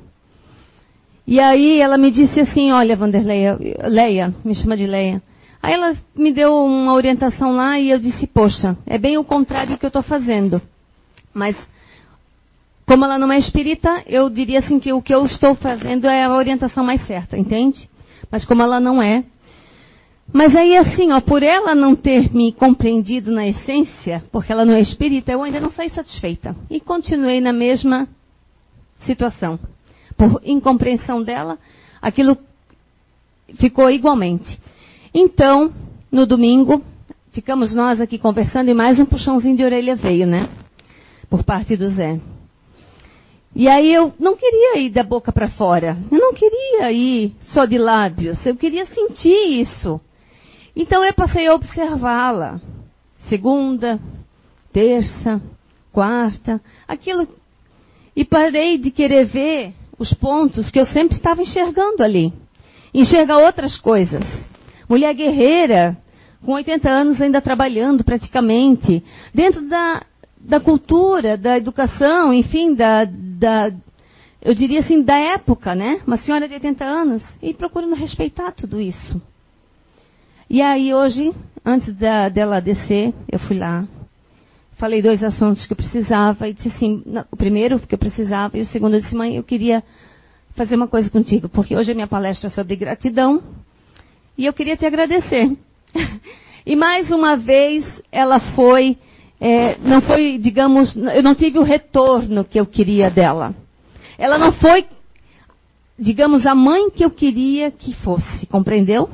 E 1.29 1.39
aí 1.39 1.79
ela 1.79 1.97
me 1.97 2.11
disse 2.11 2.41
assim, 2.41 2.73
olha, 2.73 2.97
Vanderleia, 2.97 3.57
Leia, 3.85 4.35
me 4.45 4.53
chama 4.53 4.77
de 4.77 4.85
Leia. 4.85 5.23
Aí 5.63 5.75
ela 5.75 5.95
me 6.13 6.33
deu 6.33 6.53
uma 6.65 6.93
orientação 6.93 7.53
lá 7.53 7.79
e 7.79 7.91
eu 7.91 7.99
disse, 8.01 8.27
poxa, 8.27 8.77
é 8.85 8.99
bem 8.99 9.17
o 9.17 9.23
contrário 9.23 9.79
que 9.79 9.87
eu 9.87 9.89
estou 9.89 10.03
fazendo. 10.03 10.61
Mas 11.33 11.57
como 12.85 13.05
ela 13.05 13.17
não 13.17 13.31
é 13.31 13.39
espírita, 13.39 14.03
eu 14.09 14.29
diria 14.29 14.59
assim 14.59 14.81
que 14.81 14.93
o 14.93 15.01
que 15.01 15.15
eu 15.15 15.25
estou 15.25 15.55
fazendo 15.55 16.09
é 16.09 16.25
a 16.25 16.35
orientação 16.35 16.83
mais 16.83 17.07
certa, 17.07 17.39
entende? 17.39 17.89
Mas 18.29 18.45
como 18.45 18.61
ela 18.61 18.81
não 18.81 19.01
é. 19.01 19.23
Mas 20.33 20.55
aí 20.57 20.77
assim, 20.77 21.13
ó, 21.13 21.21
por 21.21 21.43
ela 21.43 21.75
não 21.75 21.95
ter 21.95 22.33
me 22.35 22.53
compreendido 22.53 23.31
na 23.31 23.47
essência, 23.47 24.25
porque 24.33 24.51
ela 24.51 24.65
não 24.65 24.75
é 24.75 24.81
espírita, 24.81 25.31
eu 25.31 25.43
ainda 25.43 25.61
não 25.61 25.71
saí 25.71 25.91
satisfeita. 25.91 26.57
E 26.71 26.81
continuei 26.81 27.41
na 27.41 27.53
mesma 27.53 28.09
situação. 29.01 29.59
Por 30.17 30.41
incompreensão 30.45 31.23
dela, 31.23 31.59
aquilo 32.01 32.37
ficou 33.55 33.91
igualmente. 33.91 34.59
Então, 35.13 35.73
no 36.11 36.27
domingo, 36.27 36.83
ficamos 37.33 37.75
nós 37.75 38.01
aqui 38.01 38.19
conversando 38.19 38.71
e 38.71 38.75
mais 38.75 38.99
um 38.99 39.07
puxãozinho 39.07 39.57
de 39.57 39.65
orelha 39.65 39.95
veio, 39.95 40.27
né? 40.27 40.49
Por 41.29 41.45
parte 41.45 41.77
do 41.77 41.89
Zé. 41.91 42.19
E 43.55 43.69
aí 43.69 43.93
eu 43.93 44.13
não 44.19 44.37
queria 44.37 44.81
ir 44.81 44.91
da 44.91 45.05
boca 45.05 45.31
para 45.31 45.49
fora. 45.49 45.97
Eu 46.11 46.19
não 46.19 46.35
queria 46.35 46.91
ir 46.91 47.33
só 47.43 47.65
de 47.65 47.79
lábios. 47.79 48.45
Eu 48.45 48.57
queria 48.57 48.85
sentir 48.87 49.61
isso. 49.61 50.01
Então 50.77 51.05
eu 51.05 51.15
passei 51.15 51.47
a 51.47 51.55
observá-la. 51.55 52.61
Segunda, 53.29 53.99
terça, 54.73 55.41
quarta, 55.93 56.61
aquilo. 56.87 57.29
E 58.15 58.25
parei 58.25 58.79
de 58.79 58.91
querer 58.91 59.25
ver 59.27 59.75
os 59.99 60.13
pontos 60.13 60.71
que 60.71 60.79
eu 60.79 60.87
sempre 60.87 61.17
estava 61.17 61.43
enxergando 61.43 62.03
ali. 62.03 62.33
Enxergar 62.93 63.39
outras 63.39 63.79
coisas. 63.79 64.23
Mulher 64.89 65.15
guerreira, 65.15 65.97
com 66.45 66.53
80 66.53 66.89
anos 66.91 67.21
ainda 67.21 67.41
trabalhando 67.41 68.05
praticamente, 68.05 69.03
dentro 69.33 69.67
da, 69.69 70.03
da 70.39 70.61
cultura, 70.61 71.37
da 71.37 71.57
educação, 71.57 72.33
enfim, 72.33 72.75
da, 72.75 73.05
da, 73.05 73.73
eu 74.43 74.55
diria 74.55 74.81
assim, 74.81 75.03
da 75.03 75.17
época, 75.17 75.75
né? 75.75 76.03
Uma 76.07 76.19
senhora 76.19 76.47
de 76.47 76.55
80 76.55 76.85
anos, 76.85 77.27
e 77.43 77.55
procurando 77.55 77.95
respeitar 77.95 78.53
tudo 78.53 78.81
isso. 78.81 79.21
E 80.49 80.61
aí 80.61 80.93
hoje, 80.93 81.33
antes 81.65 81.95
da, 81.95 82.29
dela 82.29 82.61
descer, 82.61 83.13
eu 83.31 83.39
fui 83.39 83.59
lá, 83.59 83.87
falei 84.77 85.01
dois 85.01 85.23
assuntos 85.23 85.67
que 85.67 85.73
eu 85.73 85.77
precisava, 85.77 86.49
e 86.49 86.53
disse 86.53 86.69
assim, 86.69 87.03
o 87.31 87.37
primeiro 87.37 87.79
que 87.81 87.95
eu 87.95 87.99
precisava, 87.99 88.59
e 88.59 88.61
o 88.61 88.67
segundo 88.67 88.97
eu 88.97 89.01
disse, 89.01 89.15
mãe, 89.15 89.37
eu 89.37 89.43
queria 89.43 89.83
fazer 90.55 90.77
uma 90.77 90.87
coisa 90.87 91.11
contigo, 91.11 91.49
porque 91.49 91.77
hoje 91.77 91.93
a 91.93 91.95
minha 91.95 92.07
palestra 92.07 92.49
é 92.49 92.51
sobre 92.51 92.77
gratidão, 92.77 93.43
e 94.37 94.47
eu 94.47 94.53
queria 94.53 94.77
te 94.77 94.85
agradecer. 94.85 95.57
e 96.67 96.77
mais 96.77 97.11
uma 97.11 97.37
vez, 97.37 97.85
ela 98.13 98.39
foi 98.55 98.99
é, 99.41 99.77
não 99.79 100.01
foi, 100.01 100.39
digamos, 100.39 100.97
eu 100.97 101.23
não 101.23 101.35
tive 101.35 101.59
o 101.59 101.63
retorno 101.63 102.45
que 102.45 102.59
eu 102.59 102.65
queria 102.65 103.11
dela. 103.11 103.55
Ela 104.17 104.39
não 104.39 104.53
foi, 104.53 104.87
digamos, 105.99 106.47
a 106.47 106.55
mãe 106.55 106.89
que 106.89 107.05
eu 107.05 107.11
queria 107.11 107.71
que 107.71 107.93
fosse, 107.97 108.47
compreendeu? 108.47 109.11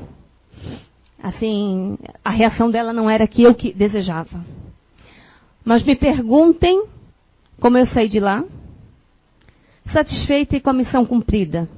Assim, 1.23 1.99
a 2.25 2.31
reação 2.31 2.71
dela 2.71 2.93
não 2.93 3.09
era 3.09 3.27
que 3.27 3.43
eu 3.43 3.55
que 3.55 3.73
desejava. 3.73 4.45
Mas 5.65 5.85
me 5.85 5.95
perguntem 5.95 6.85
como 7.61 7.77
eu 7.77 7.87
saí 7.87 8.09
de 8.09 8.19
lá, 8.19 8.43
satisfeita 9.93 10.57
e 10.57 10.61
com 10.61 10.71
a 10.71 10.75
missão 10.75 11.05
cumprida, 11.05 11.69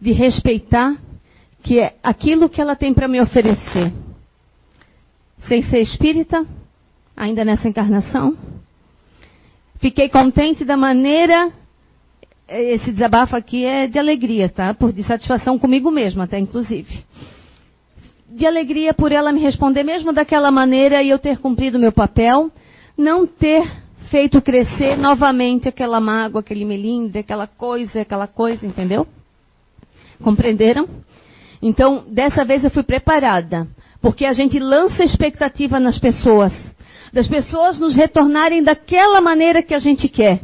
de 0.00 0.12
respeitar 0.12 0.96
que 1.62 1.78
é 1.78 1.94
aquilo 2.02 2.48
que 2.48 2.60
ela 2.60 2.74
tem 2.74 2.92
para 2.92 3.06
me 3.06 3.20
oferecer. 3.20 3.92
Sem 5.46 5.62
ser 5.62 5.78
espírita, 5.78 6.44
ainda 7.16 7.44
nessa 7.44 7.68
encarnação. 7.68 8.36
Fiquei 9.78 10.08
contente 10.08 10.64
da 10.64 10.76
maneira. 10.76 11.52
Esse 12.48 12.90
desabafo 12.90 13.36
aqui 13.36 13.64
é 13.64 13.86
de 13.86 13.98
alegria, 13.98 14.48
tá? 14.48 14.74
Por 14.74 14.92
de 14.92 15.04
satisfação 15.04 15.58
comigo 15.58 15.90
mesma, 15.90 16.24
até 16.24 16.38
inclusive. 16.38 17.04
De 18.34 18.46
alegria 18.46 18.94
por 18.94 19.12
ela 19.12 19.32
me 19.32 19.40
responder 19.40 19.82
mesmo 19.82 20.12
daquela 20.12 20.50
maneira 20.50 21.02
e 21.02 21.10
eu 21.10 21.18
ter 21.18 21.38
cumprido 21.38 21.78
meu 21.78 21.92
papel, 21.92 22.50
não 22.96 23.26
ter 23.26 23.62
feito 24.10 24.40
crescer 24.40 24.96
novamente 24.96 25.68
aquela 25.68 26.00
mágoa, 26.00 26.40
aquele 26.40 26.64
melindre, 26.64 27.20
aquela 27.20 27.46
coisa, 27.46 28.00
aquela 28.00 28.26
coisa, 28.26 28.66
entendeu? 28.66 29.06
Compreenderam? 30.22 30.88
Então, 31.60 32.04
dessa 32.08 32.44
vez 32.44 32.64
eu 32.64 32.70
fui 32.70 32.82
preparada, 32.82 33.68
porque 34.00 34.24
a 34.24 34.32
gente 34.32 34.58
lança 34.58 35.04
expectativa 35.04 35.78
nas 35.78 35.98
pessoas 35.98 36.52
das 37.12 37.28
pessoas 37.28 37.78
nos 37.78 37.94
retornarem 37.94 38.62
daquela 38.62 39.20
maneira 39.20 39.62
que 39.62 39.74
a 39.74 39.78
gente 39.78 40.08
quer. 40.08 40.40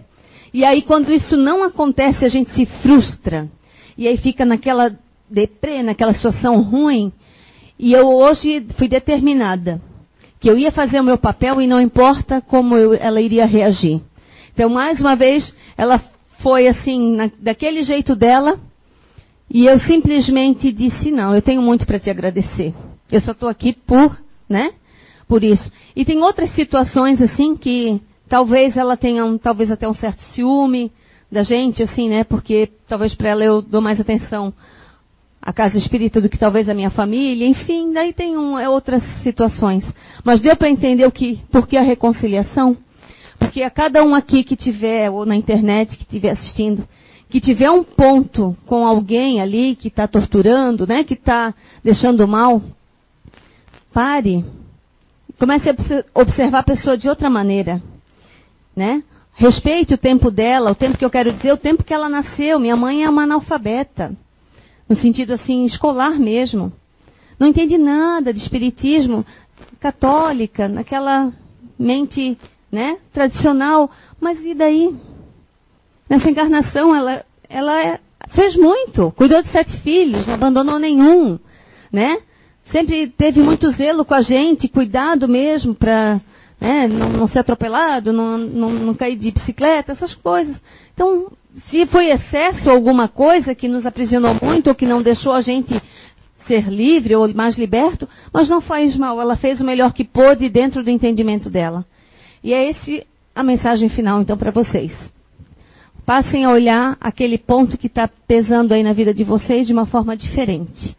E 0.53 0.65
aí, 0.65 0.83
quando 0.83 1.11
isso 1.11 1.37
não 1.37 1.65
acontece, 1.65 2.25
a 2.25 2.29
gente 2.29 2.51
se 2.51 2.67
frustra. 2.83 3.49
E 3.97 4.07
aí 4.07 4.17
fica 4.19 4.45
naquela 4.45 4.95
deprê, 5.31 5.83
naquela 5.83 6.13
situação 6.13 6.61
ruim. 6.61 7.13
E 7.79 7.93
eu 7.93 8.09
hoje 8.09 8.67
fui 8.77 8.89
determinada 8.89 9.81
que 10.41 10.49
eu 10.49 10.59
ia 10.59 10.71
fazer 10.71 11.01
o 11.01 11.05
meu 11.05 11.19
papel 11.19 11.61
e 11.61 11.67
não 11.67 11.81
importa 11.81 12.41
como 12.41 12.77
eu, 12.77 12.95
ela 12.95 13.21
iria 13.21 13.45
reagir. 13.45 14.01
Então, 14.53 14.69
mais 14.69 15.01
uma 15.01 15.15
vez, 15.15 15.55
ela 15.77 16.01
foi 16.43 16.69
assim, 16.69 17.17
na, 17.17 17.31
daquele 17.41 17.83
jeito 17.83 18.15
dela, 18.15 18.59
e 19.51 19.67
eu 19.67 19.79
simplesmente 19.81 20.71
disse: 20.73 21.11
não, 21.11 21.35
eu 21.35 21.43
tenho 21.43 21.63
muito 21.63 21.87
para 21.87 21.99
te 21.99 22.11
agradecer. 22.11 22.75
Eu 23.11 23.21
só 23.21 23.33
estou 23.33 23.49
aqui 23.49 23.73
por, 23.73 24.17
né? 24.49 24.73
por 25.29 25.45
isso. 25.45 25.71
E 25.95 26.05
tem 26.05 26.21
outras 26.23 26.51
situações 26.55 27.21
assim 27.21 27.55
que 27.55 28.01
talvez 28.29 28.77
ela 28.77 28.97
tenha 28.97 29.25
um, 29.25 29.37
talvez 29.37 29.71
até 29.71 29.87
um 29.87 29.93
certo 29.93 30.21
ciúme 30.33 30.91
da 31.31 31.43
gente, 31.43 31.83
assim, 31.83 32.09
né? 32.09 32.25
Porque 32.25 32.71
talvez 32.89 33.15
para 33.15 33.29
ela 33.29 33.45
eu 33.45 33.61
dou 33.61 33.83
mais 33.83 34.01
atenção 34.01 34.53
à 35.49 35.53
casa 35.55 35.79
espírita 35.79 36.21
do 36.21 36.29
que 36.29 36.37
talvez 36.37 36.69
a 36.69 36.75
minha 36.75 36.91
família, 36.91 37.47
enfim, 37.47 37.91
daí 37.91 38.13
tem 38.13 38.37
um, 38.37 38.59
é 38.59 38.69
outras 38.69 39.03
situações. 39.23 39.83
Mas 40.23 40.43
deu 40.43 40.55
para 40.55 40.69
entender 40.69 41.07
o 41.07 41.11
que, 41.11 41.41
por 41.51 41.67
que 41.67 41.79
a 41.79 41.83
reconciliação? 41.83 42.77
Porque 43.39 43.63
a 43.63 43.71
cada 43.71 44.05
um 44.05 44.15
aqui 44.15 44.45
que 44.45 44.55
tiver, 44.55 45.11
ou 45.11 45.25
na 45.25 45.35
internet 45.35 45.97
que 45.97 46.03
estiver 46.03 46.33
assistindo, 46.33 46.87
que 47.31 47.41
tiver 47.41 47.71
um 47.71 47.83
ponto 47.83 48.55
com 48.67 48.87
alguém 48.87 49.41
ali 49.41 49.75
que 49.75 49.89
está 49.89 50.07
torturando, 50.07 50.87
né, 50.87 51.03
que 51.03 51.15
está 51.15 51.55
deixando 51.83 52.29
mal, 52.29 52.61
pare. 53.91 54.45
Comece 55.39 55.71
a 55.71 55.75
observar 56.21 56.59
a 56.59 56.63
pessoa 56.63 56.95
de 56.95 57.09
outra 57.09 57.31
maneira. 57.31 57.83
Né? 58.77 59.03
Respeite 59.33 59.95
o 59.95 59.99
tempo 59.99 60.31
dela, 60.31 60.73
o 60.73 60.75
tempo 60.75 60.99
que 60.99 61.05
eu 61.07 61.11
quero 61.11 61.33
dizer, 61.33 61.53
o 61.53 61.57
tempo 61.57 61.83
que 61.85 61.95
ela 61.95 62.07
nasceu. 62.07 62.61
Minha 62.61 62.77
mãe 62.77 63.03
é 63.03 63.09
uma 63.09 63.23
analfabeta. 63.23 64.15
No 64.89 64.97
sentido 64.97 65.35
assim, 65.35 65.65
escolar 65.65 66.19
mesmo. 66.19 66.73
Não 67.39 67.47
entende 67.47 67.77
nada 67.79 68.33
de 68.33 68.41
espiritismo 68.41 69.25
católica, 69.79 70.69
naquela 70.69 71.33
mente 71.79 72.37
né, 72.71 72.99
tradicional. 73.13 73.91
Mas 74.21 74.45
e 74.45 74.55
daí? 74.55 74.95
Nessa 76.09 76.31
encarnação, 76.31 76.95
ela, 76.95 77.25
ela 77.49 77.85
é, 77.85 78.01
fez 78.31 78.57
muito. 78.57 79.13
Cuidou 79.13 79.43
de 79.43 79.51
sete 79.51 79.79
filhos, 79.81 80.27
não 80.27 80.35
abandonou 80.35 80.79
nenhum. 80.79 81.39
Né? 81.93 82.19
Sempre 82.73 83.09
teve 83.09 83.41
muito 83.41 83.71
zelo 83.71 84.05
com 84.05 84.15
a 84.15 84.23
gente, 84.23 84.69
cuidado 84.69 85.29
mesmo 85.29 85.75
para 85.75 86.21
né, 86.61 86.89
não, 86.89 87.11
não, 87.11 87.29
ser 87.29 87.39
atropelado, 87.39 88.13
não, 88.13 88.37
não, 88.37 88.71
não 88.71 88.95
cair 88.95 89.17
de 89.17 89.31
bicicleta, 89.31 89.93
essas 89.93 90.15
coisas. 90.15 90.57
Então, 90.93 91.31
se 91.71 91.87
foi 91.87 92.11
excesso 92.11 92.71
alguma 92.71 93.09
coisa 93.09 93.55
que 93.55 93.69
nos 93.69 93.85
aprisionou 93.85 94.37
muito 94.43 94.69
ou 94.69 94.75
que 94.75 94.87
não 94.87 95.03
deixou 95.03 95.33
a 95.33 95.41
gente 95.41 95.81
ser 96.47 96.69
livre 96.69 97.15
ou 97.15 97.33
mais 97.35 97.59
liberto, 97.59 98.09
mas 98.33 98.49
não 98.49 98.61
faz 98.61 98.97
mal. 98.97 99.21
Ela 99.21 99.37
fez 99.37 99.61
o 99.61 99.65
melhor 99.65 99.93
que 99.93 100.05
pôde 100.05 100.49
dentro 100.49 100.83
do 100.83 100.91
entendimento 100.91 101.51
dela. 101.51 101.85
E 102.43 102.53
é 102.55 102.69
esse 102.69 103.07
a 103.35 103.43
mensagem 103.43 103.89
final, 103.89 104.21
então, 104.21 104.37
para 104.37 104.51
vocês. 104.51 104.93
Passem 106.07 106.45
a 106.45 106.51
olhar 106.51 106.97
aquele 107.01 107.37
ponto 107.37 107.77
que 107.77 107.87
está 107.87 108.09
pesando 108.27 108.73
aí 108.73 108.83
na 108.83 108.95
vida 108.95 109.13
de 109.13 109.25
vocês 109.25 109.67
de 109.67 109.73
uma 109.73 109.87
forma 109.87 110.17
diferente. 110.17 110.97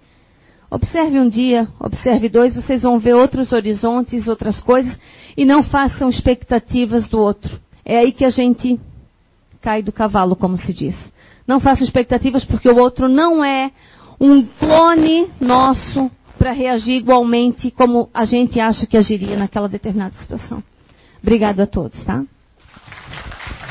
Observe 0.71 1.19
um 1.19 1.27
dia, 1.27 1.67
observe 1.79 2.29
dois, 2.29 2.55
vocês 2.55 2.83
vão 2.83 2.99
ver 2.99 3.15
outros 3.15 3.51
horizontes, 3.51 4.27
outras 4.27 4.61
coisas, 4.61 4.95
e 5.35 5.43
não 5.43 5.63
façam 5.63 6.09
expectativas 6.09 7.09
do 7.09 7.19
outro. 7.19 7.59
É 7.83 7.97
aí 7.97 8.11
que 8.11 8.23
a 8.23 8.29
gente 8.29 8.79
cai 9.61 9.81
do 9.81 9.91
cavalo, 9.91 10.35
como 10.35 10.57
se 10.57 10.73
diz. 10.73 10.95
Não 11.47 11.59
façam 11.59 11.83
expectativas 11.83 12.45
porque 12.45 12.69
o 12.69 12.77
outro 12.77 13.09
não 13.09 13.43
é 13.43 13.71
um 14.19 14.45
clone 14.45 15.27
nosso 15.39 16.11
para 16.37 16.51
reagir 16.51 16.95
igualmente 16.95 17.69
como 17.71 18.09
a 18.13 18.23
gente 18.25 18.59
acha 18.59 18.85
que 18.85 18.97
agiria 18.97 19.35
naquela 19.35 19.67
determinada 19.67 20.15
situação. 20.19 20.63
Obrigado 21.21 21.59
a 21.59 21.67
todos, 21.67 22.01
tá? 22.03 22.23